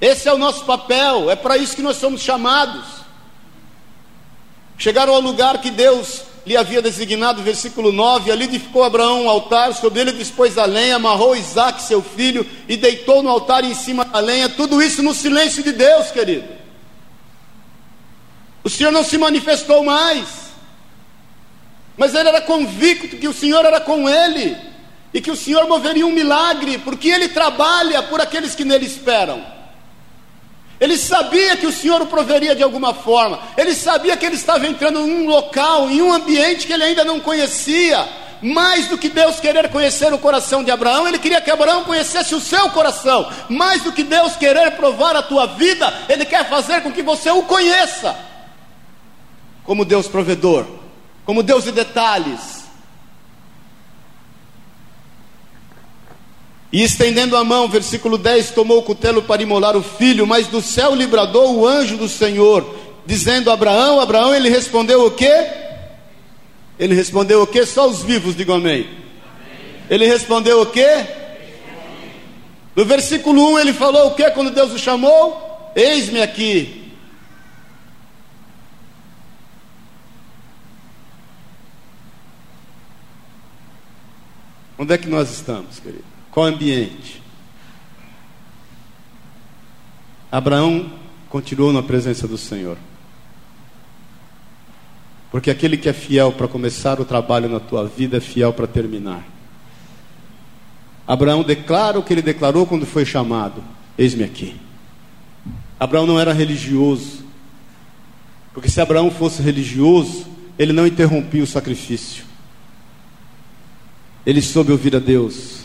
Esse 0.00 0.28
é 0.28 0.32
o 0.32 0.38
nosso 0.38 0.64
papel, 0.64 1.30
é 1.30 1.36
para 1.36 1.56
isso 1.56 1.74
que 1.74 1.82
nós 1.82 1.96
somos 1.96 2.20
chamados. 2.20 2.84
Chegaram 4.76 5.14
ao 5.14 5.20
lugar 5.20 5.60
que 5.60 5.70
Deus 5.70 6.22
lhe 6.46 6.56
havia 6.56 6.82
designado, 6.82 7.42
versículo 7.42 7.90
9: 7.90 8.30
ali 8.30 8.44
edificou 8.44 8.84
Abraão 8.84 9.24
um 9.24 9.30
altar, 9.30 9.74
sobre 9.74 10.00
ele 10.00 10.12
dispôs 10.12 10.58
a 10.58 10.64
lenha, 10.64 10.96
amarrou 10.96 11.34
Isaac, 11.34 11.82
seu 11.82 12.02
filho, 12.02 12.46
e 12.68 12.76
deitou 12.76 13.22
no 13.22 13.30
altar 13.30 13.64
em 13.64 13.74
cima 13.74 14.04
da 14.04 14.20
lenha, 14.20 14.48
tudo 14.48 14.82
isso 14.82 15.02
no 15.02 15.14
silêncio 15.14 15.62
de 15.62 15.72
Deus, 15.72 16.10
querido. 16.10 16.46
O 18.62 18.68
Senhor 18.68 18.92
não 18.92 19.02
se 19.02 19.16
manifestou 19.16 19.82
mais, 19.84 20.45
mas 21.96 22.14
ele 22.14 22.28
era 22.28 22.40
convicto 22.40 23.16
que 23.16 23.28
o 23.28 23.32
Senhor 23.32 23.64
era 23.64 23.80
com 23.80 24.08
ele, 24.08 24.56
e 25.14 25.20
que 25.20 25.30
o 25.30 25.36
Senhor 25.36 25.66
moveria 25.66 26.06
um 26.06 26.12
milagre, 26.12 26.78
porque 26.78 27.08
ele 27.08 27.28
trabalha 27.28 28.02
por 28.02 28.20
aqueles 28.20 28.54
que 28.54 28.64
nele 28.64 28.86
esperam. 28.86 29.42
Ele 30.78 30.96
sabia 30.98 31.56
que 31.56 31.66
o 31.66 31.72
Senhor 31.72 32.02
o 32.02 32.06
proveria 32.06 32.54
de 32.54 32.62
alguma 32.62 32.92
forma. 32.92 33.38
Ele 33.56 33.74
sabia 33.74 34.16
que 34.16 34.26
ele 34.26 34.34
estava 34.34 34.66
entrando 34.66 35.00
em 35.00 35.22
um 35.22 35.26
local, 35.26 35.88
em 35.88 36.02
um 36.02 36.12
ambiente 36.12 36.66
que 36.66 36.72
ele 36.72 36.82
ainda 36.82 37.02
não 37.04 37.18
conhecia. 37.18 38.06
Mais 38.42 38.86
do 38.86 38.98
que 38.98 39.08
Deus 39.08 39.40
querer 39.40 39.70
conhecer 39.70 40.12
o 40.12 40.18
coração 40.18 40.62
de 40.62 40.70
Abraão, 40.70 41.08
ele 41.08 41.18
queria 41.18 41.40
que 41.40 41.50
Abraão 41.50 41.84
conhecesse 41.84 42.34
o 42.34 42.40
seu 42.40 42.68
coração. 42.68 43.26
Mais 43.48 43.82
do 43.82 43.92
que 43.92 44.02
Deus 44.02 44.36
querer 44.36 44.72
provar 44.72 45.16
a 45.16 45.22
tua 45.22 45.46
vida, 45.46 45.92
ele 46.10 46.26
quer 46.26 46.46
fazer 46.46 46.82
com 46.82 46.92
que 46.92 47.02
você 47.02 47.30
o 47.30 47.42
conheça. 47.44 48.14
Como 49.64 49.86
Deus 49.86 50.06
provedor, 50.06 50.66
como 51.26 51.42
Deus 51.42 51.64
de 51.64 51.72
detalhes, 51.72 52.56
E 56.72 56.82
estendendo 56.82 57.36
a 57.36 57.42
mão, 57.42 57.68
versículo 57.68 58.18
10, 58.18 58.50
tomou 58.50 58.78
o 58.78 58.82
cutelo 58.82 59.22
para 59.22 59.42
imolar 59.42 59.76
o 59.76 59.82
filho, 59.82 60.26
mas 60.26 60.48
do 60.48 60.60
céu 60.60 60.94
lhe 60.94 61.06
bradou 61.06 61.56
o 61.56 61.66
anjo 61.66 61.96
do 61.96 62.06
Senhor, 62.06 62.68
dizendo 63.06 63.50
Abraão, 63.50 63.98
Abraão, 63.98 64.34
ele 64.34 64.50
respondeu 64.50 65.06
o 65.06 65.10
quê? 65.10 65.46
Ele 66.78 66.94
respondeu 66.94 67.40
o 67.40 67.46
quê? 67.46 67.64
Só 67.64 67.88
os 67.88 68.02
vivos 68.02 68.36
digam 68.36 68.56
amém. 68.56 68.80
amém. 68.80 68.88
Ele 69.88 70.06
respondeu 70.06 70.60
o 70.60 70.66
quê? 70.66 71.06
No 72.74 72.84
versículo 72.84 73.52
1 73.54 73.58
ele 73.60 73.72
falou 73.72 74.08
o 74.08 74.14
quê 74.14 74.30
quando 74.32 74.50
Deus 74.50 74.72
o 74.72 74.78
chamou? 74.78 75.72
Eis-me 75.74 76.20
aqui. 76.20 76.85
Onde 84.78 84.92
é 84.92 84.98
que 84.98 85.08
nós 85.08 85.30
estamos, 85.30 85.80
querido? 85.80 86.04
Qual 86.30 86.46
ambiente? 86.46 87.22
Abraão 90.30 90.92
continuou 91.28 91.72
na 91.72 91.82
presença 91.82 92.28
do 92.28 92.36
Senhor. 92.36 92.76
Porque 95.30 95.50
aquele 95.50 95.76
que 95.76 95.88
é 95.88 95.92
fiel 95.92 96.32
para 96.32 96.48
começar 96.48 97.00
o 97.00 97.04
trabalho 97.04 97.48
na 97.48 97.60
tua 97.60 97.86
vida 97.86 98.18
é 98.18 98.20
fiel 98.20 98.52
para 98.52 98.66
terminar. 98.66 99.24
Abraão 101.06 101.42
declara 101.42 101.98
o 101.98 102.02
que 102.02 102.12
ele 102.12 102.22
declarou 102.22 102.66
quando 102.66 102.84
foi 102.84 103.04
chamado: 103.04 103.62
Eis-me 103.96 104.24
aqui. 104.24 104.56
Abraão 105.78 106.06
não 106.06 106.18
era 106.18 106.32
religioso. 106.32 107.24
Porque 108.52 108.68
se 108.68 108.80
Abraão 108.80 109.10
fosse 109.10 109.42
religioso, 109.42 110.26
ele 110.58 110.72
não 110.72 110.86
interrompia 110.86 111.42
o 111.42 111.46
sacrifício. 111.46 112.24
Ele 114.26 114.42
soube 114.42 114.72
ouvir 114.72 114.96
a 114.96 114.98
Deus. 114.98 115.60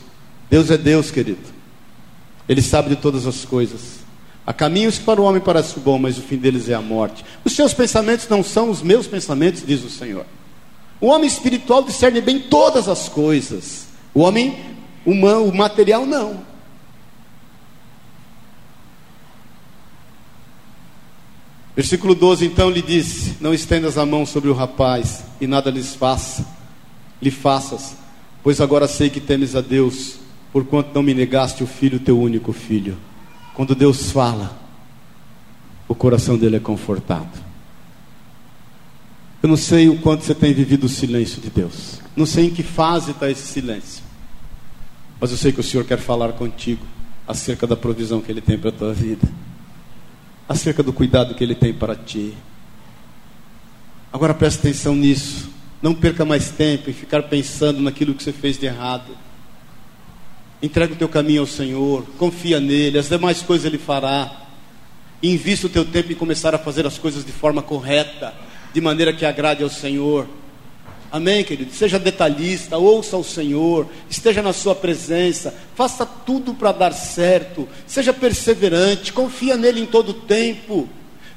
Deus 0.50 0.70
é 0.70 0.78
Deus, 0.78 1.10
querido. 1.10 1.42
Ele 2.48 2.62
sabe 2.62 2.90
de 2.90 2.96
todas 2.96 3.26
as 3.26 3.44
coisas. 3.44 4.02
Há 4.46 4.54
caminhos 4.54 5.00
que 5.00 5.04
para 5.04 5.20
o 5.20 5.24
homem 5.24 5.42
parecem 5.42 5.82
bom, 5.82 5.98
mas 5.98 6.18
o 6.18 6.22
fim 6.22 6.38
deles 6.38 6.70
é 6.70 6.76
a 6.76 6.82
morte. 6.82 7.26
Os 7.44 7.54
seus 7.54 7.74
pensamentos 7.74 8.28
não 8.30 8.44
são 8.44 8.70
os 8.70 8.82
meus 8.84 9.08
pensamentos, 9.08 9.64
diz 9.66 9.84
o 9.84 9.90
Senhor. 9.90 10.26
O 11.00 11.08
homem 11.08 11.28
espiritual 11.28 11.82
discerne 11.82 12.22
bem 12.22 12.40
todas 12.40 12.88
as 12.88 13.10
coisas. 13.10 13.88
O 14.14 14.22
homem 14.22 14.60
humano, 15.06 15.46
o 15.46 15.56
material 15.56 16.06
não. 16.06 16.42
Versículo 21.76 22.14
12, 22.14 22.46
então 22.46 22.70
lhe 22.70 22.82
disse: 22.82 23.38
Não 23.40 23.54
estendas 23.54 23.98
a 23.98 24.06
mão 24.06 24.26
sobre 24.26 24.50
o 24.50 24.54
rapaz, 24.54 25.24
e 25.40 25.48
nada 25.48 25.72
lhes 25.72 25.96
faça, 25.96 26.46
lhe 27.22 27.32
faças, 27.32 27.96
pois 28.44 28.60
agora 28.62 28.88
sei 28.88 29.10
que 29.10 29.20
temes 29.20 29.56
a 29.56 29.62
Deus, 29.62 30.16
porquanto 30.52 30.92
não 30.94 31.04
me 31.04 31.14
negaste 31.14 31.64
o 31.64 31.68
filho, 31.68 32.00
teu 32.00 32.20
único 32.20 32.52
filho. 32.54 32.98
Quando 33.54 33.76
Deus 33.76 34.12
fala, 34.12 34.60
o 35.88 35.96
coração 35.96 36.38
dele 36.38 36.56
é 36.56 36.60
confortado. 36.60 37.52
Eu 39.44 39.50
não 39.50 39.58
sei 39.58 39.90
o 39.90 40.00
quanto 40.00 40.24
você 40.24 40.36
tem 40.36 40.54
vivido 40.54 40.86
o 40.86 40.90
silêncio 40.90 41.42
de 41.42 41.50
Deus. 41.50 42.00
Não 42.16 42.26
sei 42.26 42.46
em 42.46 42.50
que 42.50 42.64
fase 42.64 43.12
está 43.12 43.30
esse 43.30 43.48
silêncio. 43.48 44.04
Mas 45.20 45.32
eu 45.32 45.38
sei 45.38 45.52
que 45.52 45.60
o 45.60 45.64
Senhor 45.64 45.84
quer 45.84 46.00
falar 46.00 46.34
contigo 46.34 46.86
acerca 47.28 47.68
da 47.68 47.76
provisão 47.76 48.22
que 48.22 48.32
Ele 48.32 48.42
tem 48.42 48.58
para 48.58 48.70
a 48.70 48.74
tua 48.74 48.94
vida, 48.94 49.28
acerca 50.50 50.82
do 50.82 50.92
cuidado 50.92 51.36
que 51.36 51.44
Ele 51.44 51.56
tem 51.56 51.74
para 51.74 51.96
ti. 51.96 52.34
Agora 54.12 54.34
preste 54.34 54.60
atenção 54.60 54.96
nisso. 54.96 55.51
Não 55.82 55.96
perca 55.96 56.24
mais 56.24 56.52
tempo 56.52 56.90
em 56.90 56.94
ficar 56.94 57.24
pensando 57.24 57.82
naquilo 57.82 58.14
que 58.14 58.24
você 58.24 58.32
fez 58.32 58.58
de 58.58 58.68
errado. 58.68 59.18
Entrega 60.62 60.94
o 60.94 60.98
teu 60.98 61.10
caminho 61.10 61.42
ao 61.42 61.48
Senhor, 61.48 62.06
confia 62.20 62.60
nele, 62.60 63.00
as 63.00 63.10
demais 63.10 63.42
coisas 63.42 63.66
ele 63.66 63.80
fará. 63.80 64.32
Invista 65.24 65.66
o 65.66 65.70
teu 65.70 65.84
tempo 65.84 66.12
em 66.12 66.16
começar 66.16 66.54
a 66.54 66.60
fazer 66.60 66.86
as 66.86 67.00
coisas 67.00 67.26
de 67.26 67.32
forma 67.32 67.64
correta, 67.64 68.34
de 68.72 68.80
maneira 68.80 69.12
que 69.12 69.26
agrade 69.26 69.64
ao 69.64 69.70
Senhor. 69.70 70.28
Amém, 71.12 71.44
querido? 71.44 71.74
Seja 71.74 72.00
detalhista, 72.00 72.78
ouça 72.78 73.18
o 73.18 73.24
Senhor, 73.24 73.88
esteja 74.10 74.42
na 74.42 74.54
Sua 74.54 74.74
presença, 74.74 75.54
faça 75.76 76.06
tudo 76.06 76.54
para 76.54 76.72
dar 76.72 76.94
certo, 76.94 77.68
seja 77.86 78.14
perseverante, 78.14 79.12
confia 79.12 79.58
nele 79.58 79.82
em 79.82 79.86
todo 79.86 80.14
tempo, 80.14 80.88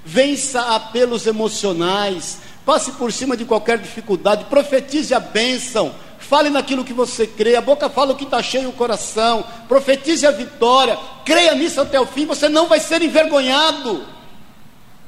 vença 0.04 0.76
apelos 0.76 1.26
emocionais, 1.26 2.38
passe 2.64 2.92
por 2.92 3.12
cima 3.12 3.36
de 3.36 3.44
qualquer 3.44 3.78
dificuldade, 3.78 4.44
profetize 4.44 5.14
a 5.14 5.20
bênção, 5.20 5.94
fale 6.18 6.50
naquilo 6.50 6.84
que 6.84 6.92
você 6.92 7.26
crê, 7.26 7.56
a 7.56 7.60
boca 7.60 7.88
fala 7.88 8.12
o 8.12 8.16
que 8.16 8.24
está 8.24 8.42
cheio 8.42 8.70
o 8.70 8.72
coração, 8.72 9.44
profetize 9.68 10.26
a 10.26 10.30
vitória, 10.30 10.98
creia 11.24 11.54
nisso 11.54 11.80
até 11.80 12.00
o 12.00 12.06
fim, 12.06 12.26
você 12.26 12.48
não 12.48 12.66
vai 12.66 12.80
ser 12.80 13.02
envergonhado. 13.02 14.04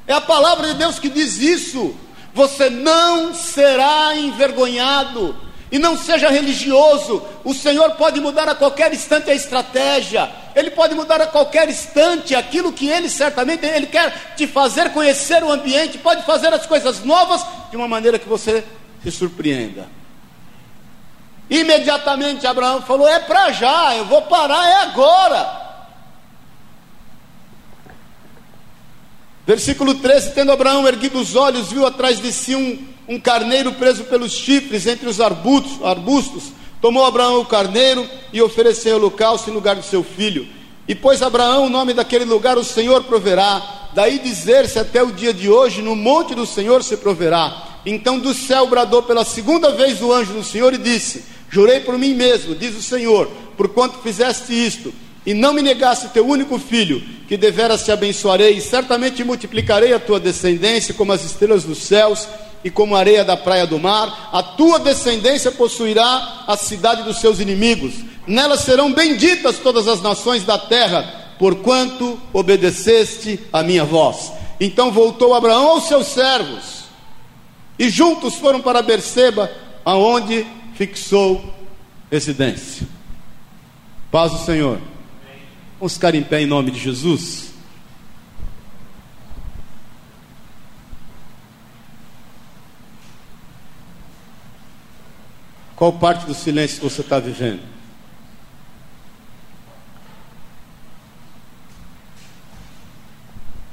É 0.07 0.12
a 0.12 0.20
palavra 0.20 0.68
de 0.68 0.74
Deus 0.74 0.98
que 0.98 1.09
diz 1.09 1.38
isso 1.38 1.94
você 2.36 2.68
não 2.68 3.32
será 3.32 4.14
envergonhado. 4.14 5.34
E 5.71 5.79
não 5.79 5.99
seja 5.99 6.29
religioso, 6.29 7.23
o 7.43 7.53
Senhor 7.53 7.93
pode 7.93 8.21
mudar 8.21 8.49
a 8.49 8.55
qualquer 8.55 8.93
instante 8.95 9.31
a 9.31 9.35
estratégia, 9.35 10.31
Ele 10.55 10.71
pode 10.71 10.95
mudar 10.95 11.21
a 11.21 11.27
qualquer 11.27 11.69
instante 11.69 12.35
aquilo 12.37 12.73
que 12.73 12.89
Ele 12.89 13.09
certamente 13.09 13.67
Ele 13.67 13.87
quer 13.87 14.35
te 14.37 14.47
fazer 14.47 14.93
conhecer 14.93 15.43
o 15.43 15.51
ambiente, 15.51 15.99
pode 15.99 16.23
fazer 16.23 16.53
as 16.55 16.67
coisas 16.67 17.03
novas 17.03 17.45
de 17.71 17.77
uma 17.77 17.89
maneira 17.89 18.19
que 18.19 18.29
você 18.29 18.64
se 19.03 19.11
surpreenda. 19.11 19.89
Imediatamente 21.51 22.47
Abraão 22.47 22.83
falou: 22.83 23.09
É 23.09 23.21
para 23.21 23.51
já, 23.53 23.97
eu 23.97 24.05
vou 24.05 24.23
parar, 24.23 24.69
é 24.69 24.83
agora. 24.83 25.67
Versículo 29.47 29.95
13: 29.95 30.33
Tendo 30.33 30.53
Abraão 30.53 30.87
erguido 30.87 31.21
os 31.21 31.37
olhos, 31.37 31.71
viu 31.71 31.87
atrás 31.87 32.21
de 32.21 32.33
si 32.33 32.57
um, 32.57 32.95
um 33.09 33.18
carneiro 33.18 33.72
preso 33.72 34.04
pelos 34.04 34.32
chifres 34.32 34.86
entre 34.86 35.09
os 35.09 35.20
arbustos, 35.20 35.84
arbustos. 35.84 36.44
Tomou 36.80 37.04
Abraão 37.04 37.40
o 37.40 37.46
carneiro 37.46 38.09
e 38.32 38.42
ofereceu 38.42 38.94
o 38.94 38.98
holocausto 38.98 39.50
em 39.50 39.52
lugar 39.52 39.76
do 39.76 39.82
seu 39.82 40.02
filho. 40.02 40.46
E 40.88 40.94
pôs 40.94 41.22
Abraão 41.22 41.66
o 41.66 41.70
nome 41.70 41.92
daquele 41.92 42.24
lugar, 42.24 42.59
o 42.59 42.64
Senhor 42.64 43.04
proverá. 43.04 43.88
Daí 43.94 44.18
dizer-se 44.18 44.78
até 44.78 45.02
o 45.02 45.12
dia 45.12 45.32
de 45.32 45.48
hoje: 45.48 45.82
No 45.82 45.96
monte 45.96 46.34
do 46.34 46.46
Senhor 46.46 46.82
se 46.82 46.96
proverá. 46.96 47.80
Então 47.84 48.18
do 48.18 48.34
céu 48.34 48.66
bradou 48.66 49.02
pela 49.02 49.24
segunda 49.24 49.70
vez 49.72 50.02
o 50.02 50.12
anjo 50.12 50.32
do 50.32 50.44
Senhor 50.44 50.74
e 50.74 50.78
disse: 50.78 51.24
Jurei 51.48 51.80
por 51.80 51.96
mim 51.98 52.14
mesmo, 52.14 52.54
diz 52.54 52.76
o 52.76 52.82
Senhor, 52.82 53.28
por 53.57 53.68
quanto 53.68 53.98
fizeste 53.98 54.52
isto 54.52 54.92
e 55.26 55.34
não 55.34 55.52
me 55.52 55.61
negaste 55.61 56.09
teu 56.11 56.24
único 56.24 56.57
filho, 56.57 57.02
que 57.26 57.36
deveras 57.36 57.84
te 57.84 57.90
abençoarei, 57.90 58.52
e 58.52 58.61
certamente 58.61 59.24
multiplicarei 59.24 59.92
a 59.92 59.98
tua 59.98 60.20
descendência 60.20 60.94
como 60.94 61.12
as 61.12 61.24
estrelas 61.24 61.64
dos 61.64 61.78
céus 61.78 62.28
e 62.67 62.71
como 62.71 62.97
areia 62.97 63.25
da 63.25 63.37
praia 63.37 63.64
do 63.64 63.79
mar, 63.79 64.29
a 64.33 64.43
tua 64.43 64.81
descendência 64.81 65.53
possuirá 65.53 66.43
a 66.49 66.57
cidade 66.57 67.05
dos 67.05 67.21
seus 67.21 67.39
inimigos, 67.39 67.95
nela 68.27 68.57
serão 68.59 68.93
benditas 68.93 69.61
todas 69.61 69.87
as 69.87 70.03
nações 70.03 70.43
da 70.43 70.59
terra, 70.59 71.37
porquanto 71.39 72.19
obedeceste 72.33 73.39
a 73.53 73.62
minha 73.62 73.85
voz. 73.85 74.33
Então 74.59 74.91
voltou 74.91 75.33
Abraão 75.33 75.69
aos 75.69 75.85
seus 75.85 76.09
servos, 76.09 76.87
e 77.79 77.89
juntos 77.89 78.35
foram 78.35 78.61
para 78.61 78.83
Berseba, 78.83 79.49
aonde 79.85 80.45
fixou 80.75 81.55
residência. 82.11 82.85
Paz 84.11 84.33
do 84.33 84.39
Senhor. 84.39 84.81
Vamos 85.79 85.93
ficar 85.93 86.17
em 86.17 86.23
pé 86.25 86.43
em 86.43 86.47
nome 86.47 86.73
de 86.73 86.81
Jesus? 86.81 87.53
Qual 95.77 95.93
parte 95.93 96.27
do 96.27 96.35
silêncio 96.35 96.83
você 96.83 97.03
está 97.03 97.20
vivendo? 97.20 97.61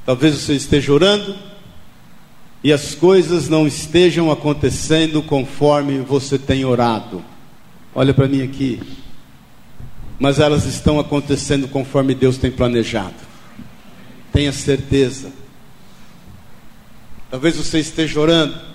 Talvez 0.06 0.36
você 0.36 0.54
esteja 0.54 0.91
orando 0.91 1.36
e 2.62 2.72
as 2.72 2.93
coisas 2.93 3.49
não 3.49 3.66
estejam 3.66 4.30
acontecendo 4.30 5.24
conforme 5.24 5.99
você 5.99 6.38
tem 6.38 6.66
orado. 6.66 7.24
Olha 7.95 8.14
para 8.14 8.28
mim 8.28 8.43
aqui 8.43 8.82
mas 10.24 10.39
elas 10.39 10.64
estão 10.64 11.01
acontecendo 11.01 11.68
conforme 11.68 12.16
Deus 12.16 12.38
tem 12.38 12.49
planejado. 12.49 13.14
Tenha 14.32 14.54
certeza. 14.54 15.34
Talvez 17.30 17.58
você 17.58 17.80
esteja 17.80 18.22
orando. 18.22 18.72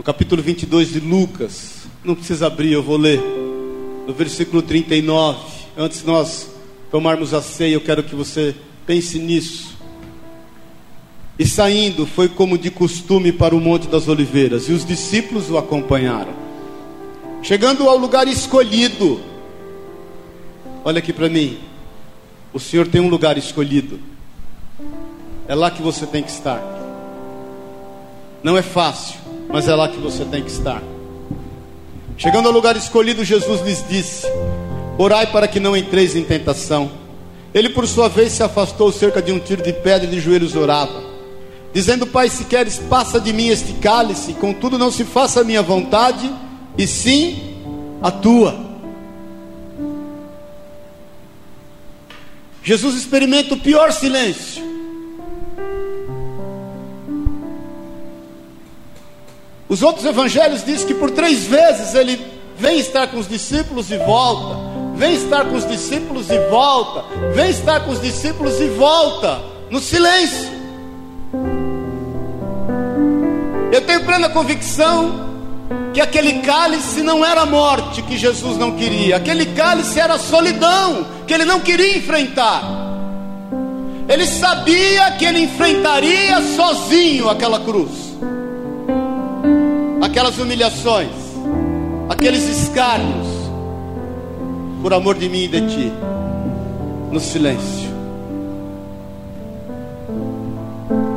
No 0.00 0.04
capítulo 0.04 0.42
22 0.42 0.94
de 0.94 0.98
Lucas, 0.98 1.82
não 2.02 2.14
precisa 2.14 2.46
abrir, 2.46 2.72
eu 2.72 2.82
vou 2.82 2.96
ler. 2.96 3.20
No 4.06 4.14
versículo 4.14 4.62
39, 4.62 5.38
antes 5.76 6.00
de 6.00 6.06
nós 6.06 6.48
tomarmos 6.90 7.34
a 7.34 7.42
ceia, 7.42 7.74
eu 7.74 7.82
quero 7.82 8.02
que 8.02 8.14
você 8.14 8.56
pense 8.86 9.18
nisso. 9.18 9.76
E 11.38 11.46
saindo, 11.46 12.06
foi 12.06 12.30
como 12.30 12.56
de 12.56 12.70
costume 12.70 13.30
para 13.30 13.54
o 13.54 13.60
Monte 13.60 13.88
das 13.88 14.08
Oliveiras, 14.08 14.70
e 14.70 14.72
os 14.72 14.86
discípulos 14.86 15.50
o 15.50 15.58
acompanharam. 15.58 16.32
Chegando 17.42 17.86
ao 17.86 17.98
lugar 17.98 18.26
escolhido, 18.26 19.20
olha 20.82 21.00
aqui 21.00 21.12
para 21.12 21.28
mim. 21.28 21.58
O 22.54 22.58
Senhor 22.58 22.88
tem 22.88 23.02
um 23.02 23.10
lugar 23.10 23.36
escolhido. 23.36 24.00
É 25.46 25.54
lá 25.54 25.70
que 25.70 25.82
você 25.82 26.06
tem 26.06 26.22
que 26.22 26.30
estar. 26.30 26.62
Não 28.42 28.56
é 28.56 28.62
fácil, 28.62 29.19
mas 29.52 29.68
é 29.68 29.74
lá 29.74 29.88
que 29.88 29.98
você 29.98 30.24
tem 30.24 30.42
que 30.42 30.50
estar. 30.50 30.82
Chegando 32.16 32.46
ao 32.46 32.52
lugar 32.52 32.76
escolhido, 32.76 33.24
Jesus 33.24 33.60
lhes 33.62 33.84
disse: 33.88 34.26
Orai 34.98 35.26
para 35.26 35.48
que 35.48 35.58
não 35.58 35.76
entreis 35.76 36.14
em 36.14 36.22
tentação. 36.22 36.90
Ele, 37.52 37.70
por 37.70 37.86
sua 37.86 38.08
vez, 38.08 38.32
se 38.32 38.42
afastou 38.42 38.92
cerca 38.92 39.20
de 39.20 39.32
um 39.32 39.38
tiro 39.38 39.62
de 39.62 39.72
pedra 39.72 40.06
e 40.06 40.10
de 40.10 40.20
joelhos 40.20 40.54
orava, 40.54 41.02
dizendo: 41.72 42.06
Pai, 42.06 42.28
se 42.28 42.44
queres, 42.44 42.78
passa 42.78 43.20
de 43.20 43.32
mim 43.32 43.48
este 43.48 43.72
cálice, 43.74 44.34
contudo, 44.34 44.78
não 44.78 44.90
se 44.90 45.04
faça 45.04 45.40
a 45.40 45.44
minha 45.44 45.62
vontade 45.62 46.30
e 46.76 46.86
sim 46.86 47.56
a 48.02 48.10
tua. 48.10 48.70
Jesus 52.62 52.94
experimenta 52.94 53.54
o 53.54 53.60
pior 53.60 53.90
silêncio. 53.92 54.69
Os 59.70 59.82
outros 59.82 60.04
evangelhos 60.04 60.64
dizem 60.64 60.88
que 60.88 60.94
por 60.94 61.12
três 61.12 61.44
vezes 61.44 61.94
ele 61.94 62.20
vem 62.58 62.80
estar 62.80 63.06
com 63.06 63.18
os 63.18 63.28
discípulos 63.28 63.88
e 63.92 63.96
volta, 63.98 64.58
vem 64.96 65.14
estar 65.14 65.44
com 65.44 65.54
os 65.54 65.64
discípulos 65.64 66.28
e 66.28 66.38
volta, 66.50 67.04
vem 67.32 67.50
estar 67.50 67.78
com 67.84 67.92
os 67.92 68.02
discípulos 68.02 68.60
e 68.60 68.66
volta, 68.66 69.40
no 69.70 69.78
silêncio. 69.78 70.50
Eu 73.70 73.80
tenho 73.82 74.04
plena 74.04 74.28
convicção 74.28 75.30
que 75.94 76.00
aquele 76.00 76.40
cálice 76.40 77.00
não 77.00 77.24
era 77.24 77.42
a 77.42 77.46
morte 77.46 78.02
que 78.02 78.18
Jesus 78.18 78.58
não 78.58 78.72
queria, 78.72 79.18
aquele 79.18 79.46
cálice 79.46 80.00
era 80.00 80.14
a 80.14 80.18
solidão 80.18 81.06
que 81.28 81.32
ele 81.32 81.44
não 81.44 81.60
queria 81.60 81.96
enfrentar. 81.96 82.64
Ele 84.08 84.26
sabia 84.26 85.12
que 85.12 85.24
ele 85.24 85.42
enfrentaria 85.42 86.42
sozinho 86.56 87.30
aquela 87.30 87.60
cruz, 87.60 88.09
aquelas 90.20 90.38
humilhações, 90.38 91.08
aqueles 92.06 92.46
escárnios, 92.46 93.26
por 94.82 94.92
amor 94.92 95.14
de 95.14 95.30
mim 95.30 95.44
e 95.44 95.48
de 95.48 95.60
ti, 95.62 95.92
no 97.10 97.18
silêncio. 97.18 97.88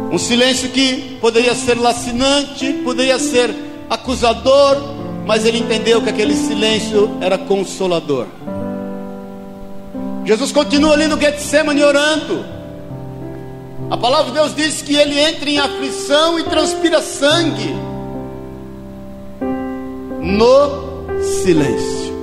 Um 0.09 0.17
silêncio 0.17 0.69
que 0.69 1.17
poderia 1.19 1.53
ser 1.53 1.77
lacinante, 1.77 2.71
poderia 2.85 3.19
ser 3.19 3.53
acusador, 3.89 4.77
mas 5.25 5.43
ele 5.45 5.57
entendeu 5.57 6.01
que 6.01 6.09
aquele 6.09 6.33
silêncio 6.33 7.17
era 7.19 7.37
consolador. 7.37 8.27
Jesus 10.23 10.53
continua 10.53 10.93
ali 10.93 11.09
no 11.09 11.19
Getsemane 11.19 11.83
orando. 11.83 12.45
A 13.91 13.97
palavra 13.97 14.31
de 14.31 14.37
Deus 14.37 14.55
diz 14.55 14.81
que 14.81 14.95
ele 14.95 15.19
entra 15.19 15.49
em 15.49 15.59
aflição 15.59 16.39
e 16.39 16.43
transpira 16.43 17.01
sangue 17.01 17.92
no 20.33 21.21
silêncio. 21.21 22.13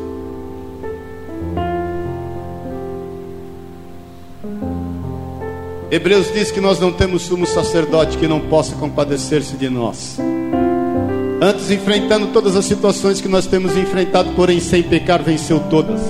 Hebreus 5.91 6.33
diz 6.33 6.51
que 6.51 6.61
nós 6.61 6.79
não 6.79 6.93
temos 6.93 7.23
sumo 7.23 7.47
sacerdote 7.47 8.17
que 8.17 8.29
não 8.29 8.41
possa 8.41 8.75
compadecer-se 8.77 9.57
de 9.57 9.69
nós. 9.69 10.19
Antes, 11.43 11.71
enfrentando 11.71 12.29
todas 12.29 12.55
as 12.55 12.65
situações 12.65 13.21
que 13.21 13.29
nós 13.29 13.47
temos 13.47 13.77
enfrentado, 13.77 14.31
porém 14.37 14.61
sem 14.61 14.83
pecar, 14.83 15.23
venceu 15.23 15.59
todas. 15.71 16.01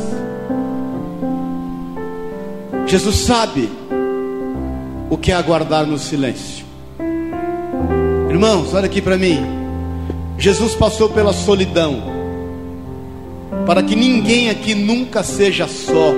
Jesus 2.87 3.17
sabe 3.17 3.71
o 5.09 5.17
que 5.17 5.31
é 5.31 5.35
aguardar 5.35 5.87
no 5.87 5.99
silêncio. 5.99 6.65
Irmãos, 8.29 8.75
olha 8.75 8.87
aqui 8.87 9.01
para 9.01 9.17
mim. 9.17 9.60
Jesus 10.41 10.75
passou 10.75 11.11
pela 11.11 11.35
solidão, 11.35 12.03
para 13.67 13.83
que 13.83 13.95
ninguém 13.95 14.49
aqui 14.49 14.75
nunca 14.75 15.23
seja 15.23 15.69
só. 15.69 16.15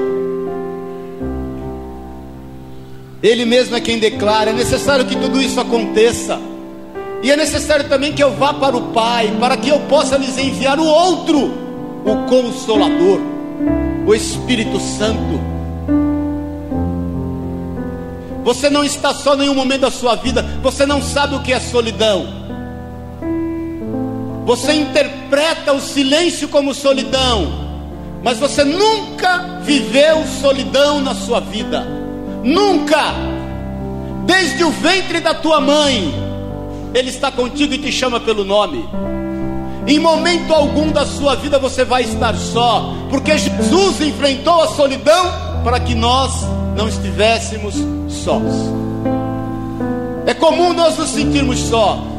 Ele 3.21 3.45
mesmo 3.45 3.75
é 3.75 3.81
quem 3.81 3.99
declara: 3.99 4.51
é 4.51 4.53
necessário 4.53 5.05
que 5.05 5.17
tudo 5.17 5.43
isso 5.43 5.61
aconteça, 5.61 6.41
e 7.21 7.33
é 7.33 7.37
necessário 7.37 7.89
também 7.89 8.13
que 8.13 8.23
eu 8.23 8.31
vá 8.31 8.55
para 8.55 8.77
o 8.77 8.93
Pai, 8.93 9.37
para 9.41 9.57
que 9.57 9.69
eu 9.69 9.81
possa 9.81 10.17
lhes 10.17 10.39
enviar 10.39 10.79
o 10.79 10.87
outro, 10.87 11.53
o 12.05 12.29
Consolador, 12.29 13.19
o 14.07 14.15
Espírito 14.15 14.79
Santo 14.79 15.53
você 18.45 18.69
não 18.69 18.83
está 18.83 19.15
só 19.15 19.35
em 19.35 19.39
nenhum 19.39 19.55
momento 19.55 19.83
da 19.83 19.91
sua 19.91 20.17
vida, 20.17 20.43
você 20.63 20.85
não 20.85 21.01
sabe 21.01 21.37
o 21.37 21.43
que 21.43 21.53
é 21.53 21.61
solidão. 21.61 22.42
Você 24.45 24.73
interpreta 24.73 25.73
o 25.73 25.81
silêncio 25.81 26.49
como 26.49 26.75
solidão, 26.75 27.53
mas 28.23 28.39
você 28.39 28.65
nunca 28.65 29.61
viveu 29.63 30.25
solidão 30.41 31.01
na 31.01 31.15
sua 31.15 31.41
vida. 31.41 31.87
Nunca. 32.43 33.15
Desde 34.27 34.65
o 34.65 34.71
ventre 34.71 35.21
da 35.21 35.35
tua 35.35 35.61
mãe, 35.61 36.13
ele 36.95 37.11
está 37.11 37.31
contigo 37.31 37.75
e 37.75 37.79
te 37.79 37.93
chama 37.93 38.21
pelo 38.21 38.45
nome. 38.45 38.89
Em 39.87 39.99
momento 39.99 40.53
algum 40.53 40.91
da 40.91 41.05
sua 41.05 41.35
vida 41.35 41.59
você 41.59 41.85
vai 41.85 42.03
estar 42.03 42.35
só, 42.37 42.95
porque 43.11 43.37
Jesus 43.37 44.01
enfrentou 44.01 44.63
a 44.63 44.69
solidão 44.69 45.33
para 45.65 45.81
que 45.81 45.95
nós 45.95 46.33
não 46.77 46.89
estivéssemos 46.89 47.75
sós. 48.09 48.43
É 50.27 50.35
comum 50.35 50.73
nós 50.73 50.97
nos 50.99 51.11
sentirmos 51.11 51.59
só. 51.59 52.12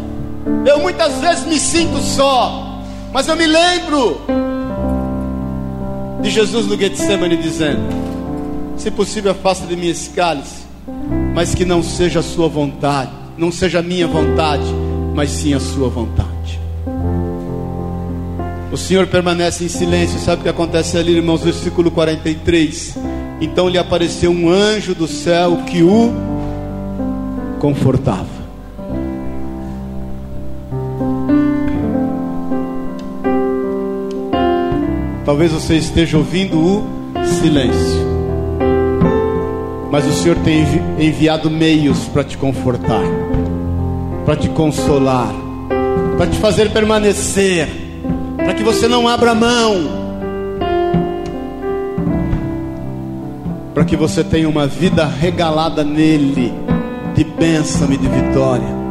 Eu 0.65 0.79
muitas 0.79 1.19
vezes 1.19 1.45
me 1.45 1.59
sinto 1.59 1.99
só, 1.99 2.81
mas 3.11 3.27
eu 3.27 3.35
me 3.35 3.45
lembro 3.45 4.21
de 6.21 6.29
Jesus 6.29 6.65
no 6.67 6.77
Getsemane 6.77 7.37
dizendo: 7.37 7.81
Se 8.77 8.89
possível, 8.89 9.31
afasta 9.31 9.67
de 9.67 9.75
mim 9.75 9.87
esse 9.87 10.09
cálice, 10.09 10.63
mas 11.33 11.53
que 11.53 11.65
não 11.65 11.83
seja 11.83 12.19
a 12.19 12.23
sua 12.23 12.47
vontade, 12.47 13.11
não 13.37 13.51
seja 13.51 13.79
a 13.79 13.83
minha 13.83 14.07
vontade, 14.07 14.65
mas 15.13 15.29
sim 15.29 15.53
a 15.53 15.59
sua 15.59 15.89
vontade. 15.89 16.59
O 18.71 18.77
Senhor 18.77 19.05
permanece 19.05 19.63
em 19.63 19.67
silêncio, 19.67 20.19
sabe 20.19 20.39
o 20.39 20.43
que 20.43 20.49
acontece 20.49 20.97
ali, 20.97 21.17
irmãos? 21.17 21.43
Versículo 21.43 21.91
43. 21.91 22.97
Então 23.39 23.69
lhe 23.69 23.77
apareceu 23.77 24.31
um 24.31 24.49
anjo 24.49 24.95
do 24.95 25.07
céu 25.07 25.57
que 25.67 25.83
o 25.83 26.11
confortava. 27.59 28.42
Talvez 35.33 35.51
você 35.51 35.77
esteja 35.77 36.15
ouvindo 36.19 36.59
o 36.59 36.85
silêncio, 37.25 38.05
mas 39.89 40.05
o 40.05 40.13
Senhor 40.13 40.37
tem 40.43 40.63
enviado 40.99 41.49
meios 41.49 41.97
para 42.05 42.23
te 42.23 42.37
confortar, 42.37 43.01
para 44.25 44.35
te 44.35 44.47
consolar, 44.49 45.33
para 46.17 46.27
te 46.27 46.37
fazer 46.37 46.69
permanecer, 46.69 47.67
para 48.37 48.53
que 48.53 48.61
você 48.61 48.87
não 48.87 49.07
abra 49.07 49.33
mão 49.33 50.03
para 53.73 53.85
que 53.85 53.95
você 53.95 54.23
tenha 54.23 54.47
uma 54.47 54.67
vida 54.67 55.03
regalada 55.03 55.83
nele, 55.83 56.53
de 57.15 57.23
bênção 57.23 57.91
e 57.91 57.97
de 57.97 58.07
vitória. 58.07 58.83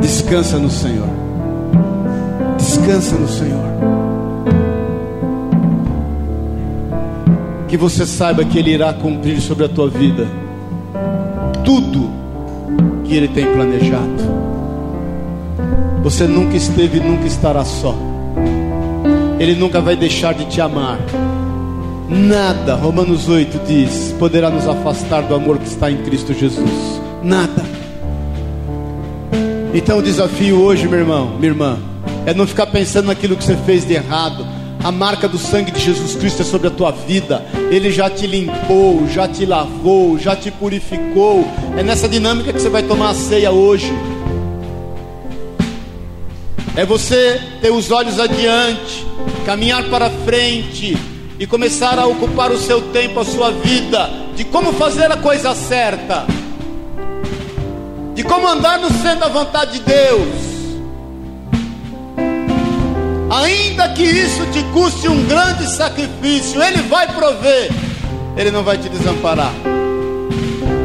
Descansa 0.00 0.56
no 0.56 0.70
Senhor. 0.70 1.25
Descansa 2.86 3.16
no 3.16 3.26
Senhor. 3.26 3.64
Que 7.66 7.76
você 7.76 8.06
saiba 8.06 8.44
que 8.44 8.60
Ele 8.60 8.70
irá 8.70 8.92
cumprir 8.92 9.40
sobre 9.40 9.64
a 9.64 9.68
tua 9.68 9.90
vida 9.90 10.24
tudo 11.64 12.08
que 13.02 13.16
Ele 13.16 13.26
tem 13.26 13.44
planejado. 13.44 14.22
Você 16.04 16.28
nunca 16.28 16.56
esteve 16.56 16.98
e 16.98 17.00
nunca 17.00 17.26
estará 17.26 17.64
só. 17.64 17.92
Ele 19.40 19.56
nunca 19.56 19.80
vai 19.80 19.96
deixar 19.96 20.32
de 20.32 20.44
te 20.44 20.60
amar. 20.60 21.00
Nada, 22.08 22.76
Romanos 22.76 23.28
8 23.28 23.66
diz, 23.66 24.14
poderá 24.16 24.48
nos 24.48 24.68
afastar 24.68 25.22
do 25.22 25.34
amor 25.34 25.58
que 25.58 25.66
está 25.66 25.90
em 25.90 26.04
Cristo 26.04 26.32
Jesus. 26.32 27.00
Nada. 27.20 27.64
Então 29.74 29.98
o 29.98 30.02
desafio 30.02 30.60
hoje, 30.60 30.86
meu 30.86 31.00
irmão, 31.00 31.32
minha 31.36 31.50
irmã, 31.50 31.78
é 32.26 32.34
não 32.34 32.46
ficar 32.46 32.66
pensando 32.66 33.06
naquilo 33.06 33.36
que 33.36 33.44
você 33.44 33.56
fez 33.64 33.86
de 33.86 33.94
errado. 33.94 34.46
A 34.84 34.92
marca 34.92 35.26
do 35.26 35.38
sangue 35.38 35.70
de 35.70 35.80
Jesus 35.80 36.14
Cristo 36.14 36.42
é 36.42 36.44
sobre 36.44 36.68
a 36.68 36.70
tua 36.70 36.90
vida. 36.90 37.42
Ele 37.70 37.90
já 37.90 38.10
te 38.10 38.26
limpou, 38.26 39.08
já 39.08 39.26
te 39.26 39.46
lavou, 39.46 40.18
já 40.18 40.36
te 40.36 40.50
purificou. 40.50 41.48
É 41.78 41.82
nessa 41.82 42.08
dinâmica 42.08 42.52
que 42.52 42.60
você 42.60 42.68
vai 42.68 42.82
tomar 42.82 43.10
a 43.10 43.14
ceia 43.14 43.50
hoje. 43.50 43.90
É 46.76 46.84
você 46.84 47.40
ter 47.62 47.70
os 47.70 47.90
olhos 47.90 48.20
adiante 48.20 49.06
caminhar 49.46 49.84
para 49.84 50.10
frente 50.10 50.98
e 51.38 51.46
começar 51.46 52.00
a 52.00 52.06
ocupar 52.06 52.50
o 52.50 52.58
seu 52.58 52.82
tempo, 52.90 53.20
a 53.20 53.24
sua 53.24 53.52
vida, 53.52 54.10
de 54.34 54.42
como 54.42 54.72
fazer 54.72 55.10
a 55.12 55.16
coisa 55.16 55.54
certa, 55.54 56.26
de 58.12 58.24
como 58.24 58.48
andar 58.48 58.80
no 58.80 58.90
centro 58.90 59.20
da 59.20 59.28
vontade 59.28 59.78
de 59.78 59.80
Deus. 59.80 60.45
Ainda 63.42 63.90
que 63.90 64.02
isso 64.02 64.46
te 64.46 64.62
custe 64.72 65.08
um 65.08 65.26
grande 65.26 65.70
sacrifício, 65.70 66.62
Ele 66.62 66.80
vai 66.82 67.06
prover, 67.08 67.70
Ele 68.34 68.50
não 68.50 68.62
vai 68.62 68.78
te 68.78 68.88
desamparar. 68.88 69.52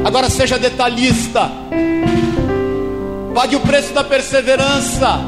Agora 0.03 0.29
seja 0.29 0.59
detalhista, 0.59 1.49
pague 3.33 3.55
o 3.55 3.59
preço 3.61 3.93
da 3.93 4.03
perseverança. 4.03 5.21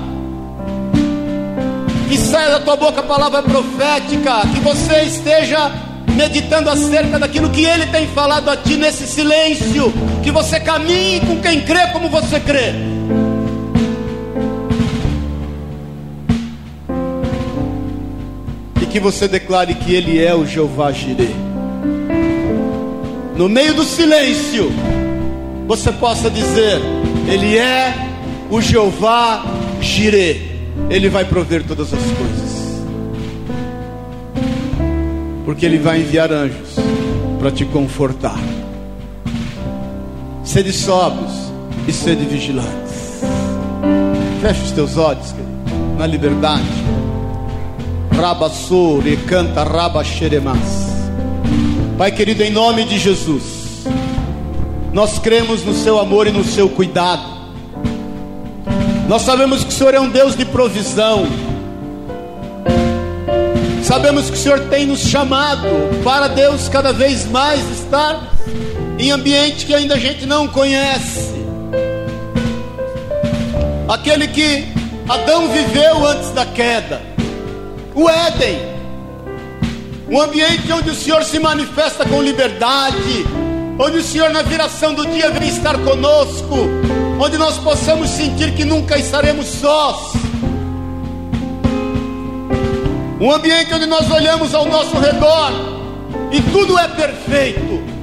Que 2.10 2.18
saia 2.18 2.50
da 2.50 2.60
tua 2.60 2.76
boca 2.76 3.00
a 3.00 3.04
palavra 3.04 3.42
profética, 3.42 4.42
que 4.54 4.60
você 4.60 5.04
esteja 5.04 5.72
meditando 6.18 6.70
acerca 6.70 7.18
daquilo 7.18 7.50
que 7.50 7.64
Ele 7.64 7.86
tem 7.88 8.06
falado 8.08 8.50
a 8.50 8.58
ti 8.58 8.76
nesse 8.76 9.08
silêncio, 9.08 9.94
que 10.22 10.30
você 10.30 10.60
caminhe 10.60 11.22
com 11.22 11.40
quem 11.40 11.62
crê 11.62 11.88
como 11.88 12.10
você 12.10 12.42
crê. 12.42 12.74
Que 18.94 19.00
você 19.00 19.28
declare 19.28 19.74
que 19.74 19.92
Ele 19.92 20.24
é 20.24 20.36
o 20.36 20.46
Jeová 20.46 20.92
Jireh. 20.92 21.34
No 23.36 23.50
meio 23.50 23.74
do 23.74 23.84
silêncio, 23.84 24.72
você 25.68 25.92
possa 25.92 26.30
dizer: 26.30 26.80
Ele 27.28 27.58
é 27.58 27.92
o 28.52 28.62
Jeová 28.62 29.44
Jireh. 29.82 30.40
Ele 30.92 31.10
vai 31.10 31.26
prover 31.26 31.64
todas 31.64 31.92
as 31.92 32.00
coisas. 32.00 32.84
Porque 35.44 35.66
Ele 35.66 35.80
vai 35.80 36.02
enviar 36.02 36.32
anjos 36.32 36.76
para 37.40 37.50
te 37.50 37.66
confortar. 37.66 38.38
Sede 40.44 40.72
sóbrios 40.72 41.52
e 41.88 41.92
sede 41.92 42.26
vigilantes. 42.26 43.24
Feche 44.40 44.62
os 44.62 44.72
teus 44.72 44.98
olhos, 44.98 45.32
querido, 45.32 45.98
na 45.98 46.06
liberdade. 46.06 47.03
Rabassor 48.20 49.08
e 49.08 49.18
canta 49.18 49.64
rabaxeremas. 49.64 50.58
Pai 51.98 52.12
querido, 52.12 52.44
em 52.44 52.52
nome 52.52 52.86
de 52.86 52.98
Jesus, 52.98 53.84
nós 54.92 55.20
cremos 55.20 55.64
no 55.64 55.74
seu 55.74 56.00
amor 56.00 56.28
e 56.28 56.32
no 56.32 56.44
seu 56.44 56.70
cuidado. 56.70 57.24
Nós 59.08 59.24
sabemos 59.24 59.64
que 59.64 59.70
o 59.70 59.74
Senhor 59.74 59.94
é 59.94 60.00
um 60.00 60.10
Deus 60.10 60.36
de 60.36 60.46
provisão. 60.46 61.28
Sabemos 63.84 64.30
que 64.30 64.36
o 64.36 64.40
Senhor 64.40 64.60
tem 64.70 64.86
nos 64.86 65.02
chamado 65.02 65.68
para 66.04 66.28
Deus 66.28 66.70
cada 66.70 66.94
vez 66.94 67.26
mais 67.26 67.60
estar 67.70 68.34
em 68.98 69.12
ambiente 69.12 69.66
que 69.66 69.74
ainda 69.74 69.96
a 69.96 70.00
gente 70.00 70.26
não 70.26 70.48
conhece. 70.48 71.34
Aquele 73.88 74.28
que 74.28 74.66
Adão 75.08 75.50
viveu 75.50 76.08
antes 76.08 76.30
da 76.32 76.46
queda, 76.46 77.02
o 77.96 78.10
Éden, 78.10 78.60
um 80.10 80.22
ambiente 80.22 80.72
onde 80.72 80.90
o 80.90 80.96
Senhor 80.96 81.24
se 81.24 81.40
manifesta 81.40 82.06
com 82.06 82.22
liberdade, 82.22 83.26
onde 83.80 83.98
o 83.98 84.04
Senhor, 84.04 84.30
na 84.30 84.42
viração 84.42 84.94
do 84.94 85.06
dia, 85.08 85.30
vem 85.32 85.50
estar 85.50 85.78
conosco 85.80 86.56
onde 87.20 87.38
nós 87.38 87.58
possamos 87.58 88.10
sentir 88.10 88.54
que 88.54 88.66
nunca 88.66 88.98
estaremos 88.98 89.48
sós. 89.48 90.14
Um 93.20 93.32
ambiente 93.32 93.74
onde 93.74 93.86
nós 93.86 94.10
olhamos 94.12 94.54
ao 94.54 94.66
nosso 94.66 94.98
redor 95.00 95.52
e 96.32 96.42
tudo 96.52 96.78
é 96.78 96.88
perfeito. 96.88 97.94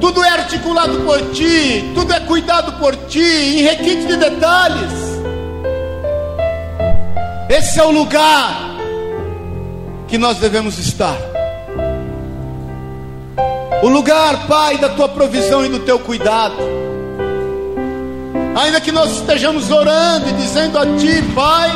tudo 0.00 0.24
é 0.24 0.30
articulado 0.30 1.00
por 1.00 1.20
ti, 1.32 1.92
tudo 1.94 2.12
é 2.14 2.20
cuidado 2.20 2.72
por 2.78 2.96
ti, 3.08 3.20
em 3.20 3.62
requinte 3.62 4.06
de 4.06 4.16
detalhes. 4.16 5.07
Esse 7.48 7.80
é 7.80 7.84
o 7.84 7.90
lugar 7.90 8.76
que 10.06 10.18
nós 10.18 10.36
devemos 10.36 10.78
estar. 10.78 11.16
O 13.82 13.88
lugar, 13.88 14.46
Pai, 14.46 14.76
da 14.76 14.90
tua 14.90 15.08
provisão 15.08 15.64
e 15.64 15.68
do 15.68 15.78
teu 15.78 15.98
cuidado. 15.98 16.56
Ainda 18.54 18.80
que 18.80 18.92
nós 18.92 19.12
estejamos 19.12 19.70
orando 19.70 20.28
e 20.28 20.32
dizendo 20.32 20.78
a 20.78 20.84
Ti, 20.84 21.22
Pai, 21.34 21.70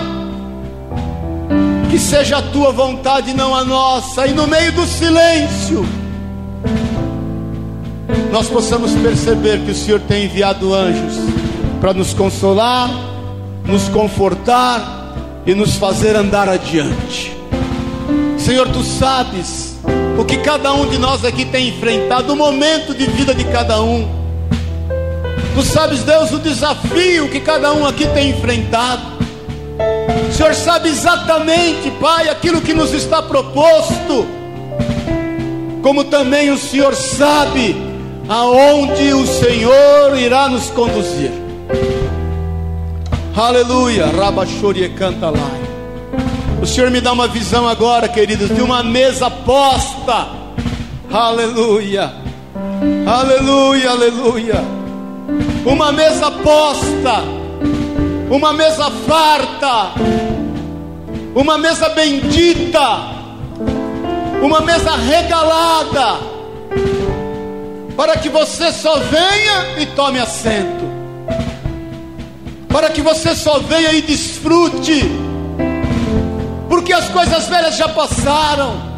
que 1.91 1.99
seja 1.99 2.39
a 2.39 2.43
Tua 2.43 2.71
vontade 2.71 3.31
e 3.31 3.35
não 3.35 3.55
a 3.55 3.65
nossa, 3.65 4.27
e 4.27 4.33
no 4.33 4.47
meio 4.47 4.73
do 4.73 4.85
silêncio, 4.85 5.87
nós 8.31 8.49
possamos 8.49 8.93
perceber 8.95 9.65
que 9.65 9.71
o 9.71 9.75
Senhor 9.75 10.01
tem 10.01 10.25
enviado 10.25 10.75
anjos 10.75 11.15
para 11.81 11.95
nos 11.95 12.13
consolar, 12.13 12.91
nos 13.65 13.89
confortar 13.89 15.02
e 15.47 15.55
nos 15.55 15.77
fazer 15.77 16.17
andar 16.17 16.49
adiante. 16.49 17.37
Senhor, 18.39 18.69
tu 18.69 18.83
sabes 18.83 19.79
o 20.19 20.25
que 20.25 20.39
cada 20.39 20.73
um 20.73 20.89
de 20.89 20.99
nós 20.99 21.25
aqui 21.25 21.45
tem 21.45 21.69
enfrentado, 21.69 22.33
o 22.33 22.37
momento 22.37 22.95
de 22.95 23.07
vida 23.07 23.35
de 23.35 23.45
cada 23.45 23.81
um. 23.83 24.09
Tu 25.55 25.63
sabes, 25.63 26.03
Deus, 26.03 26.33
o 26.33 26.39
desafio 26.39 27.29
que 27.29 27.41
cada 27.41 27.73
um 27.73 27.87
aqui 27.87 28.07
tem 28.09 28.31
enfrentado. 28.31 29.03
O 30.29 30.33
Senhor 30.33 30.55
sabe 30.55 30.89
exatamente, 30.89 31.91
Pai, 32.01 32.29
aquilo 32.29 32.61
que 32.61 32.73
nos 32.73 32.93
está 32.93 33.23
proposto. 33.23 34.27
Como 35.83 36.05
também 36.05 36.51
o 36.51 36.59
Senhor 36.59 36.95
sabe 36.95 37.77
aonde 38.29 39.13
o 39.13 39.27
Senhor 39.27 40.17
irá 40.17 40.49
nos 40.49 40.71
conduzir. 40.71 41.31
Aleluia, 43.35 44.07
Rabachori 44.09 44.91
canta 44.91 45.31
lá. 45.31 45.51
O 46.61 46.67
Senhor 46.67 46.91
me 46.91 47.01
dá 47.01 47.13
uma 47.13 47.27
visão 47.27 47.67
agora, 47.67 48.07
queridos, 48.07 48.55
de 48.55 48.61
uma 48.61 48.83
mesa 48.83 49.31
posta. 49.31 50.29
Aleluia. 51.11 52.13
Aleluia, 53.07 53.91
aleluia. 53.91 54.63
Uma 55.65 55.91
mesa 55.93 56.31
posta. 56.31 57.25
Uma 58.31 58.53
mesa 58.53 58.91
farta. 59.09 59.93
Uma 61.35 61.57
mesa 61.57 61.89
bendita. 61.89 62.99
Uma 64.43 64.61
mesa 64.61 64.95
regalada. 64.95 66.21
Para 67.97 68.19
que 68.19 68.29
você 68.29 68.71
só 68.73 68.99
venha 68.99 69.81
e 69.81 69.87
tome 69.87 70.19
assento. 70.19 70.92
Para 72.73 72.91
que 72.91 73.03
você 73.03 73.35
só 73.35 73.59
venha 73.59 73.93
e 73.93 74.03
desfrute 74.03 75.23
porque 76.73 76.91
as 76.91 77.07
coisas 77.11 77.47
velhas 77.49 77.77
já 77.77 77.87
passaram. 77.87 78.93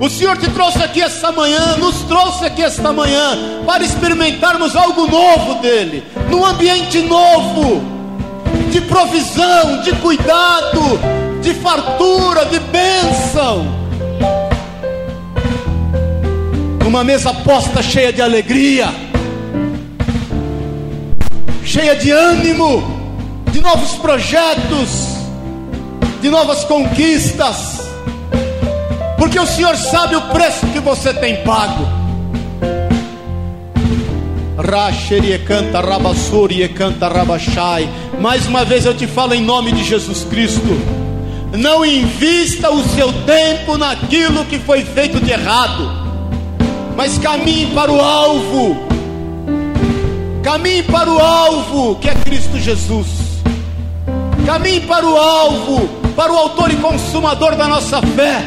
O 0.00 0.08
Senhor 0.08 0.36
te 0.38 0.48
trouxe 0.50 0.82
aqui 0.82 1.02
esta 1.02 1.30
manhã, 1.30 1.76
nos 1.76 2.04
trouxe 2.04 2.46
aqui 2.46 2.62
esta 2.62 2.90
manhã, 2.90 3.62
para 3.66 3.84
experimentarmos 3.84 4.74
algo 4.74 5.06
novo 5.06 5.56
dEle, 5.60 6.02
num 6.30 6.42
ambiente 6.42 7.02
novo, 7.02 7.82
de 8.70 8.80
provisão, 8.80 9.82
de 9.82 9.92
cuidado, 9.96 10.80
de 11.42 11.52
fartura, 11.52 12.46
de 12.46 12.58
bênção. 12.60 13.66
Uma 16.86 17.04
mesa 17.04 17.34
posta 17.34 17.82
cheia 17.82 18.10
de 18.10 18.22
alegria, 18.22 18.88
cheia 21.68 21.94
de 21.94 22.10
ânimo, 22.10 22.82
de 23.52 23.60
novos 23.60 23.90
projetos 23.96 25.18
de 26.18 26.30
novas 26.30 26.64
conquistas, 26.64 27.86
porque 29.18 29.38
o 29.38 29.46
Senhor 29.46 29.76
sabe 29.76 30.16
o 30.16 30.22
preço 30.22 30.66
que 30.68 30.80
você 30.80 31.12
tem 31.12 31.42
pago. 31.44 31.86
Racherie 34.56 35.38
canta 35.40 35.80
rabassuri 35.80 36.66
canta 36.70 37.06
rabachai. 37.06 37.88
Mais 38.18 38.46
uma 38.46 38.64
vez 38.64 38.86
eu 38.86 38.94
te 38.94 39.06
falo 39.06 39.34
em 39.34 39.42
nome 39.42 39.70
de 39.70 39.84
Jesus 39.84 40.24
Cristo. 40.24 40.80
Não 41.52 41.84
invista 41.84 42.70
o 42.70 42.82
seu 42.88 43.12
tempo 43.24 43.76
naquilo 43.76 44.44
que 44.46 44.58
foi 44.58 44.84
feito 44.84 45.20
de 45.20 45.30
errado, 45.30 45.88
mas 46.96 47.18
caminhe 47.18 47.66
para 47.66 47.92
o 47.92 48.00
alvo. 48.00 48.87
Caminhe 50.42 50.82
para 50.82 51.10
o 51.10 51.18
alvo 51.18 51.96
que 51.96 52.08
é 52.08 52.14
Cristo 52.14 52.58
Jesus. 52.58 53.06
Caminhe 54.46 54.80
para 54.80 55.06
o 55.06 55.16
alvo 55.16 56.08
para 56.18 56.32
o 56.32 56.36
autor 56.36 56.68
e 56.72 56.76
consumador 56.76 57.54
da 57.54 57.68
nossa 57.68 58.02
fé. 58.02 58.42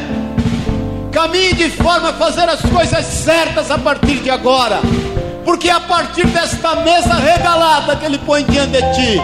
Caminhe 1.10 1.54
de 1.54 1.70
forma 1.70 2.10
a 2.10 2.12
fazer 2.12 2.46
as 2.46 2.60
coisas 2.60 3.02
certas 3.06 3.70
a 3.70 3.78
partir 3.78 4.16
de 4.16 4.28
agora, 4.28 4.82
porque 5.42 5.70
é 5.70 5.72
a 5.72 5.80
partir 5.80 6.26
desta 6.26 6.76
mesa 6.76 7.14
regalada 7.14 7.96
que 7.96 8.04
Ele 8.04 8.18
põe 8.18 8.44
diante 8.44 8.72
de 8.72 8.92
ti, 8.92 9.20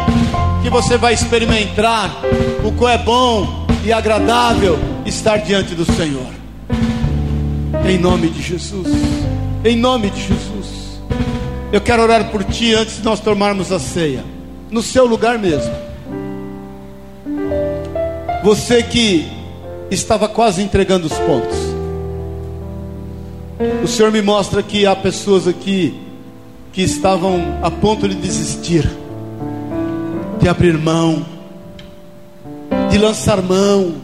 que 0.62 0.70
você 0.70 0.96
vai 0.96 1.12
experimentar 1.12 2.10
o 2.64 2.72
que 2.72 2.86
é 2.86 2.96
bom 2.96 3.66
e 3.84 3.92
agradável 3.92 4.78
estar 5.04 5.36
diante 5.40 5.74
do 5.74 5.84
Senhor. 5.84 6.32
Em 7.86 7.98
nome 7.98 8.30
de 8.30 8.40
Jesus, 8.40 8.88
em 9.62 9.76
nome 9.76 10.08
de 10.08 10.22
Jesus, 10.22 10.77
eu 11.72 11.80
quero 11.80 12.02
orar 12.02 12.30
por 12.30 12.44
ti 12.44 12.74
antes 12.74 12.96
de 12.96 13.04
nós 13.04 13.20
tomarmos 13.20 13.70
a 13.70 13.78
ceia, 13.78 14.24
no 14.70 14.82
seu 14.82 15.06
lugar 15.06 15.38
mesmo. 15.38 15.72
Você 18.42 18.82
que 18.82 19.26
estava 19.90 20.28
quase 20.28 20.62
entregando 20.62 21.06
os 21.06 21.12
pontos. 21.12 21.58
O 23.82 23.88
Senhor 23.88 24.12
me 24.12 24.22
mostra 24.22 24.62
que 24.62 24.86
há 24.86 24.94
pessoas 24.94 25.48
aqui 25.48 26.00
que 26.72 26.82
estavam 26.82 27.58
a 27.62 27.70
ponto 27.70 28.08
de 28.08 28.14
desistir, 28.14 28.88
de 30.40 30.48
abrir 30.48 30.78
mão, 30.78 31.26
de 32.90 32.98
lançar 32.98 33.42
mão 33.42 33.94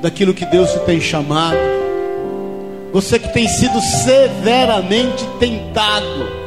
daquilo 0.00 0.32
que 0.32 0.46
Deus 0.46 0.70
te 0.70 0.78
tem 0.80 1.00
chamado. 1.00 1.58
Você 2.92 3.18
que 3.18 3.32
tem 3.32 3.48
sido 3.48 3.80
severamente 3.80 5.26
tentado, 5.40 6.45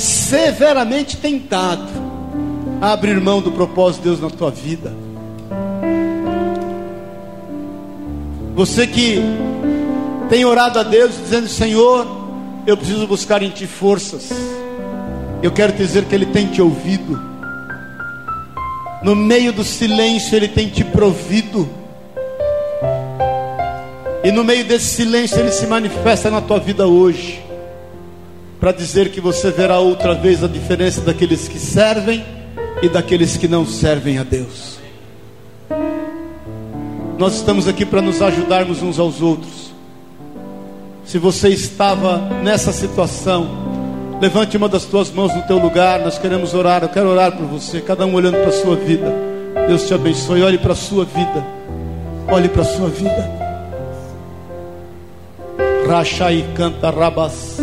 severamente 0.00 1.16
tentado 1.16 1.88
a 2.80 2.92
abrir 2.92 3.20
mão 3.20 3.40
do 3.40 3.52
propósito 3.52 4.02
de 4.02 4.08
Deus 4.08 4.20
na 4.20 4.30
tua 4.30 4.50
vida. 4.50 4.92
Você 8.54 8.86
que 8.86 9.20
tem 10.28 10.44
orado 10.44 10.78
a 10.78 10.82
Deus 10.82 11.12
dizendo: 11.16 11.48
Senhor, 11.48 12.06
eu 12.66 12.76
preciso 12.76 13.06
buscar 13.06 13.42
em 13.42 13.50
Ti 13.50 13.66
forças. 13.66 14.30
Eu 15.42 15.50
quero 15.50 15.72
te 15.72 15.78
dizer 15.78 16.04
que 16.04 16.14
Ele 16.14 16.26
tem 16.26 16.46
te 16.46 16.60
ouvido. 16.60 17.20
No 19.02 19.16
meio 19.16 19.52
do 19.52 19.64
silêncio, 19.64 20.36
Ele 20.36 20.48
tem 20.48 20.68
te 20.68 20.84
provido. 20.84 21.68
E 24.22 24.30
no 24.30 24.44
meio 24.44 24.64
desse 24.64 24.86
silêncio, 24.86 25.38
Ele 25.38 25.50
se 25.50 25.66
manifesta 25.66 26.30
na 26.30 26.40
tua 26.40 26.58
vida 26.58 26.86
hoje. 26.86 27.49
Para 28.60 28.72
dizer 28.72 29.10
que 29.10 29.20
você 29.20 29.50
verá 29.50 29.78
outra 29.78 30.14
vez 30.14 30.44
a 30.44 30.46
diferença 30.46 31.00
daqueles 31.00 31.48
que 31.48 31.58
servem 31.58 32.22
e 32.82 32.88
daqueles 32.90 33.38
que 33.38 33.48
não 33.48 33.64
servem 33.64 34.18
a 34.18 34.22
Deus. 34.22 34.78
Nós 37.18 37.36
estamos 37.36 37.66
aqui 37.66 37.86
para 37.86 38.02
nos 38.02 38.20
ajudarmos 38.20 38.82
uns 38.82 38.98
aos 38.98 39.22
outros. 39.22 39.72
Se 41.04 41.18
você 41.18 41.48
estava 41.48 42.18
nessa 42.42 42.72
situação, 42.72 43.48
levante 44.20 44.56
uma 44.56 44.68
das 44.68 44.84
tuas 44.84 45.10
mãos 45.10 45.34
no 45.34 45.42
teu 45.42 45.58
lugar. 45.58 46.00
Nós 46.00 46.18
queremos 46.18 46.54
orar. 46.54 46.82
Eu 46.82 46.88
quero 46.88 47.08
orar 47.08 47.32
por 47.32 47.46
você. 47.46 47.80
Cada 47.80 48.06
um 48.06 48.14
olhando 48.14 48.38
para 48.38 48.48
a 48.48 48.52
sua 48.52 48.76
vida. 48.76 49.12
Deus 49.66 49.86
te 49.86 49.92
abençoe. 49.92 50.42
Olhe 50.42 50.58
para 50.58 50.72
a 50.72 50.76
sua 50.76 51.04
vida. 51.04 51.44
Olhe 52.28 52.48
para 52.48 52.62
a 52.62 52.64
sua 52.64 52.88
vida. 52.88 53.40
Rachai 55.86 56.44
canta 56.54 56.90
rabas. 56.90 57.58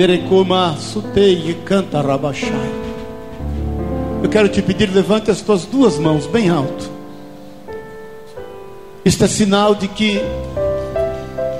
Merecoma 0.00 0.78
sutei 0.78 1.54
canta 1.66 2.00
rabachai. 2.00 2.72
Eu 4.22 4.30
quero 4.30 4.48
te 4.48 4.62
pedir, 4.62 4.88
levante 4.88 5.30
as 5.30 5.42
tuas 5.42 5.66
duas 5.66 5.98
mãos 5.98 6.26
bem 6.26 6.48
alto. 6.48 6.90
Isto 9.04 9.24
é 9.24 9.28
sinal 9.28 9.74
de 9.74 9.86
que 9.88 10.18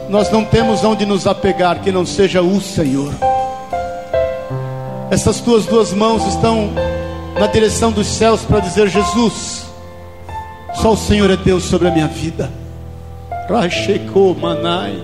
nós 0.09 0.31
não 0.31 0.43
temos 0.43 0.83
onde 0.85 1.05
nos 1.05 1.27
apegar 1.27 1.83
que 1.83 1.93
não 1.93 2.07
seja 2.07 2.41
o 2.41 2.59
Senhor. 2.63 3.13
Essas 5.11 5.43
tuas 5.43 5.67
duas 5.67 5.93
mãos 5.93 6.27
estão 6.27 6.71
na 7.39 7.47
direção 7.47 7.93
dos 7.93 8.07
céus 8.07 8.41
para 8.41 8.61
dizer: 8.61 8.89
Jesus, 8.89 9.67
só 10.77 10.95
o 10.95 10.97
Senhor 10.97 11.31
é 11.31 11.37
Deus 11.37 11.65
sobre 11.65 11.89
a 11.89 11.91
minha 11.91 12.09
vida. 12.09 12.51
Racheko 13.51 14.35
manai, 14.41 14.99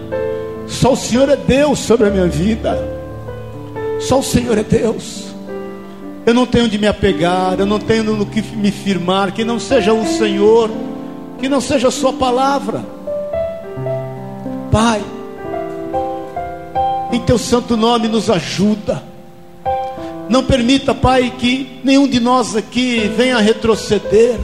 Só 0.66 0.94
o 0.94 0.96
Senhor 0.96 1.28
é 1.28 1.36
Deus 1.36 1.80
sobre 1.80 2.06
a 2.08 2.10
minha 2.10 2.28
vida. 2.28 2.95
Só 4.00 4.18
o 4.18 4.22
Senhor 4.22 4.58
é 4.58 4.62
Deus. 4.62 5.24
Eu 6.24 6.34
não 6.34 6.44
tenho 6.44 6.68
de 6.68 6.76
me 6.76 6.86
apegar, 6.86 7.58
eu 7.58 7.66
não 7.66 7.78
tenho 7.78 8.02
no 8.02 8.26
que 8.26 8.42
me 8.42 8.70
firmar, 8.70 9.32
que 9.32 9.44
não 9.44 9.60
seja 9.60 9.92
o 9.92 10.04
Senhor, 10.06 10.70
que 11.38 11.48
não 11.48 11.60
seja 11.60 11.88
a 11.88 11.90
Sua 11.90 12.12
palavra. 12.12 12.84
Pai, 14.72 15.02
em 17.12 17.20
Teu 17.20 17.38
santo 17.38 17.76
nome 17.76 18.08
nos 18.08 18.28
ajuda. 18.28 19.02
Não 20.28 20.42
permita, 20.42 20.92
Pai, 20.92 21.32
que 21.38 21.80
nenhum 21.84 22.08
de 22.08 22.18
nós 22.18 22.56
aqui 22.56 23.08
venha 23.16 23.38
retroceder. 23.38 24.36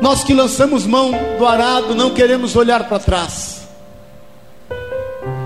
Nós 0.00 0.24
que 0.24 0.32
lançamos 0.32 0.86
mão 0.86 1.12
do 1.38 1.46
arado, 1.46 1.94
não 1.94 2.10
queremos 2.10 2.56
olhar 2.56 2.88
para 2.88 2.98
trás. 2.98 3.57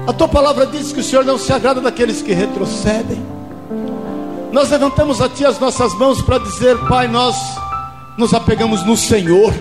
A 0.06 0.12
tua 0.12 0.26
palavra 0.26 0.66
diz 0.66 0.92
que 0.92 0.98
o 0.98 1.04
Senhor 1.04 1.24
não 1.24 1.38
se 1.38 1.52
agrada 1.52 1.80
daqueles 1.80 2.22
que 2.22 2.32
retrocedem. 2.32 3.22
Nós 4.50 4.68
levantamos 4.70 5.20
a 5.20 5.28
Ti 5.28 5.46
as 5.46 5.60
nossas 5.60 5.94
mãos 5.94 6.20
para 6.20 6.38
dizer, 6.38 6.76
Pai, 6.88 7.06
nós 7.06 7.36
nos 8.18 8.34
apegamos 8.34 8.84
no 8.84 8.96
Senhor, 8.96 9.54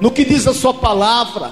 no 0.00 0.10
que 0.10 0.24
diz 0.24 0.46
a 0.46 0.52
Sua 0.52 0.74
palavra, 0.74 1.50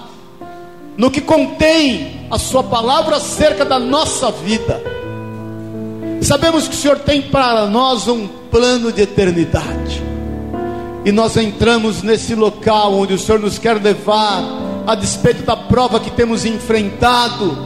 no 0.96 1.10
que 1.10 1.22
contém 1.22 2.26
a 2.30 2.38
Sua 2.38 2.62
palavra 2.62 3.16
acerca 3.16 3.64
da 3.64 3.78
nossa 3.78 4.30
vida. 4.30 4.80
Sabemos 6.20 6.68
que 6.68 6.74
o 6.74 6.78
Senhor 6.78 6.98
tem 7.00 7.22
para 7.22 7.66
nós 7.66 8.06
um 8.08 8.28
plano 8.50 8.92
de 8.92 9.02
eternidade. 9.02 10.02
E 11.04 11.10
nós 11.10 11.36
entramos 11.36 12.02
nesse 12.02 12.34
local 12.34 12.92
onde 12.92 13.14
o 13.14 13.18
Senhor 13.18 13.40
nos 13.40 13.58
quer 13.58 13.82
levar, 13.82 14.44
a 14.86 14.94
despeito 14.94 15.42
da 15.42 15.56
prova 15.56 16.00
que 16.00 16.10
temos 16.10 16.44
enfrentado. 16.44 17.56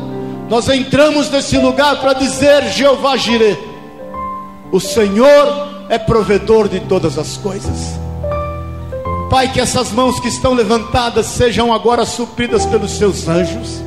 Nós 0.48 0.68
entramos 0.68 1.30
nesse 1.30 1.58
lugar 1.58 2.00
para 2.00 2.12
dizer: 2.12 2.68
Jeová 2.70 3.16
Jireh, 3.16 3.58
o 4.70 4.80
Senhor 4.80 5.86
é 5.88 5.98
provedor 5.98 6.68
de 6.68 6.80
todas 6.80 7.18
as 7.18 7.36
coisas. 7.36 7.98
Pai, 9.30 9.52
que 9.52 9.60
essas 9.60 9.90
mãos 9.90 10.20
que 10.20 10.28
estão 10.28 10.54
levantadas 10.54 11.26
sejam 11.26 11.72
agora 11.72 12.04
supridas 12.04 12.64
pelos 12.66 12.92
seus 12.92 13.26
anjos. 13.28 13.82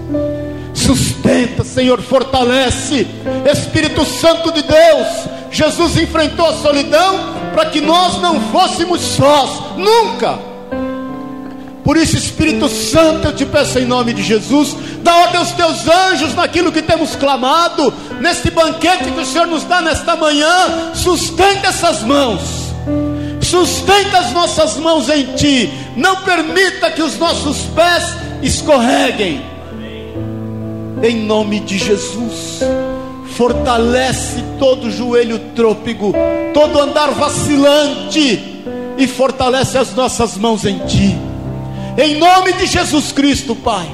Sustenta, 0.74 1.64
Senhor, 1.64 2.02
fortalece. 2.02 3.08
Espírito 3.50 4.04
Santo 4.06 4.52
de 4.52 4.62
Deus, 4.62 5.08
Jesus 5.50 5.98
enfrentou 5.98 6.46
a 6.46 6.54
solidão 6.54 7.20
para 7.54 7.68
que 7.68 7.80
nós 7.80 8.22
não 8.22 8.40
fôssemos 8.52 9.02
sós, 9.02 9.78
nunca. 9.78 10.49
Por 11.84 11.98
isso, 11.98 12.18
Espírito 12.18 12.68
Santo, 12.70 13.28
eu 13.28 13.36
te 13.36 13.46
peço 13.46 13.80
em 13.80 13.86
nome 13.86 14.14
de 14.14 14.22
Jesus, 14.22 14.76
dá 15.02 15.16
ordem 15.16 15.38
aos 15.38 15.52
teus 15.52 15.88
anjos 15.88 16.36
naquilo 16.36 16.72
que 16.72 16.82
temos 16.82 17.16
clamado, 17.16 17.94
neste 18.20 18.52
banquete 18.52 19.12
que 19.12 19.20
o 19.20 19.26
Senhor 19.26 19.48
nos 19.48 19.64
dá 19.64 19.82
nesta 19.82 20.16
manhã, 20.16 20.94
sustenta 20.94 21.68
essas 21.68 22.04
mãos, 22.04 22.42
sustenta 23.42 24.20
as 24.20 24.32
nossas 24.32 24.78
mãos 24.78 25.10
em 25.10 25.26
Ti, 25.36 25.74
não 25.96 26.18
permita 26.18 26.92
que 26.92 27.02
os 27.02 27.18
nossos 27.18 27.58
pés 27.76 28.04
escorreguem, 28.44 29.42
em 31.02 31.16
nome 31.16 31.62
de 31.62 31.78
Jesus 31.78 32.62
fortalece 33.40 34.44
todo 34.60 34.92
joelho 34.92 35.40
trôpego, 35.56 36.14
todo 36.54 36.78
andar 36.78 37.12
vacilante, 37.12 38.64
e 38.98 39.08
fortalece 39.08 39.78
as 39.78 39.96
nossas 39.96 40.38
mãos 40.38 40.66
em 40.66 40.78
Ti. 40.80 41.29
Em 42.00 42.16
nome 42.16 42.54
de 42.54 42.66
Jesus 42.66 43.12
Cristo, 43.12 43.54
Pai. 43.54 43.86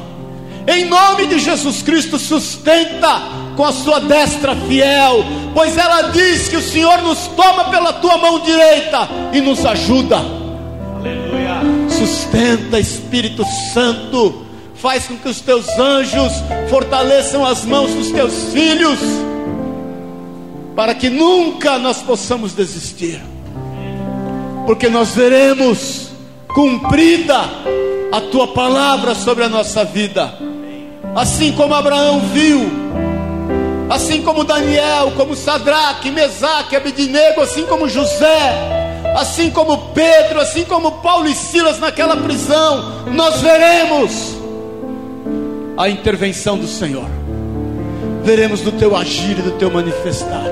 Em 0.68 0.86
nome 0.86 1.26
de 1.26 1.40
Jesus 1.40 1.82
Cristo, 1.82 2.20
sustenta 2.20 3.20
com 3.58 3.66
a 3.66 3.72
sua 3.72 4.00
destra 4.00 4.56
fiel, 4.56 5.26
pois 5.56 5.76
ela 5.76 6.04
diz 6.10 6.48
que 6.48 6.56
o 6.56 6.62
Senhor 6.62 7.02
nos 7.02 7.26
toma 7.30 7.66
pela 7.72 7.94
tua 7.94 8.18
mão 8.18 8.40
direita 8.42 9.10
e 9.34 9.42
nos 9.42 9.66
ajuda. 9.66 10.18
Aleluia. 10.18 11.62
Sustenta, 11.90 12.80
Espírito 12.80 13.44
Santo, 13.74 14.46
faz 14.76 15.08
com 15.08 15.18
que 15.18 15.30
os 15.30 15.42
teus 15.42 15.68
anjos 15.80 16.32
fortaleçam 16.70 17.44
as 17.44 17.66
mãos 17.66 17.92
dos 17.92 18.12
teus 18.12 18.52
filhos 18.54 19.00
para 20.76 20.94
que 20.94 21.10
nunca 21.10 21.80
nós 21.80 22.04
possamos 22.04 22.54
desistir, 22.54 23.20
porque 24.68 24.90
nós 24.90 25.16
veremos 25.16 26.10
cumprida 26.54 27.50
a 28.12 28.22
tua 28.22 28.48
palavra 28.48 29.14
sobre 29.16 29.44
a 29.44 29.50
nossa 29.50 29.84
vida, 29.84 30.34
assim 31.16 31.52
como 31.52 31.74
Abraão 31.74 32.22
viu, 32.22 32.70
assim 33.90 34.22
como 34.22 34.44
Daniel, 34.44 35.12
como 35.16 35.36
Sadraque, 35.36 36.12
Mesaque, 36.12 36.76
Abidinego, 36.76 37.42
assim 37.42 37.66
como 37.66 37.90
José, 37.90 39.04
assim 39.18 39.50
como 39.50 39.90
Pedro, 39.94 40.40
assim 40.40 40.66
como 40.66 40.94
Paulo 41.02 41.28
e 41.28 41.36
Silas 41.36 41.80
naquela 41.80 42.18
prisão, 42.18 43.06
nós 43.14 43.42
veremos 43.42 44.36
a 45.78 45.90
intervenção 45.90 46.58
do 46.58 46.68
Senhor, 46.68 47.08
veremos 48.24 48.62
do 48.62 48.72
teu 48.72 48.96
agir 48.96 49.38
e 49.40 49.42
do 49.42 49.52
teu 49.52 49.70
manifestar. 49.70 50.46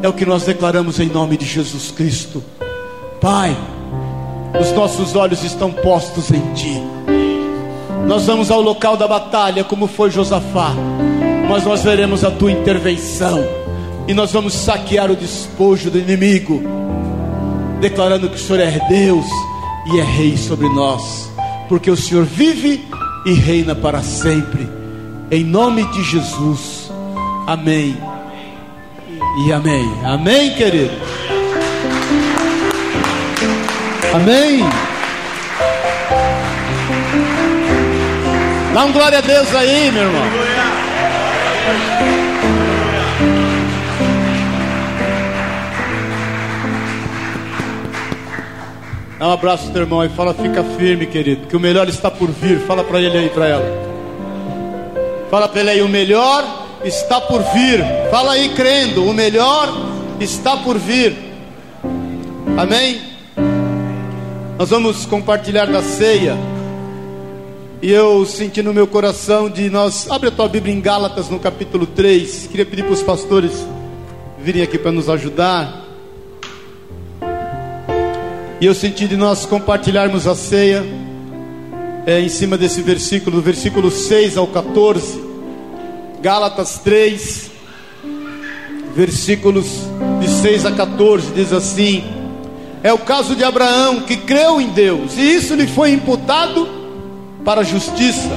É 0.00 0.08
o 0.08 0.12
que 0.12 0.24
nós 0.24 0.44
declaramos 0.44 1.00
em 1.00 1.08
nome 1.08 1.36
de 1.36 1.44
Jesus 1.44 1.90
Cristo. 1.90 2.42
Pai, 3.20 3.56
os 4.60 4.72
nossos 4.72 5.14
olhos 5.16 5.42
estão 5.42 5.70
postos 5.70 6.30
em 6.30 6.40
Ti. 6.54 6.82
Nós 8.06 8.26
vamos 8.26 8.50
ao 8.50 8.60
local 8.60 8.96
da 8.96 9.06
batalha, 9.06 9.64
como 9.64 9.86
foi 9.86 10.10
Josafá, 10.10 10.72
mas 11.48 11.64
nós 11.64 11.82
veremos 11.82 12.24
a 12.24 12.30
Tua 12.30 12.52
intervenção 12.52 13.44
e 14.06 14.14
nós 14.14 14.32
vamos 14.32 14.54
saquear 14.54 15.10
o 15.10 15.16
despojo 15.16 15.90
do 15.90 15.98
inimigo, 15.98 16.62
declarando 17.80 18.28
que 18.28 18.36
o 18.36 18.38
Senhor 18.38 18.60
é 18.60 18.80
Deus 18.88 19.26
e 19.92 20.00
é 20.00 20.02
Rei 20.02 20.36
sobre 20.36 20.68
nós, 20.68 21.30
porque 21.68 21.90
o 21.90 21.96
Senhor 21.96 22.24
vive 22.24 22.88
e 23.26 23.32
reina 23.32 23.74
para 23.74 24.02
sempre. 24.02 24.68
Em 25.30 25.44
nome 25.44 25.84
de 25.92 26.02
Jesus. 26.02 26.90
Amém 27.46 27.96
e 29.46 29.52
amém. 29.52 29.84
Amém, 30.04 30.54
querido? 30.54 30.92
Amém. 34.14 34.60
Dá 38.72 38.84
um 38.84 38.92
glória 38.92 39.18
a 39.18 39.20
Deus 39.20 39.54
aí, 39.54 39.90
meu 39.90 40.02
irmão. 40.04 40.22
Dá 49.18 49.28
um 49.28 49.32
abraço 49.32 49.64
pro 49.64 49.72
teu 49.72 49.82
irmão 49.82 50.04
e 50.04 50.08
fala, 50.10 50.32
fica 50.32 50.62
firme, 50.78 51.04
querido, 51.04 51.48
que 51.48 51.56
o 51.56 51.60
melhor 51.60 51.88
está 51.88 52.10
por 52.10 52.30
vir. 52.30 52.60
Fala 52.60 52.84
para 52.84 53.00
ele 53.00 53.18
aí, 53.18 53.28
para 53.28 53.46
ela. 53.46 53.88
Fala 55.28 55.48
para 55.48 55.60
ele 55.60 55.70
aí, 55.70 55.82
o 55.82 55.88
melhor 55.88 56.44
está 56.84 57.20
por 57.20 57.42
vir. 57.52 57.84
Fala 58.10 58.32
aí, 58.32 58.50
crendo, 58.50 59.04
o 59.04 59.12
melhor 59.12 59.68
está 60.20 60.56
por 60.58 60.78
vir. 60.78 61.16
Amém? 62.56 63.17
Nós 64.58 64.70
vamos 64.70 65.06
compartilhar 65.06 65.66
da 65.66 65.80
ceia. 65.80 66.36
E 67.80 67.92
eu 67.92 68.26
senti 68.26 68.60
no 68.60 68.74
meu 68.74 68.88
coração 68.88 69.48
de 69.48 69.70
nós. 69.70 70.10
Abre 70.10 70.30
a 70.30 70.32
tua 70.32 70.48
Bíblia 70.48 70.74
em 70.74 70.80
Gálatas 70.80 71.28
no 71.28 71.38
capítulo 71.38 71.86
3. 71.86 72.48
Queria 72.48 72.66
pedir 72.66 72.82
para 72.82 72.92
os 72.92 73.00
pastores 73.00 73.52
virem 74.40 74.60
aqui 74.60 74.76
para 74.76 74.90
nos 74.90 75.08
ajudar. 75.08 75.84
E 78.60 78.66
eu 78.66 78.74
senti 78.74 79.06
de 79.06 79.16
nós 79.16 79.46
compartilharmos 79.46 80.26
a 80.26 80.34
ceia 80.34 80.84
é, 82.04 82.20
em 82.20 82.28
cima 82.28 82.58
desse 82.58 82.82
versículo, 82.82 83.36
do 83.36 83.42
versículo 83.42 83.92
6 83.92 84.36
ao 84.36 84.48
14. 84.48 85.22
Gálatas 86.20 86.80
3, 86.80 87.48
versículos 88.92 89.66
de 90.20 90.28
6 90.28 90.66
a 90.66 90.72
14, 90.72 91.30
diz 91.30 91.52
assim: 91.52 92.17
É 92.82 92.92
o 92.92 92.98
caso 92.98 93.34
de 93.34 93.42
Abraão 93.42 94.02
que 94.02 94.16
creu 94.16 94.60
em 94.60 94.68
Deus, 94.68 95.16
e 95.16 95.34
isso 95.34 95.54
lhe 95.54 95.66
foi 95.66 95.92
imputado 95.92 96.68
para 97.44 97.64
justiça. 97.64 98.30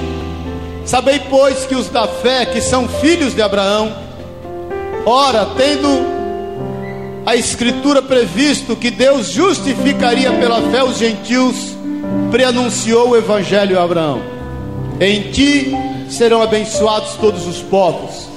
Sabei, 0.86 1.22
pois, 1.30 1.66
que 1.66 1.76
os 1.76 1.89
da 1.89 2.08
fé, 2.08 2.46
que 2.46 2.60
são 2.60 2.88
filhos 2.88 3.36
de 3.36 3.42
Abraão, 3.42 3.94
ora, 5.06 5.48
tendo 5.56 5.88
a 7.26 7.36
Escritura 7.36 8.02
previsto 8.02 8.76
que 8.76 8.89
Deus 8.89 9.28
justificaria 9.28 10.32
pela 10.32 10.62
fé 10.72 10.84
os 10.84 10.98
gentios, 10.98 11.78
preanunciou 12.32 13.10
o 13.10 13.18
Evangelho 13.18 13.80
a 13.80 13.84
Abraão: 13.84 14.22
Em 15.00 15.32
ti 15.32 15.72
serão 16.10 16.42
abençoados 16.42 17.14
todos 17.16 17.46
os 17.46 17.62
povos. 17.62 18.30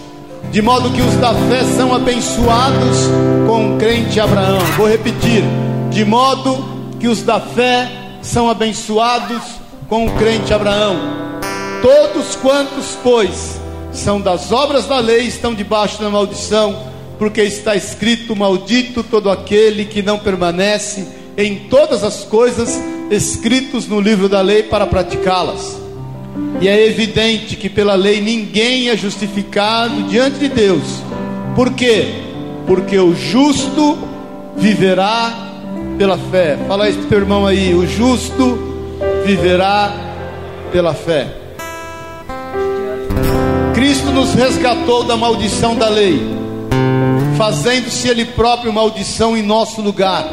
De 0.51 0.61
modo 0.61 0.91
que 0.91 1.01
os 1.01 1.17
da 1.17 1.35
fé 1.35 1.65
são 1.77 1.95
abençoados 1.95 2.99
com 3.47 3.75
o 3.75 3.79
crente 3.79 4.21
Abraão. 4.21 4.61
Vou 4.77 4.87
repetir: 4.87 5.43
de 5.95 6.05
modo 6.05 6.65
que 6.99 7.07
os 7.07 7.23
da 7.23 7.39
fé 7.39 7.89
são 8.21 8.51
abençoados 8.51 9.43
com 9.89 10.07
o 10.07 10.11
crente 10.17 10.53
Abraão. 10.53 10.97
Todos 11.81 12.35
quantos, 12.35 12.99
pois, 13.01 13.61
são 13.93 14.21
das 14.21 14.51
obras 14.51 14.87
da 14.87 14.99
lei 14.99 15.21
estão 15.21 15.55
debaixo 15.55 16.03
da 16.03 16.11
maldição, 16.11 16.77
porque 17.17 17.43
está 17.43 17.77
escrito: 17.77 18.35
Maldito 18.35 19.05
todo 19.05 19.31
aquele 19.31 19.85
que 19.85 20.03
não 20.03 20.19
permanece 20.19 21.07
em 21.39 21.69
todas 21.71 22.03
as 22.03 22.25
coisas 22.25 22.77
escritos 23.09 23.87
no 23.87 24.01
livro 24.01 24.29
da 24.29 24.41
lei 24.41 24.65
para 24.65 24.89
praticá-las. 24.89 25.81
E 26.61 26.67
é 26.67 26.89
evidente 26.89 27.55
que 27.55 27.69
pela 27.69 27.95
lei 27.95 28.21
ninguém 28.21 28.89
é 28.89 28.97
justificado 28.97 30.03
diante 30.05 30.39
de 30.41 30.49
Deus. 30.49 30.83
Por 31.55 31.73
quê? 31.73 32.15
Porque 32.67 32.99
o 32.99 33.15
justo 33.15 33.97
viverá 34.57 35.54
pela 35.97 36.19
fé. 36.19 36.59
Fala 36.67 36.89
isso 36.89 36.99
para 37.01 37.09
teu 37.09 37.19
irmão 37.19 37.47
aí: 37.47 37.75
o 37.75 37.87
justo 37.87 38.59
viverá 39.25 39.93
pela 40.73 40.95
fé. 40.95 41.29
Cristo 43.75 44.11
nos 44.13 44.35
resgatou 44.35 45.05
da 45.05 45.17
maldição 45.17 45.75
da 45.77 45.89
lei, 45.89 46.21
fazendo-se 47.37 48.09
Ele 48.09 48.25
próprio 48.25 48.73
maldição 48.73 49.37
em 49.37 49.43
nosso 49.43 49.81
lugar, 49.81 50.29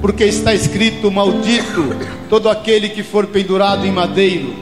porque 0.00 0.24
está 0.24 0.54
escrito: 0.54 1.10
Maldito 1.10 1.96
todo 2.28 2.48
aquele 2.48 2.88
que 2.88 3.02
for 3.02 3.26
pendurado 3.26 3.86
em 3.86 3.92
madeiro, 3.92 4.54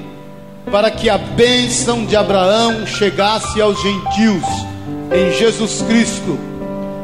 para 0.70 0.90
que 0.90 1.08
a 1.08 1.18
bênção 1.18 2.04
de 2.04 2.16
Abraão 2.16 2.86
chegasse 2.86 3.60
aos 3.60 3.80
gentios 3.80 4.44
em 5.12 5.36
Jesus 5.36 5.82
Cristo, 5.82 6.38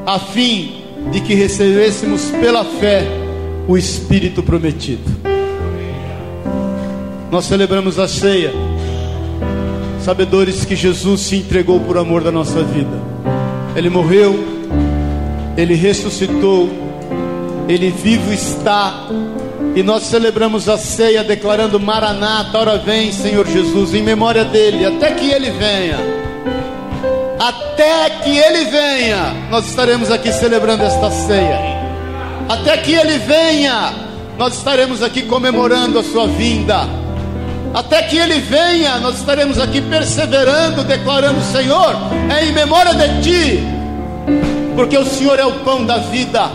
a 0.06 0.18
fim 0.18 0.82
de 1.10 1.20
que 1.20 1.34
recebêssemos 1.34 2.30
pela 2.40 2.64
fé 2.64 3.21
o 3.72 3.78
Espírito 3.78 4.42
prometido. 4.42 5.02
Nós 7.30 7.46
celebramos 7.46 7.98
a 7.98 8.06
ceia, 8.06 8.52
sabedores 10.04 10.66
que 10.66 10.76
Jesus 10.76 11.22
se 11.22 11.36
entregou 11.36 11.80
por 11.80 11.96
amor 11.96 12.22
da 12.22 12.30
nossa 12.30 12.62
vida. 12.62 13.00
Ele 13.74 13.88
morreu, 13.88 14.38
ele 15.56 15.74
ressuscitou, 15.74 16.68
ele 17.66 17.90
vivo 17.90 18.30
está, 18.30 19.08
e 19.74 19.82
nós 19.82 20.02
celebramos 20.02 20.68
a 20.68 20.76
ceia 20.76 21.24
declarando: 21.24 21.80
Maranata, 21.80 22.58
hora 22.58 22.76
vem, 22.76 23.10
Senhor 23.10 23.46
Jesus, 23.46 23.94
em 23.94 24.02
memória 24.02 24.44
dele, 24.44 24.84
até 24.84 25.12
que 25.12 25.30
ele 25.30 25.50
venha 25.50 26.22
até 27.42 28.10
que 28.22 28.38
Ele 28.38 28.66
venha, 28.66 29.48
nós 29.50 29.66
estaremos 29.66 30.12
aqui 30.12 30.32
celebrando 30.32 30.84
esta 30.84 31.10
ceia. 31.10 31.71
Até 32.48 32.76
que 32.78 32.92
Ele 32.92 33.18
venha, 33.18 33.92
nós 34.38 34.54
estaremos 34.54 35.02
aqui 35.02 35.22
comemorando 35.22 35.98
a 35.98 36.04
Sua 36.04 36.26
vinda. 36.26 36.86
Até 37.74 38.02
que 38.02 38.16
Ele 38.18 38.38
venha, 38.40 38.98
nós 38.98 39.18
estaremos 39.18 39.58
aqui 39.58 39.80
perseverando, 39.80 40.84
declarando: 40.84 41.40
Senhor, 41.40 41.96
é 42.30 42.44
em 42.44 42.52
memória 42.52 42.94
de 42.94 43.22
Ti, 43.22 43.60
porque 44.76 44.96
o 44.96 45.06
Senhor 45.06 45.38
é 45.38 45.44
o 45.44 45.60
pão 45.60 45.84
da 45.84 45.98
vida, 45.98 46.50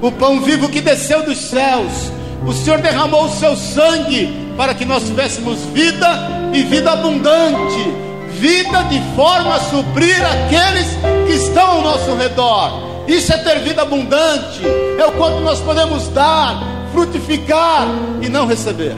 o 0.00 0.10
pão 0.10 0.40
vivo 0.40 0.68
que 0.68 0.80
desceu 0.80 1.22
dos 1.22 1.38
céus. 1.38 2.10
O 2.46 2.52
Senhor 2.52 2.80
derramou 2.80 3.24
o 3.26 3.30
seu 3.30 3.54
sangue 3.54 4.34
para 4.56 4.72
que 4.74 4.84
nós 4.84 5.04
tivéssemos 5.04 5.58
vida 5.74 6.08
e 6.54 6.62
vida 6.62 6.90
abundante 6.90 8.10
vida 8.40 8.82
de 8.84 8.98
forma 9.14 9.54
a 9.54 9.60
suprir 9.60 10.16
aqueles 10.24 10.86
que 11.26 11.34
estão 11.34 11.72
ao 11.72 11.82
nosso 11.82 12.14
redor. 12.14 12.89
Isso 13.10 13.32
é 13.32 13.38
ter 13.38 13.58
vida 13.58 13.82
abundante, 13.82 14.60
é 14.96 15.04
o 15.04 15.10
quanto 15.10 15.40
nós 15.40 15.58
podemos 15.60 16.06
dar, 16.10 16.62
frutificar 16.92 17.88
e 18.22 18.28
não 18.28 18.46
receber. 18.46 18.94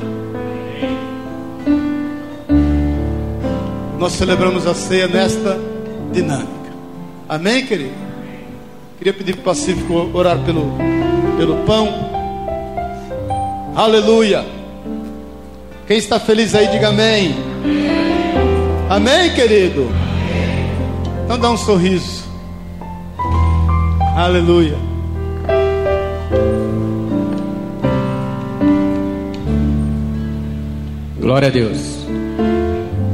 Nós 3.98 4.12
celebramos 4.12 4.66
a 4.66 4.74
ceia 4.74 5.08
nesta 5.08 5.58
dinâmica. 6.12 6.50
Amém, 7.26 7.64
querido? 7.64 7.94
Queria 8.98 9.14
pedir 9.14 9.32
para 9.32 9.40
o 9.40 9.44
Pacífico 9.44 10.10
orar 10.12 10.38
pelo, 10.40 10.76
pelo 11.38 11.56
pão. 11.64 11.88
Aleluia. 13.74 14.44
Quem 15.86 15.96
está 15.96 16.20
feliz 16.20 16.54
aí, 16.54 16.66
diga 16.68 16.88
amém. 16.88 17.34
Amém, 18.90 19.32
querido? 19.34 19.90
Então 21.24 21.38
dá 21.38 21.50
um 21.50 21.56
sorriso. 21.56 22.31
Aleluia. 24.14 24.76
Glória 31.18 31.48
a 31.48 31.50
Deus. 31.50 32.06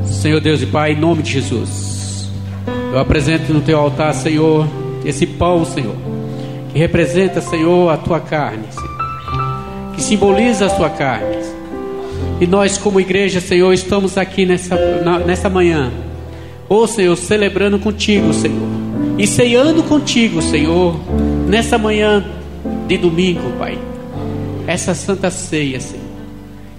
Senhor 0.05 0.41
Deus 0.41 0.61
e 0.61 0.67
Pai, 0.67 0.93
em 0.93 0.97
nome 0.97 1.23
de 1.23 1.31
Jesus. 1.31 2.29
Eu 2.93 2.99
apresento 2.99 3.53
no 3.53 3.61
teu 3.61 3.79
altar, 3.79 4.13
Senhor, 4.13 4.67
esse 5.05 5.25
pão, 5.25 5.65
Senhor, 5.65 5.95
que 6.73 6.79
representa, 6.79 7.41
Senhor, 7.41 7.93
a 7.93 7.97
tua 7.97 8.19
carne, 8.19 8.65
Senhor, 8.71 9.95
que 9.95 10.03
simboliza 10.03 10.67
a 10.67 10.71
tua 10.71 10.91
carne. 10.91 11.37
E 12.41 12.47
nós, 12.47 12.77
como 12.77 13.01
igreja, 13.01 13.41
Senhor, 13.41 13.73
estamos 13.73 14.19
aqui 14.19 14.45
nessa, 14.45 14.75
na, 15.05 15.21
nessa 15.21 15.49
manhã. 15.49 15.93
Ô 16.69 16.89
Senhor, 16.89 17.15
celebrando 17.15 17.79
contigo, 17.79 18.33
Senhor. 18.33 18.78
E 19.19 19.27
ceando 19.27 19.83
contigo, 19.83 20.41
Senhor. 20.41 20.95
Nessa 21.49 21.77
manhã 21.77 22.25
de 22.87 22.97
domingo, 22.97 23.51
Pai. 23.59 23.77
Essa 24.66 24.95
santa 24.95 25.29
ceia, 25.31 25.81
Senhor. 25.81 26.07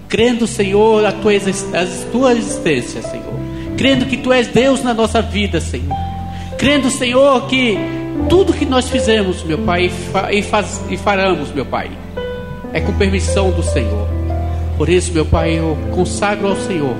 Crendo, 0.08 0.46
Senhor, 0.46 1.04
a 1.04 1.12
tua, 1.12 1.32
a 1.32 2.10
tua 2.10 2.32
existência, 2.32 3.02
Senhor. 3.02 3.34
Crendo 3.76 4.06
que 4.06 4.16
Tu 4.16 4.32
és 4.32 4.48
Deus 4.48 4.82
na 4.82 4.94
nossa 4.94 5.20
vida, 5.20 5.60
Senhor. 5.60 5.96
Crendo, 6.56 6.90
Senhor, 6.90 7.46
que 7.46 7.78
tudo 8.28 8.52
que 8.52 8.64
nós 8.64 8.88
fizemos, 8.88 9.42
meu 9.44 9.58
Pai, 9.58 9.90
e, 10.32 10.42
faz, 10.42 10.80
e 10.88 10.96
faremos, 10.96 11.52
meu 11.52 11.66
Pai, 11.66 11.90
é 12.72 12.80
com 12.80 12.92
permissão 12.94 13.50
do 13.50 13.62
Senhor. 13.62 14.08
Por 14.78 14.88
isso, 14.88 15.12
meu 15.12 15.26
Pai, 15.26 15.58
eu 15.58 15.76
consagro 15.94 16.48
ao 16.48 16.56
Senhor 16.56 16.96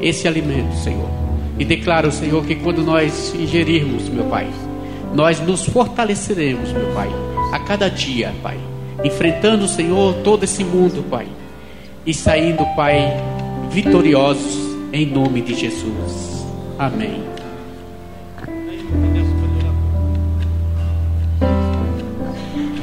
esse 0.00 0.28
alimento, 0.28 0.74
Senhor. 0.76 1.17
E 1.58 1.64
declaro, 1.64 2.12
Senhor, 2.12 2.44
que 2.44 2.54
quando 2.54 2.82
nós 2.82 3.34
ingerirmos, 3.34 4.08
meu 4.08 4.24
Pai, 4.24 4.48
nós 5.14 5.40
nos 5.40 5.64
fortaleceremos, 5.66 6.72
meu 6.72 6.92
Pai, 6.94 7.08
a 7.52 7.58
cada 7.60 7.88
dia, 7.88 8.32
Pai. 8.42 8.58
Enfrentando, 9.04 9.66
Senhor, 9.66 10.14
todo 10.22 10.44
esse 10.44 10.62
mundo, 10.62 11.04
Pai. 11.08 11.26
E 12.06 12.14
saindo, 12.14 12.64
Pai, 12.76 12.96
vitoriosos 13.70 14.68
em 14.92 15.06
nome 15.06 15.42
de 15.42 15.54
Jesus. 15.54 16.46
Amém. 16.78 17.22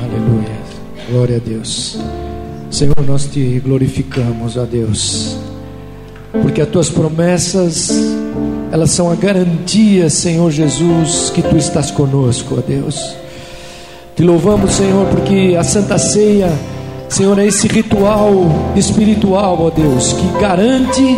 Aleluia. 0.04 0.62
Glória 1.10 1.38
a 1.38 1.40
Deus. 1.40 1.98
Senhor, 2.70 2.96
nós 3.08 3.26
te 3.26 3.60
glorificamos, 3.60 4.58
ó 4.58 4.66
Deus, 4.66 5.38
porque 6.42 6.62
as 6.62 6.68
tuas 6.68 6.90
promessas, 6.90 7.90
elas 8.76 8.92
são 8.92 9.10
a 9.10 9.16
garantia, 9.16 10.10
Senhor 10.10 10.52
Jesus, 10.52 11.30
que 11.34 11.42
tu 11.42 11.56
estás 11.56 11.92
conosco, 11.92 12.56
ó 12.58 12.62
Deus. 12.62 13.16
Te 14.18 14.22
louvamos, 14.22 14.74
Senhor, 14.74 15.06
porque 15.06 15.56
a 15.58 15.64
Santa 15.64 15.98
Ceia, 15.98 16.52
Senhor, 17.08 17.40
é 17.40 17.46
esse 17.46 17.70
ritual 17.70 18.74
espiritual, 18.76 19.58
ó 19.62 19.70
Deus, 19.70 20.12
que 20.12 20.28
garante 20.42 21.18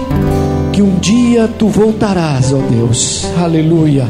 que 0.71 0.83
um 0.83 0.99
dia 0.99 1.49
tu 1.57 1.67
voltarás, 1.67 2.53
ó 2.53 2.59
Deus. 2.69 3.25
Aleluia. 3.35 4.05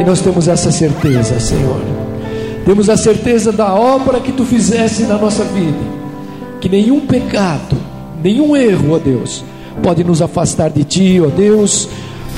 E 0.00 0.04
nós 0.04 0.22
temos 0.22 0.48
essa 0.48 0.72
certeza, 0.72 1.38
Senhor. 1.38 1.82
Temos 2.64 2.88
a 2.88 2.96
certeza 2.96 3.52
da 3.52 3.74
obra 3.74 4.18
que 4.18 4.32
tu 4.32 4.46
fizeste 4.46 5.02
na 5.02 5.18
nossa 5.18 5.44
vida 5.44 5.98
que 6.58 6.70
nenhum 6.70 7.00
pecado, 7.00 7.76
nenhum 8.24 8.56
erro, 8.56 8.94
ó 8.94 8.98
Deus, 8.98 9.44
pode 9.82 10.02
nos 10.02 10.22
afastar 10.22 10.70
de 10.70 10.84
Ti, 10.84 11.20
ó 11.20 11.28
Deus, 11.28 11.88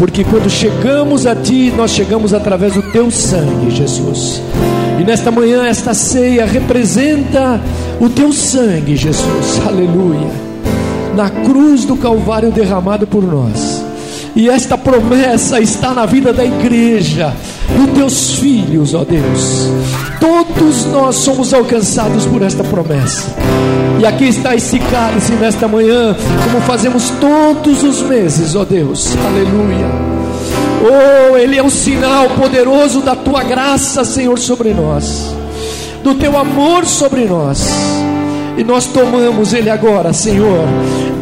porque 0.00 0.24
quando 0.24 0.48
chegamos 0.48 1.26
a 1.26 1.36
Ti, 1.36 1.70
nós 1.76 1.90
chegamos 1.90 2.32
através 2.32 2.72
do 2.72 2.80
Teu 2.90 3.10
sangue, 3.10 3.70
Jesus. 3.70 4.40
E 4.98 5.04
nesta 5.04 5.30
manhã, 5.30 5.66
esta 5.66 5.92
ceia 5.92 6.46
representa 6.46 7.60
o 8.00 8.08
Teu 8.08 8.32
sangue, 8.32 8.96
Jesus, 8.96 9.60
aleluia, 9.68 10.30
na 11.14 11.28
cruz 11.28 11.84
do 11.84 11.98
Calvário 11.98 12.50
derramado 12.50 13.06
por 13.06 13.22
nós. 13.22 13.84
E 14.34 14.48
esta 14.48 14.78
promessa 14.78 15.60
está 15.60 15.92
na 15.92 16.06
vida 16.06 16.32
da 16.32 16.46
igreja, 16.46 17.34
dos 17.76 17.94
teus 17.94 18.34
filhos, 18.38 18.94
ó 18.94 19.04
Deus. 19.04 19.68
Todos 20.20 20.84
nós 20.86 21.16
somos 21.16 21.54
alcançados 21.54 22.26
por 22.26 22.42
esta 22.42 22.62
promessa. 22.64 23.34
E 24.00 24.06
aqui 24.06 24.28
está 24.28 24.54
esse 24.54 24.78
cálice 24.78 25.32
nesta 25.32 25.68
manhã, 25.68 26.16
como 26.44 26.60
fazemos 26.62 27.10
todos 27.20 27.82
os 27.82 28.02
meses, 28.02 28.54
ó 28.54 28.64
Deus. 28.64 29.14
Aleluia. 29.26 30.10
Oh, 30.82 31.36
ele 31.36 31.58
é 31.58 31.62
um 31.62 31.68
sinal 31.68 32.30
poderoso 32.30 33.00
da 33.02 33.14
tua 33.14 33.42
graça, 33.42 34.02
Senhor, 34.04 34.38
sobre 34.38 34.72
nós, 34.72 35.34
do 36.02 36.14
teu 36.14 36.38
amor 36.38 36.86
sobre 36.86 37.26
nós. 37.26 37.68
E 38.56 38.64
nós 38.64 38.86
tomamos 38.86 39.52
ele 39.52 39.68
agora, 39.70 40.12
Senhor, 40.12 40.66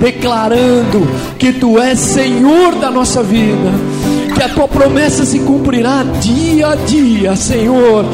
declarando 0.01 1.07
que 1.39 1.53
tu 1.53 1.79
és 1.81 1.99
Senhor 1.99 2.77
da 2.77 2.91
nossa 2.91 3.23
vida, 3.23 3.73
que 4.39 4.45
a 4.45 4.49
tua 4.49 4.68
promessa 4.68 5.24
se 5.24 5.41
cumprirá 5.41 6.05
dia 6.20 6.68
a 6.68 6.76
dia, 6.76 7.34
Senhor. 7.34 8.05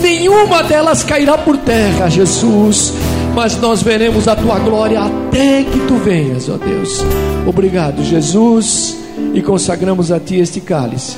Nenhuma 0.00 0.62
delas 0.62 1.02
cairá 1.02 1.36
por 1.36 1.56
terra, 1.58 2.08
Jesus, 2.08 2.94
mas 3.34 3.60
nós 3.60 3.82
veremos 3.82 4.28
a 4.28 4.36
tua 4.36 4.60
glória 4.60 5.00
até 5.00 5.64
que 5.64 5.80
tu 5.88 5.96
venhas, 5.96 6.48
ó 6.48 6.56
Deus. 6.56 7.04
Obrigado, 7.44 8.04
Jesus, 8.04 8.96
e 9.34 9.42
consagramos 9.42 10.12
a 10.12 10.20
ti 10.20 10.36
este 10.36 10.60
cálice. 10.60 11.16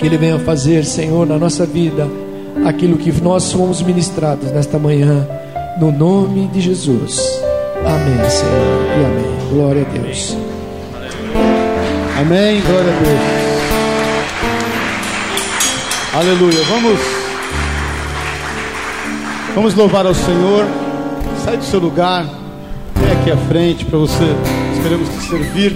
Que 0.00 0.06
ele 0.06 0.18
venha 0.18 0.40
fazer, 0.40 0.84
Senhor, 0.84 1.24
na 1.24 1.38
nossa 1.38 1.64
vida 1.64 2.08
aquilo 2.64 2.98
que 2.98 3.12
nós 3.22 3.52
fomos 3.52 3.80
ministrados 3.82 4.50
nesta 4.50 4.80
manhã 4.80 5.24
no 5.78 5.92
nome 5.92 6.48
de 6.48 6.60
Jesus. 6.60 7.20
Amém, 7.84 8.30
Senhor, 8.30 8.80
e 8.98 9.04
amém. 9.04 9.48
Glória 9.52 9.86
a 9.88 9.98
Deus. 9.98 10.36
Amém, 12.18 12.60
glória 12.62 12.92
a 12.92 13.00
Deus. 13.04 13.49
Aleluia. 16.20 16.62
Vamos 16.64 17.00
Vamos 19.54 19.74
louvar 19.74 20.04
ao 20.04 20.14
Senhor. 20.14 20.66
Sai 21.42 21.56
do 21.56 21.64
seu 21.64 21.80
lugar. 21.80 22.26
Vem 22.94 23.10
aqui 23.12 23.30
à 23.30 23.36
frente 23.48 23.86
para 23.86 23.98
você. 23.98 24.24
Nós 24.24 24.82
queremos 24.82 25.08
te 25.08 25.28
servir. 25.30 25.74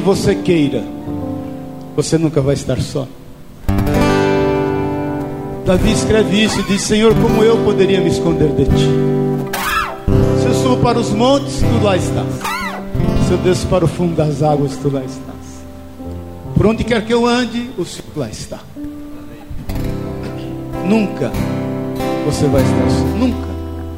Você 0.00 0.34
queira, 0.34 0.84
você 1.96 2.18
nunca 2.18 2.40
vai 2.42 2.54
estar 2.54 2.80
só. 2.80 3.06
Davi 5.64 5.92
escreve 5.92 6.42
isso 6.42 6.60
e 6.60 6.62
diz: 6.64 6.82
Senhor, 6.82 7.14
como 7.14 7.42
eu 7.42 7.56
poderia 7.64 8.00
me 8.00 8.10
esconder 8.10 8.48
de 8.48 8.64
ti? 8.64 8.88
Se 10.40 10.46
eu 10.46 10.54
subo 10.54 10.82
para 10.82 10.98
os 10.98 11.10
montes, 11.10 11.60
tu 11.60 11.84
lá 11.84 11.96
estás. 11.96 12.26
Se 13.26 13.32
eu 13.32 13.38
desço 13.38 13.66
para 13.68 13.84
o 13.84 13.88
fundo 13.88 14.16
das 14.16 14.42
águas, 14.42 14.76
tu 14.76 14.90
lá 14.90 15.04
estás. 15.04 15.62
Por 16.56 16.66
onde 16.66 16.84
quer 16.84 17.04
que 17.06 17.14
eu 17.14 17.24
ande, 17.24 17.70
o 17.78 17.84
Senhor 17.84 18.10
lá 18.16 18.28
está. 18.28 18.58
Nunca 20.84 21.30
você 22.26 22.46
vai 22.46 22.62
estar 22.62 22.90
só. 22.90 23.04
Nunca, 23.16 23.48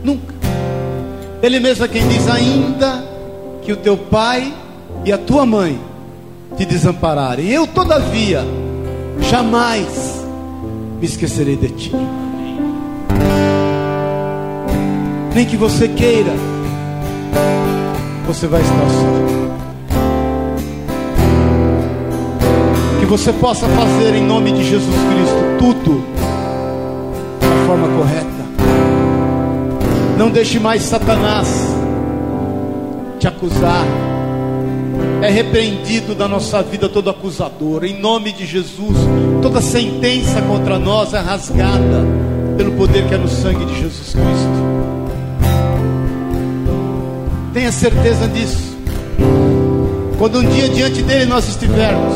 nunca. 0.04 0.34
Ele 1.42 1.58
mesmo 1.58 1.84
é 1.84 1.88
quem 1.88 2.06
diz 2.06 2.28
ainda 2.28 3.04
que 3.62 3.72
o 3.72 3.76
teu 3.76 3.96
pai 3.96 4.52
e 5.04 5.12
a 5.12 5.18
tua 5.18 5.44
mãe 5.44 5.78
te 6.56 6.64
desampararem. 6.64 7.48
Eu, 7.48 7.66
todavia, 7.66 8.44
jamais 9.20 10.24
me 11.00 11.06
esquecerei 11.06 11.56
de 11.56 11.68
ti. 11.68 11.92
Nem 15.34 15.46
que 15.46 15.56
você 15.56 15.88
queira, 15.88 16.32
você 18.26 18.46
vai 18.46 18.60
estar 18.60 18.74
só. 18.76 19.42
Que 23.00 23.06
você 23.06 23.32
possa 23.32 23.66
fazer 23.66 24.14
em 24.14 24.24
nome 24.24 24.52
de 24.52 24.62
Jesus 24.62 24.94
Cristo 24.94 25.58
tudo 25.58 26.04
da 27.40 27.66
forma 27.66 27.88
correta. 27.96 28.32
Não 30.18 30.30
deixe 30.30 30.60
mais 30.60 30.82
Satanás 30.82 31.48
te 33.18 33.26
acusar. 33.26 34.11
É 35.22 35.30
repreendido 35.30 36.16
da 36.16 36.26
nossa 36.26 36.60
vida 36.64 36.88
todo 36.88 37.08
acusador. 37.08 37.84
Em 37.84 37.96
nome 38.00 38.32
de 38.32 38.44
Jesus, 38.44 38.96
toda 39.40 39.60
sentença 39.60 40.42
contra 40.42 40.80
nós 40.80 41.14
é 41.14 41.20
rasgada 41.20 42.04
pelo 42.56 42.72
poder 42.72 43.06
que 43.06 43.14
é 43.14 43.18
no 43.18 43.28
sangue 43.28 43.64
de 43.66 43.80
Jesus 43.80 44.14
Cristo. 44.14 44.72
Tenha 47.54 47.70
certeza 47.70 48.26
disso. 48.26 48.76
Quando 50.18 50.40
um 50.40 50.50
dia 50.50 50.68
diante 50.68 51.02
dele 51.02 51.26
nós 51.26 51.48
estivermos 51.48 52.14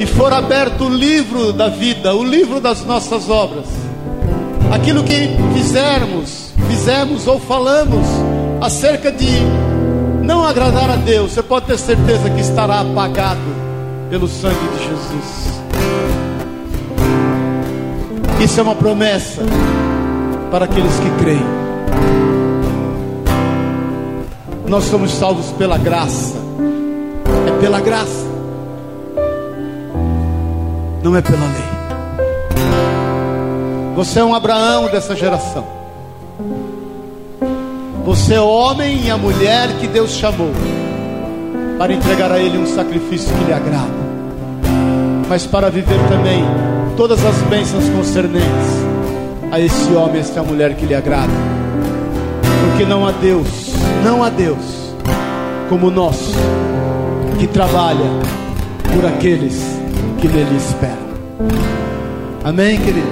e 0.00 0.06
for 0.06 0.32
aberto 0.32 0.86
o 0.86 0.88
livro 0.88 1.52
da 1.52 1.68
vida, 1.68 2.16
o 2.16 2.24
livro 2.24 2.60
das 2.60 2.84
nossas 2.84 3.30
obras, 3.30 3.66
aquilo 4.72 5.04
que 5.04 5.28
fizermos, 5.54 6.52
fizemos 6.68 7.28
ou 7.28 7.38
falamos 7.38 8.06
acerca 8.60 9.12
de 9.12 9.28
não 10.24 10.44
agradar 10.44 10.90
a 10.90 10.96
Deus, 10.96 11.32
você 11.32 11.42
pode 11.42 11.66
ter 11.66 11.78
certeza 11.78 12.30
que 12.30 12.40
estará 12.40 12.80
apagado 12.80 13.40
pelo 14.08 14.26
sangue 14.26 14.68
de 14.76 14.84
Jesus. 14.84 15.54
Isso 18.40 18.60
é 18.60 18.62
uma 18.62 18.74
promessa 18.74 19.42
para 20.50 20.64
aqueles 20.64 20.94
que 20.98 21.10
creem. 21.22 21.64
Nós 24.66 24.84
somos 24.84 25.12
salvos 25.12 25.52
pela 25.52 25.76
graça, 25.76 26.36
é 27.46 27.60
pela 27.60 27.80
graça, 27.80 28.26
não 31.02 31.14
é 31.14 31.22
pela 31.22 31.44
lei. 31.44 31.74
Você 33.94 34.18
é 34.20 34.24
um 34.24 34.34
Abraão 34.34 34.86
dessa 34.86 35.14
geração. 35.14 35.83
Você 38.04 38.34
é 38.34 38.40
o 38.40 38.46
homem 38.46 39.06
e 39.06 39.10
a 39.10 39.16
mulher 39.16 39.68
que 39.80 39.86
Deus 39.86 40.10
chamou 40.10 40.50
para 41.78 41.92
entregar 41.92 42.30
a 42.30 42.38
Ele 42.38 42.58
um 42.58 42.66
sacrifício 42.66 43.34
que 43.34 43.44
lhe 43.44 43.52
agrada, 43.52 43.94
mas 45.26 45.46
para 45.46 45.70
viver 45.70 45.98
também 46.08 46.44
todas 46.98 47.24
as 47.24 47.36
bênçãos 47.48 47.88
concernentes 47.88 48.44
a 49.50 49.58
esse 49.58 49.90
homem, 49.94 50.16
a 50.16 50.20
essa 50.20 50.42
mulher 50.42 50.76
que 50.76 50.84
lhe 50.84 50.94
agrada, 50.94 51.32
porque 52.68 52.84
não 52.84 53.06
há 53.06 53.10
Deus, 53.10 53.72
não 54.04 54.22
há 54.22 54.28
Deus 54.28 54.94
como 55.70 55.86
o 55.86 55.90
nosso 55.90 56.34
que 57.38 57.46
trabalha 57.46 58.10
por 58.94 59.06
aqueles 59.06 59.60
que 60.20 60.28
nele 60.28 60.56
esperam. 60.56 61.04
Amém, 62.44 62.78
querido? 62.78 63.08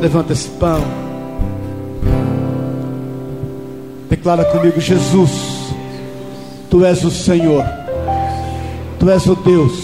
Levanta 0.00 0.32
esse 0.32 0.48
pão. 0.50 1.03
Declara 4.24 4.46
comigo: 4.46 4.80
Jesus, 4.80 5.32
Tu 6.70 6.82
és 6.82 7.04
o 7.04 7.10
Senhor, 7.10 7.62
Tu 8.98 9.10
és 9.10 9.26
o 9.26 9.34
Deus 9.34 9.74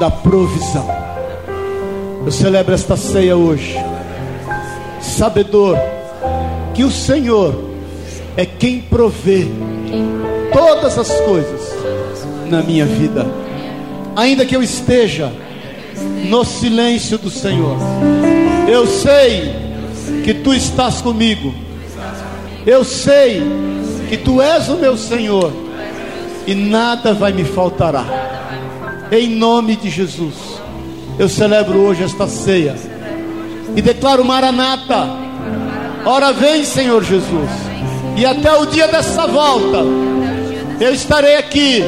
da 0.00 0.10
provisão. 0.10 0.84
Eu 2.24 2.32
celebro 2.32 2.74
esta 2.74 2.96
ceia 2.96 3.36
hoje, 3.36 3.76
sabedor 5.00 5.78
que 6.74 6.82
o 6.82 6.90
Senhor 6.90 7.70
é 8.36 8.44
quem 8.44 8.80
provê 8.80 9.46
todas 10.52 10.98
as 10.98 11.20
coisas 11.20 11.72
na 12.50 12.62
minha 12.62 12.84
vida, 12.84 13.24
ainda 14.16 14.44
que 14.44 14.56
eu 14.56 14.62
esteja 14.62 15.32
no 16.28 16.44
silêncio 16.44 17.16
do 17.16 17.30
Senhor. 17.30 17.76
Eu 18.68 18.88
sei 18.88 19.54
que 20.24 20.34
tu 20.34 20.52
estás 20.52 21.00
comigo. 21.00 21.65
Eu 22.66 22.82
sei 22.82 23.40
que 24.08 24.16
tu 24.16 24.42
és 24.42 24.68
o 24.68 24.74
meu 24.74 24.96
Senhor 24.96 25.52
e 26.48 26.52
nada 26.52 27.14
vai 27.14 27.32
me 27.32 27.44
faltará. 27.44 28.04
Em 29.12 29.28
nome 29.28 29.76
de 29.76 29.88
Jesus, 29.88 30.34
eu 31.16 31.28
celebro 31.28 31.78
hoje 31.78 32.02
esta 32.02 32.26
ceia 32.26 32.74
e 33.76 33.80
declaro 33.80 34.24
Maranata. 34.24 35.06
Ora 36.04 36.32
vem, 36.32 36.64
Senhor 36.64 37.04
Jesus. 37.04 37.50
E 38.16 38.26
até 38.26 38.52
o 38.56 38.66
dia 38.66 38.88
dessa 38.88 39.28
volta, 39.28 39.84
eu 40.80 40.92
estarei 40.92 41.36
aqui 41.36 41.84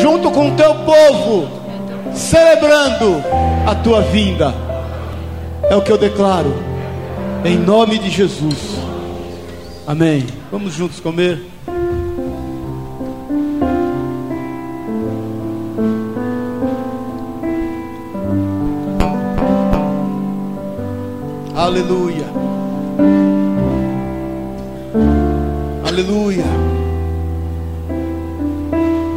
junto 0.00 0.30
com 0.30 0.48
o 0.48 0.56
teu 0.56 0.74
povo, 0.76 1.46
celebrando 2.14 3.22
a 3.66 3.74
tua 3.74 4.00
vinda. 4.00 4.54
É 5.68 5.76
o 5.76 5.82
que 5.82 5.92
eu 5.92 5.98
declaro. 5.98 6.54
Em 7.44 7.58
nome 7.58 7.98
de 7.98 8.08
Jesus. 8.08 8.89
Amém. 9.90 10.24
Vamos 10.52 10.74
juntos 10.74 11.00
comer. 11.00 11.42
Aleluia. 21.56 22.24
Aleluia. 25.84 26.44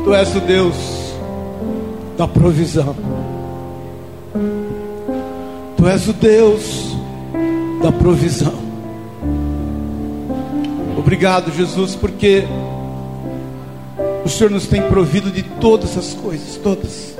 Tu 0.03 0.13
és 0.15 0.35
o 0.35 0.39
Deus 0.39 0.75
da 2.17 2.27
provisão. 2.27 2.95
Tu 5.77 5.87
és 5.87 6.07
o 6.07 6.13
Deus 6.13 6.97
da 7.79 7.91
provisão. 7.91 8.62
Obrigado, 11.03 11.51
Jesus, 11.51 11.97
porque 11.97 12.45
o 14.23 14.29
Senhor 14.29 14.49
nos 14.49 14.65
tem 14.65 14.81
provido 14.83 15.29
de 15.29 15.43
todas 15.43 15.97
as 15.97 16.13
coisas, 16.13 16.55
todas. 16.55 17.13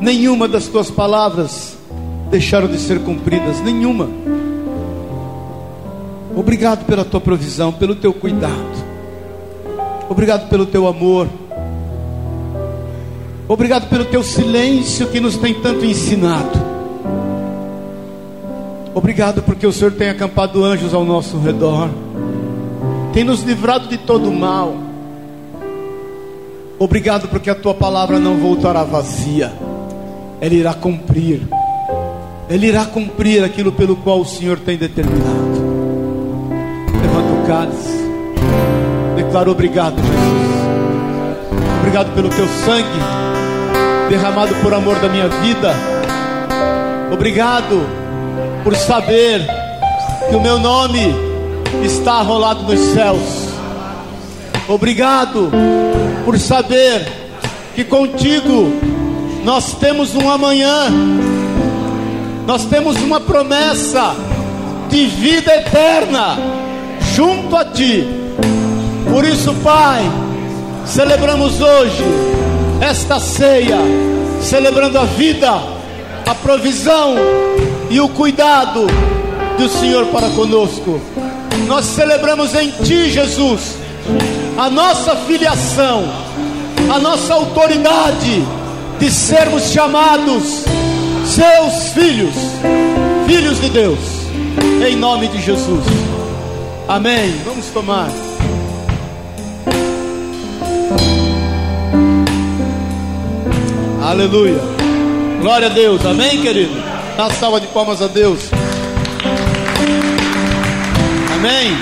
Nenhuma 0.00 0.48
das 0.48 0.66
tuas 0.66 0.90
palavras 0.90 1.78
deixaram 2.32 2.66
de 2.66 2.78
ser 2.78 2.98
cumpridas, 2.98 3.60
nenhuma. 3.60 4.10
Obrigado 6.34 6.84
pela 6.84 7.04
tua 7.04 7.20
provisão, 7.20 7.72
pelo 7.72 7.94
teu 7.94 8.12
cuidado. 8.12 8.84
Obrigado 10.08 10.48
pelo 10.48 10.66
teu 10.66 10.88
amor. 10.88 11.28
Obrigado 13.46 13.88
pelo 13.88 14.04
teu 14.04 14.24
silêncio 14.24 15.06
que 15.06 15.20
nos 15.20 15.36
tem 15.36 15.54
tanto 15.54 15.84
ensinado. 15.84 16.58
Obrigado 18.92 19.42
porque 19.58 19.66
o 19.66 19.72
Senhor 19.72 19.90
tem 19.90 20.08
acampado 20.08 20.64
anjos 20.64 20.94
ao 20.94 21.04
nosso 21.04 21.36
redor, 21.36 21.90
tem 23.12 23.24
nos 23.24 23.42
livrado 23.42 23.88
de 23.88 23.98
todo 23.98 24.30
mal. 24.30 24.72
Obrigado 26.78 27.26
porque 27.26 27.50
a 27.50 27.56
tua 27.56 27.74
palavra 27.74 28.20
não 28.20 28.36
voltará 28.36 28.84
vazia, 28.84 29.52
ela 30.40 30.54
irá 30.54 30.74
cumprir, 30.74 31.42
ela 32.48 32.64
irá 32.64 32.84
cumprir 32.84 33.42
aquilo 33.42 33.72
pelo 33.72 33.96
qual 33.96 34.20
o 34.20 34.24
Senhor 34.24 34.60
tem 34.60 34.78
determinado. 34.78 35.58
Levanta 37.02 37.42
o 37.42 37.46
cálice, 37.48 37.98
declaro 39.16 39.50
obrigado, 39.50 39.96
Jesus. 39.96 41.78
Obrigado 41.80 42.14
pelo 42.14 42.28
teu 42.28 42.46
sangue 42.46 44.08
derramado 44.08 44.54
por 44.62 44.72
amor 44.72 45.00
da 45.00 45.08
minha 45.08 45.26
vida. 45.26 45.74
Obrigado 47.12 47.97
por 48.68 48.76
saber 48.76 49.48
que 50.28 50.36
o 50.36 50.40
meu 50.42 50.58
nome 50.58 51.14
está 51.82 52.20
rolado 52.20 52.64
nos 52.64 52.78
céus. 52.92 53.48
Obrigado 54.68 55.50
por 56.22 56.38
saber 56.38 57.10
que 57.74 57.82
contigo 57.82 58.70
nós 59.42 59.72
temos 59.72 60.14
um 60.14 60.28
amanhã, 60.28 60.92
nós 62.46 62.66
temos 62.66 62.98
uma 62.98 63.18
promessa 63.18 64.14
de 64.90 65.06
vida 65.06 65.50
eterna 65.50 66.36
junto 67.16 67.56
a 67.56 67.64
Ti. 67.64 68.06
Por 69.10 69.24
isso, 69.24 69.54
Pai, 69.64 70.02
celebramos 70.84 71.58
hoje 71.58 72.04
esta 72.82 73.18
ceia, 73.18 73.78
celebrando 74.42 74.98
a 74.98 75.04
vida, 75.06 75.58
a 76.26 76.34
provisão 76.34 77.14
e 77.90 78.00
o 78.00 78.08
cuidado 78.08 78.86
do 79.58 79.68
Senhor 79.68 80.06
para 80.06 80.28
conosco. 80.30 81.00
Nós 81.66 81.84
celebramos 81.84 82.54
em 82.54 82.70
Ti, 82.70 83.10
Jesus, 83.10 83.76
a 84.56 84.70
nossa 84.70 85.16
filiação, 85.16 86.04
a 86.94 86.98
nossa 86.98 87.34
autoridade 87.34 88.42
de 88.98 89.10
sermos 89.10 89.70
chamados 89.70 90.64
seus 91.26 91.92
filhos, 91.92 92.34
filhos 93.26 93.60
de 93.60 93.68
Deus, 93.68 93.98
em 94.86 94.96
nome 94.96 95.28
de 95.28 95.40
Jesus. 95.42 95.84
Amém. 96.88 97.34
Vamos 97.44 97.66
tomar. 97.66 98.08
Aleluia. 104.02 104.58
Glória 105.42 105.66
a 105.66 105.70
Deus. 105.70 106.04
Amém, 106.06 106.40
querido? 106.40 106.97
Dá 107.18 107.28
salva 107.30 107.60
de 107.60 107.66
palmas 107.66 108.00
a 108.00 108.06
Deus. 108.06 108.48
Amém. 111.34 111.76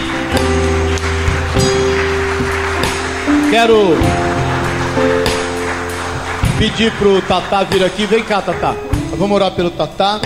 Quero 3.51 3.99
pedir 6.59 6.91
pro 6.93 7.21
Tatá 7.21 7.65
vir 7.65 7.85
aqui. 7.85 8.07
Vem 8.07 8.25
cá, 8.25 8.41
Tatá. 8.41 8.75
Vamos 9.19 9.37
orar 9.37 9.51
pelo 9.51 9.71
Tatá. 9.71 10.23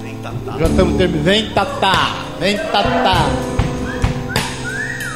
Vem, 0.00 0.14
Tatá. 0.18 0.56
Já 0.56 0.66
estamos 0.66 0.96
terminando. 0.98 1.24
Vem, 1.24 1.50
Tatá. 1.50 2.14
Vem, 2.38 2.56
Tatá. 2.56 3.26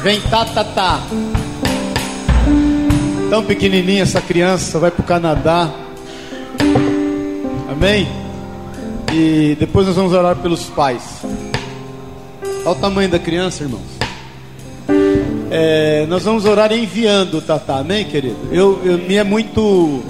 Vem, 0.03 0.19
Tatá. 0.19 0.99
Tão 3.29 3.45
pequenininha 3.45 4.03
essa 4.03 4.19
criança, 4.19 4.79
vai 4.79 4.91
pro 4.91 5.03
Canadá. 5.03 5.69
Amém? 7.71 8.18
E 9.11 9.55
depois 9.59 9.87
nós 9.87 9.95
vamos 9.95 10.13
orar 10.13 10.35
pelos 10.35 10.65
pais. 10.65 11.21
Olha 12.65 12.69
o 12.69 12.75
tamanho 12.75 13.09
da 13.09 13.17
criança, 13.17 13.63
irmãos. 13.63 13.81
É, 15.51 16.05
nós 16.07 16.23
vamos 16.23 16.45
orar 16.45 16.71
enviando, 16.71 17.41
Tatá, 17.41 17.79
amém, 17.79 18.05
querido? 18.05 18.37
Eu, 18.51 18.79
eu, 18.83 18.97
me 18.99 19.15
é 19.15 19.23
muito 19.23 20.03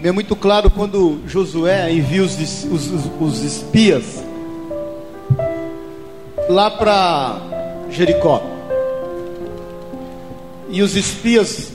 me 0.00 0.08
é 0.08 0.12
muito 0.12 0.34
claro 0.34 0.70
quando 0.70 1.20
Josué 1.26 1.92
envia 1.92 2.22
os, 2.22 2.38
os, 2.64 2.90
os 3.20 3.42
espias 3.42 4.24
lá 6.48 6.70
para 6.70 7.38
Jericó. 7.90 8.42
E 10.70 10.82
os 10.82 10.96
espias, 10.96 11.72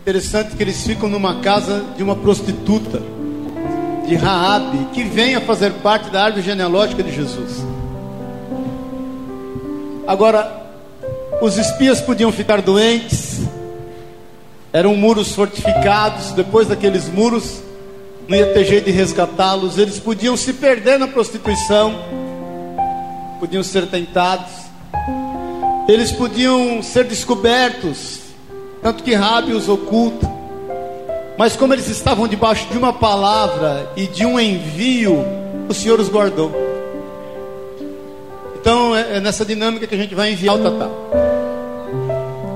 interessante 0.00 0.54
que 0.54 0.62
eles 0.62 0.86
ficam 0.86 1.08
numa 1.08 1.40
casa 1.40 1.84
de 1.96 2.02
uma 2.02 2.14
prostituta, 2.14 3.02
de 4.08 4.16
Raabe, 4.16 4.86
que 4.94 5.04
vem 5.04 5.34
a 5.34 5.40
fazer 5.40 5.70
parte 5.74 6.10
da 6.10 6.24
árvore 6.24 6.42
genealógica 6.42 7.02
de 7.02 7.14
Jesus. 7.14 7.64
Agora, 10.06 10.66
os 11.42 11.58
espias 11.58 12.00
podiam 12.00 12.32
ficar 12.32 12.62
doentes, 12.62 13.42
eram 14.72 14.96
muros 14.96 15.34
fortificados, 15.34 16.32
depois 16.32 16.66
daqueles 16.66 17.08
muros, 17.08 17.60
não 18.26 18.36
ia 18.36 18.46
ter 18.52 18.64
jeito 18.64 18.86
de 18.86 18.90
resgatá-los. 18.90 19.76
Eles 19.76 19.98
podiam 19.98 20.36
se 20.36 20.54
perder 20.54 20.98
na 20.98 21.06
prostituição, 21.06 21.94
podiam 23.38 23.62
ser 23.62 23.86
tentados, 23.88 24.50
eles 25.86 26.10
podiam 26.12 26.82
ser 26.82 27.04
descobertos, 27.04 28.20
tanto 28.82 29.02
que 29.02 29.14
Rabi 29.14 29.52
os 29.52 29.68
oculta. 29.68 30.37
Mas 31.38 31.54
como 31.54 31.72
eles 31.72 31.88
estavam 31.88 32.26
debaixo 32.26 32.66
de 32.68 32.76
uma 32.76 32.92
palavra 32.92 33.92
e 33.96 34.08
de 34.08 34.26
um 34.26 34.40
envio, 34.40 35.24
o 35.68 35.72
Senhor 35.72 36.00
os 36.00 36.08
guardou. 36.08 36.50
Então 38.56 38.94
é, 38.96 39.18
é 39.18 39.20
nessa 39.20 39.44
dinâmica 39.44 39.86
que 39.86 39.94
a 39.94 39.98
gente 39.98 40.16
vai 40.16 40.32
enviar 40.32 40.56
o 40.56 40.58
Tatá. 40.58 40.90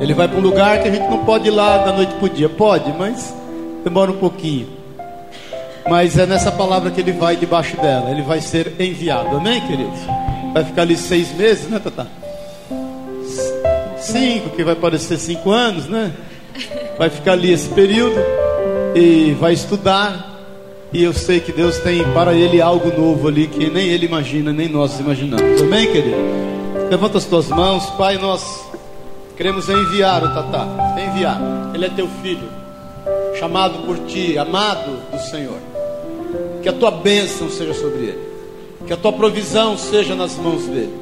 Ele 0.00 0.12
vai 0.12 0.26
para 0.26 0.36
um 0.36 0.40
lugar 0.40 0.82
que 0.82 0.88
a 0.88 0.90
gente 0.90 1.08
não 1.08 1.24
pode 1.24 1.46
ir 1.46 1.52
lá 1.52 1.78
da 1.78 1.92
noite 1.92 2.12
para 2.14 2.24
o 2.24 2.28
dia. 2.28 2.48
Pode, 2.48 2.92
mas 2.98 3.32
demora 3.84 4.10
um 4.10 4.18
pouquinho. 4.18 4.68
Mas 5.88 6.18
é 6.18 6.26
nessa 6.26 6.50
palavra 6.50 6.90
que 6.90 7.00
ele 7.00 7.12
vai 7.12 7.36
debaixo 7.36 7.76
dela. 7.76 8.10
Ele 8.10 8.22
vai 8.22 8.40
ser 8.40 8.74
enviado. 8.80 9.36
Amém, 9.36 9.60
queridos? 9.60 10.00
Vai 10.52 10.64
ficar 10.64 10.82
ali 10.82 10.96
seis 10.96 11.32
meses, 11.36 11.68
né, 11.68 11.78
Tata? 11.78 12.08
Cinco, 14.00 14.50
que 14.50 14.64
vai 14.64 14.74
parecer 14.74 15.18
cinco 15.18 15.52
anos, 15.52 15.86
né? 15.86 16.12
Vai 16.98 17.10
ficar 17.10 17.32
ali 17.32 17.52
esse 17.52 17.68
período 17.68 18.41
e 18.94 19.32
vai 19.38 19.52
estudar. 19.52 20.30
E 20.92 21.02
eu 21.02 21.12
sei 21.12 21.40
que 21.40 21.52
Deus 21.52 21.78
tem 21.78 22.04
para 22.12 22.34
ele 22.34 22.60
algo 22.60 22.92
novo 22.98 23.28
ali 23.28 23.46
que 23.46 23.70
nem 23.70 23.88
ele 23.88 24.04
imagina, 24.04 24.52
nem 24.52 24.68
nós 24.68 25.00
imaginamos. 25.00 25.62
Amém, 25.62 25.90
querido? 25.90 26.16
Levanta 26.90 27.16
as 27.16 27.24
tuas 27.24 27.48
mãos, 27.48 27.86
Pai, 27.96 28.18
nós 28.18 28.72
Queremos 29.36 29.68
enviar 29.68 30.22
o 30.22 30.34
Tatá, 30.34 30.68
enviar. 30.96 31.40
Ele 31.74 31.86
é 31.86 31.88
teu 31.88 32.06
filho, 32.22 32.48
chamado 33.40 33.84
por 33.86 33.98
ti, 34.06 34.36
amado 34.36 34.92
do 35.10 35.18
Senhor. 35.18 35.58
Que 36.62 36.68
a 36.68 36.72
tua 36.72 36.90
bênção 36.90 37.50
seja 37.50 37.74
sobre 37.74 38.02
ele, 38.02 38.18
que 38.86 38.92
a 38.92 38.96
tua 38.96 39.12
provisão 39.12 39.76
seja 39.76 40.14
nas 40.14 40.36
mãos 40.36 40.62
dele. 40.66 40.92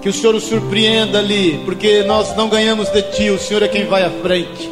Que 0.00 0.08
o 0.08 0.12
Senhor 0.12 0.34
o 0.34 0.40
surpreenda 0.40 1.18
ali, 1.18 1.60
porque 1.64 2.02
nós 2.04 2.34
não 2.36 2.48
ganhamos 2.48 2.88
de 2.88 3.02
ti, 3.02 3.30
o 3.30 3.38
Senhor 3.38 3.62
é 3.62 3.68
quem 3.68 3.86
vai 3.86 4.02
à 4.02 4.10
frente. 4.10 4.68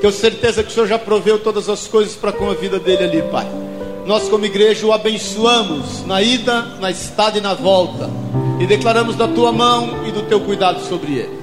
Tenho 0.00 0.12
certeza 0.12 0.62
que 0.62 0.70
o 0.70 0.72
Senhor 0.72 0.86
já 0.86 0.98
proveu 0.98 1.38
todas 1.38 1.68
as 1.68 1.88
coisas 1.88 2.14
para 2.14 2.32
com 2.32 2.48
a 2.48 2.54
vida 2.54 2.78
dele 2.78 3.04
ali, 3.04 3.22
Pai. 3.22 3.46
Nós, 4.06 4.28
como 4.28 4.46
igreja, 4.46 4.86
o 4.86 4.92
abençoamos 4.92 6.06
na 6.06 6.22
ida, 6.22 6.62
na 6.80 6.90
estada 6.90 7.36
e 7.36 7.40
na 7.40 7.52
volta, 7.52 8.08
e 8.60 8.66
declaramos 8.66 9.16
da 9.16 9.26
tua 9.26 9.52
mão 9.52 10.06
e 10.06 10.12
do 10.12 10.22
teu 10.22 10.40
cuidado 10.40 10.80
sobre 10.88 11.12
ele. 11.14 11.38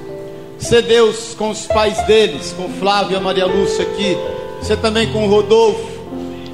Ser 0.57 0.81
Deus 0.83 1.35
com 1.37 1.49
os 1.49 1.65
pais 1.67 2.01
deles, 2.07 2.55
com 2.57 2.69
Flávio 2.79 3.13
e 3.13 3.17
a 3.17 3.19
Maria 3.19 3.45
Lúcia 3.45 3.83
aqui, 3.83 4.17
ser 4.61 4.77
também 4.77 5.11
com 5.11 5.25
o 5.25 5.29
Rodolfo, 5.29 5.95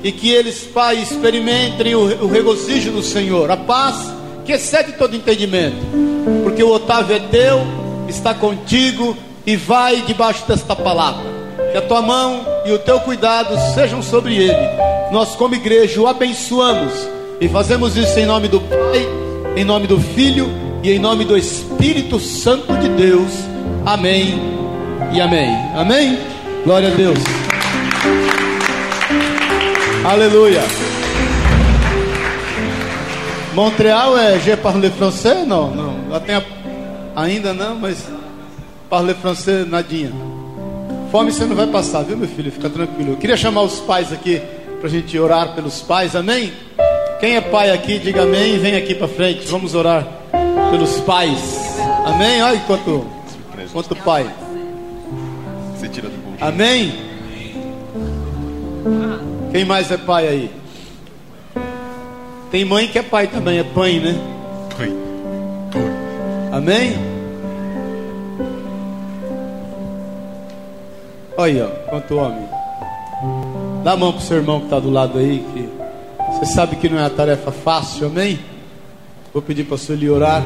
e 0.04 0.12
que 0.12 0.32
eles, 0.32 0.64
Pai, 0.64 0.98
experimentem 0.98 1.94
o 1.94 2.28
regozijo 2.28 2.92
do 2.92 3.04
Senhor, 3.04 3.50
a 3.52 3.58
paz 3.58 4.12
que 4.44 4.52
excede 4.52 4.94
todo 4.94 5.16
entendimento, 5.16 5.78
porque 6.44 6.64
o 6.64 6.74
Otávio 6.74 7.16
é 7.16 7.20
teu, 7.20 7.62
está 8.10 8.34
contigo 8.34 9.16
e 9.46 9.56
vai 9.56 10.02
debaixo 10.02 10.46
desta 10.48 10.76
palavra. 10.76 11.41
Que 11.72 11.78
a 11.78 11.82
tua 11.82 12.02
mão 12.02 12.46
e 12.66 12.72
o 12.72 12.80
teu 12.80 13.00
cuidado 13.00 13.58
sejam 13.74 14.02
sobre 14.02 14.36
ele. 14.36 14.68
Nós, 15.12 15.36
como 15.36 15.56
igreja, 15.56 16.02
o 16.02 16.08
abençoamos 16.08 16.94
e 17.40 17.48
fazemos 17.48 17.96
isso 17.96 18.20
em 18.20 18.26
nome 18.26 18.48
do 18.48 18.60
Pai, 18.60 19.08
em 19.56 19.64
nome 19.64 19.88
do 19.88 20.00
Filho 20.00 20.50
e 20.84 20.92
em 20.92 21.00
nome 21.00 21.24
do 21.24 21.38
Espírito 21.38 22.20
Santo 22.20 22.74
de 22.78 22.90
Deus. 22.90 23.32
Amém 23.86 24.40
e 25.14 25.22
amém. 25.22 25.50
Amém? 25.76 26.20
Glória 26.64 26.90
a 26.90 26.92
Deus. 26.92 27.20
Aleluia. 30.04 30.62
Montreal 33.54 34.18
é 34.18 34.40
Je 34.40 34.56
parle 34.58 34.90
français? 34.90 35.48
Não, 35.48 35.72
não. 35.72 36.20
Tem 36.20 36.42
Ainda 37.16 37.54
não, 37.54 37.76
mas 37.76 38.06
parle 38.90 39.14
français 39.14 39.68
nadinha. 39.68 40.12
Fome 41.12 41.30
você 41.30 41.44
não 41.44 41.58
vai 41.58 41.68
passar, 41.68 42.04
viu, 42.04 42.16
meu 42.16 42.28
filho? 42.28 42.50
Fica 42.50 42.70
tranquilo. 42.70 43.12
Eu 43.12 43.18
queria 43.18 43.36
chamar 43.36 43.64
os 43.64 43.82
pais 43.82 44.14
aqui 44.14 44.42
para 44.80 44.88
a 44.88 44.90
gente 44.90 45.20
orar 45.20 45.54
pelos 45.54 45.82
pais. 45.82 46.16
Amém? 46.16 46.54
Quem 47.20 47.36
é 47.36 47.42
pai 47.42 47.70
aqui, 47.70 48.00
diga 48.00 48.24
amém. 48.24 48.58
Vem 48.58 48.78
aqui 48.78 48.96
para 48.96 49.10
frente. 49.10 49.46
Vamos 49.48 49.76
orar 49.76 50.08
pelos 50.72 51.02
pais. 51.02 51.78
Amém? 52.06 52.42
Olha 52.42 52.60
quanto 52.62 53.06
quanto 53.74 53.94
pai. 53.98 54.26
Você 55.76 55.90
tira 55.90 56.08
do 56.08 56.18
bolso. 56.18 56.38
Amém? 56.40 56.94
Quem 59.52 59.66
mais 59.66 59.92
é 59.92 59.98
pai 59.98 60.28
aí? 60.30 60.52
Tem 62.50 62.64
mãe 62.64 62.88
que 62.88 62.98
é 62.98 63.04
pai 63.04 63.28
também, 63.28 63.60
é 63.60 63.64
pai, 63.64 64.00
né? 64.00 64.16
Pai. 64.78 64.92
Amém? 66.54 67.11
Olha, 71.42 71.66
ó, 71.66 71.90
quanto 71.90 72.18
homem. 72.18 72.48
Dá 73.84 73.94
a 73.94 73.98
mão 73.98 74.14
pro 74.14 74.22
seu 74.22 74.38
irmão 74.38 74.60
que 74.60 74.66
está 74.66 74.80
do 74.80 74.92
lado 74.92 75.18
aí, 75.18 75.44
que 75.52 75.68
você 76.38 76.46
sabe 76.46 76.76
que 76.76 76.88
não 76.88 77.00
é 77.00 77.02
uma 77.02 77.10
tarefa 77.10 77.52
fácil, 77.52 78.06
amém? 78.06 78.40
Vou 79.34 79.42
pedir 79.42 79.64
para 79.64 79.74
o 79.74 79.78
senhor 79.80 79.98
lhe 79.98 80.08
orar. 80.08 80.44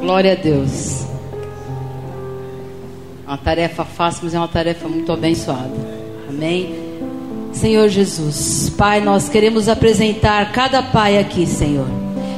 Glória 0.00 0.32
a 0.32 0.34
Deus. 0.34 1.06
Uma 3.24 3.38
tarefa 3.38 3.84
fácil, 3.84 4.22
mas 4.24 4.34
é 4.34 4.38
uma 4.38 4.48
tarefa 4.48 4.88
muito 4.88 5.12
abençoada. 5.12 5.70
Amém. 6.28 6.74
Senhor 7.52 7.88
Jesus, 7.88 8.68
Pai, 8.70 9.00
nós 9.00 9.28
queremos 9.28 9.68
apresentar 9.68 10.50
cada 10.50 10.82
pai 10.82 11.20
aqui, 11.20 11.46
Senhor. 11.46 11.86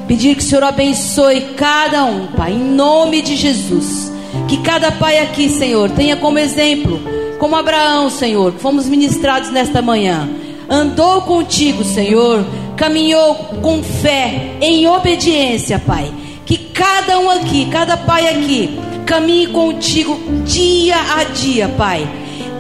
Pedir 0.07 0.35
que 0.35 0.43
o 0.43 0.45
Senhor 0.45 0.65
abençoe 0.65 1.55
cada 1.57 2.05
um, 2.05 2.27
Pai, 2.33 2.53
em 2.53 2.75
nome 2.75 3.23
de 3.23 3.35
Jesus. 3.35 4.13
Que 4.49 4.59
cada 4.59 4.93
pai 4.93 5.19
aqui, 5.19 5.49
Senhor, 5.49 5.91
tenha 5.91 6.17
como 6.17 6.39
exemplo, 6.39 7.01
como 7.39 7.57
Abraão, 7.57 8.11
Senhor, 8.11 8.53
que 8.53 8.61
fomos 8.61 8.89
ministrados 8.89 9.51
nesta 9.51 9.81
manhã. 9.81 10.29
Andou 10.69 11.23
contigo, 11.23 11.85
Senhor, 11.85 12.45
caminhou 12.77 13.35
com 13.63 13.83
fé, 13.83 14.57
em 14.61 14.87
obediência, 14.87 15.79
Pai 15.79 16.13
que 16.47 16.59
cada 16.59 17.19
um 17.19 17.31
aqui, 17.31 17.67
cada 17.67 17.97
pai 17.97 18.29
aqui, 18.29 18.79
caminhe 19.07 19.47
contigo 19.47 20.19
dia 20.45 20.97
a 20.97 21.25
dia, 21.25 21.69
Pai. 21.69 22.07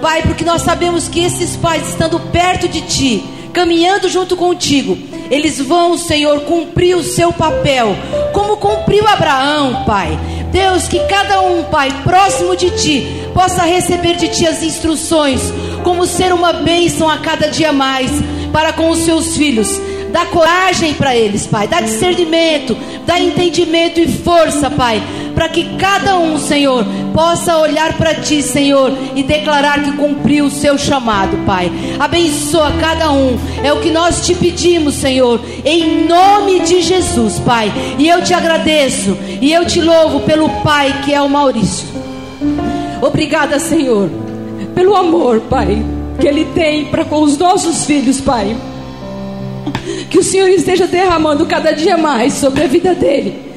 Pai, 0.00 0.22
porque 0.22 0.44
nós 0.44 0.62
sabemos 0.62 1.08
que 1.08 1.20
esses 1.20 1.56
pais 1.56 1.88
estando 1.88 2.18
perto 2.18 2.68
de 2.68 2.80
Ti, 2.82 3.24
caminhando 3.52 4.08
junto 4.08 4.36
contigo, 4.36 4.98
eles 5.30 5.60
vão, 5.60 5.96
Senhor, 5.96 6.40
cumprir 6.40 6.96
o 6.96 7.02
seu 7.02 7.32
papel, 7.32 7.94
como 8.32 8.56
cumpriu 8.56 9.06
Abraão, 9.06 9.84
Pai. 9.84 10.18
Deus, 10.54 10.86
que 10.86 11.00
cada 11.08 11.40
um, 11.40 11.64
Pai, 11.64 11.90
próximo 12.04 12.56
de 12.56 12.70
Ti, 12.70 13.26
possa 13.34 13.64
receber 13.64 14.14
de 14.14 14.28
Ti 14.28 14.46
as 14.46 14.62
instruções, 14.62 15.52
como 15.82 16.06
ser 16.06 16.32
uma 16.32 16.52
bênção 16.52 17.10
a 17.10 17.18
cada 17.18 17.48
dia 17.48 17.72
mais 17.72 18.10
para 18.52 18.72
com 18.72 18.88
os 18.88 19.00
seus 19.00 19.36
filhos 19.36 19.68
Dá 20.14 20.26
coragem 20.26 20.94
para 20.94 21.16
eles, 21.16 21.44
Pai. 21.44 21.66
Dá 21.66 21.80
discernimento, 21.80 22.76
dá 23.04 23.18
entendimento 23.18 23.98
e 23.98 24.06
força, 24.06 24.70
Pai, 24.70 25.02
para 25.34 25.48
que 25.48 25.76
cada 25.76 26.18
um, 26.18 26.38
Senhor, 26.38 26.84
possa 27.12 27.58
olhar 27.58 27.96
para 27.96 28.14
Ti, 28.14 28.42
Senhor, 28.42 28.92
e 29.14 29.22
declarar 29.22 29.82
que 29.82 29.92
cumpriu 29.92 30.46
o 30.46 30.50
seu 30.50 30.78
chamado, 30.78 31.36
Pai. 31.44 31.70
Abençoa 31.98 32.72
cada 32.80 33.10
um, 33.10 33.38
é 33.62 33.72
o 33.72 33.80
que 33.80 33.90
nós 33.90 34.24
te 34.24 34.34
pedimos, 34.34 34.94
Senhor, 34.94 35.40
em 35.64 36.06
nome 36.06 36.60
de 36.60 36.80
Jesus, 36.82 37.38
Pai. 37.40 37.72
E 37.98 38.08
eu 38.08 38.22
te 38.22 38.32
agradeço 38.32 39.16
e 39.40 39.52
eu 39.52 39.66
te 39.66 39.80
louvo 39.80 40.20
pelo 40.20 40.48
Pai 40.62 41.02
que 41.04 41.12
é 41.12 41.20
o 41.20 41.28
Maurício. 41.28 41.88
Obrigada, 43.02 43.58
Senhor, 43.58 44.08
pelo 44.74 44.94
amor, 44.94 45.40
Pai, 45.40 45.82
que 46.20 46.26
Ele 46.26 46.44
tem 46.46 46.86
para 46.86 47.04
com 47.04 47.22
os 47.22 47.36
nossos 47.36 47.84
filhos, 47.84 48.20
Pai. 48.20 48.56
Que 50.08 50.18
o 50.18 50.22
Senhor 50.22 50.48
esteja 50.48 50.86
derramando 50.86 51.44
cada 51.44 51.72
dia 51.72 51.96
mais 51.96 52.34
sobre 52.34 52.64
a 52.64 52.66
vida 52.66 52.94
dele. 52.94 53.52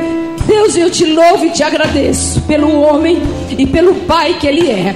Deus, 0.47 0.77
eu 0.77 0.89
te 0.89 1.05
louvo 1.05 1.45
e 1.45 1.49
te 1.51 1.61
agradeço 1.61 2.41
pelo 2.41 2.81
homem 2.81 3.21
e 3.57 3.67
pelo 3.67 3.93
pai 3.95 4.35
que 4.39 4.47
ele 4.47 4.71
é. 4.71 4.95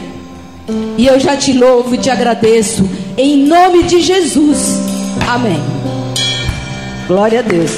E 0.98 1.06
eu 1.06 1.20
já 1.20 1.36
te 1.36 1.52
louvo 1.52 1.94
e 1.94 1.98
te 1.98 2.10
agradeço 2.10 2.90
em 3.18 3.46
nome 3.46 3.84
de 3.84 4.02
Jesus. 4.02 4.80
Amém. 5.28 5.62
Glória 7.06 7.40
a 7.40 7.42
Deus. 7.42 7.72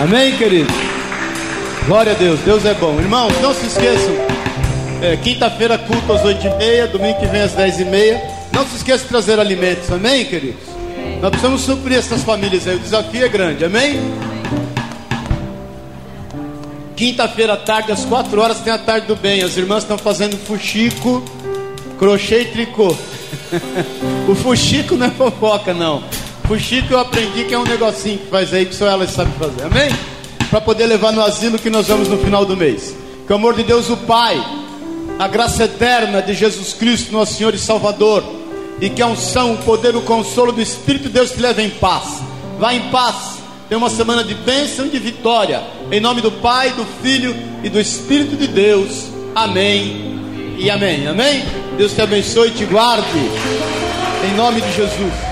Amém, 0.00 0.36
querido? 0.36 0.72
Glória 1.86 2.12
a 2.12 2.14
Deus, 2.14 2.40
Deus 2.40 2.64
é 2.64 2.72
bom. 2.74 2.98
Irmãos, 2.98 3.32
não 3.42 3.52
se 3.52 3.66
esqueçam. 3.66 4.14
É, 5.02 5.16
Quinta-feira, 5.16 5.76
culto 5.76 6.12
às 6.12 6.22
8h30, 6.22 6.86
domingo 6.92 7.20
que 7.20 7.26
vem 7.26 7.42
às 7.42 7.52
10h30. 7.52 8.20
Não 8.52 8.66
se 8.66 8.76
esqueça 8.76 9.02
de 9.02 9.08
trazer 9.10 9.38
alimentos, 9.38 9.90
amém, 9.92 10.24
queridos? 10.24 10.71
Nós 11.20 11.30
precisamos 11.30 11.60
suprir 11.60 11.98
essas 11.98 12.22
famílias 12.24 12.66
aí, 12.66 12.76
o 12.76 12.80
desafio 12.80 13.24
é 13.24 13.28
grande, 13.28 13.64
amém? 13.64 14.00
Quinta-feira 16.96 17.54
à 17.54 17.56
tarde, 17.56 17.92
às 17.92 18.04
4 18.04 18.40
horas, 18.40 18.58
tem 18.60 18.72
a 18.72 18.78
tarde 18.78 19.06
do 19.06 19.16
bem. 19.16 19.42
As 19.42 19.56
irmãs 19.56 19.84
estão 19.84 19.96
fazendo 19.96 20.36
fuxico, 20.36 21.22
crochê 21.98 22.42
e 22.42 22.44
tricô. 22.46 22.96
o 24.28 24.34
fuxico 24.34 24.96
não 24.96 25.06
é 25.06 25.10
fofoca, 25.10 25.72
não. 25.72 26.02
Fuxico 26.46 26.92
eu 26.92 26.98
aprendi 26.98 27.44
que 27.44 27.54
é 27.54 27.58
um 27.58 27.64
negocinho 27.64 28.18
que 28.18 28.26
faz 28.26 28.52
aí 28.52 28.66
que 28.66 28.74
só 28.74 28.88
elas 28.88 29.10
sabem 29.10 29.32
fazer, 29.34 29.62
amém? 29.62 29.90
Para 30.50 30.60
poder 30.60 30.86
levar 30.86 31.12
no 31.12 31.22
asilo 31.22 31.58
que 31.58 31.70
nós 31.70 31.88
vamos 31.88 32.08
no 32.08 32.18
final 32.18 32.44
do 32.44 32.56
mês. 32.56 32.94
Que 33.26 33.32
o 33.32 33.36
amor 33.36 33.54
de 33.54 33.62
Deus, 33.62 33.88
o 33.90 33.96
Pai, 33.96 34.44
a 35.18 35.28
graça 35.28 35.64
eterna 35.64 36.20
de 36.20 36.34
Jesus 36.34 36.72
Cristo, 36.72 37.12
nosso 37.12 37.34
Senhor 37.34 37.54
e 37.54 37.58
Salvador 37.58 38.41
e 38.82 38.90
que 38.90 39.00
a 39.00 39.06
unção, 39.06 39.54
o 39.54 39.58
poder, 39.58 39.94
o 39.94 40.02
consolo 40.02 40.50
do 40.50 40.60
Espírito 40.60 41.04
de 41.04 41.10
Deus 41.10 41.30
te 41.30 41.40
leve 41.40 41.62
em 41.62 41.70
paz. 41.70 42.20
Vá 42.58 42.74
em 42.74 42.90
paz. 42.90 43.38
Tenha 43.68 43.78
uma 43.78 43.88
semana 43.88 44.24
de 44.24 44.34
bênção 44.34 44.86
e 44.86 44.88
de 44.88 44.98
vitória. 44.98 45.62
Em 45.92 46.00
nome 46.00 46.20
do 46.20 46.32
Pai, 46.32 46.70
do 46.70 46.84
Filho 47.00 47.32
e 47.62 47.68
do 47.68 47.78
Espírito 47.78 48.34
de 48.34 48.48
Deus. 48.48 49.06
Amém 49.36 50.18
e 50.58 50.68
amém. 50.68 51.06
Amém? 51.06 51.44
Deus 51.78 51.92
te 51.92 52.02
abençoe 52.02 52.48
e 52.48 52.50
te 52.50 52.64
guarde. 52.64 53.06
Em 54.28 54.36
nome 54.36 54.60
de 54.60 54.72
Jesus. 54.72 55.31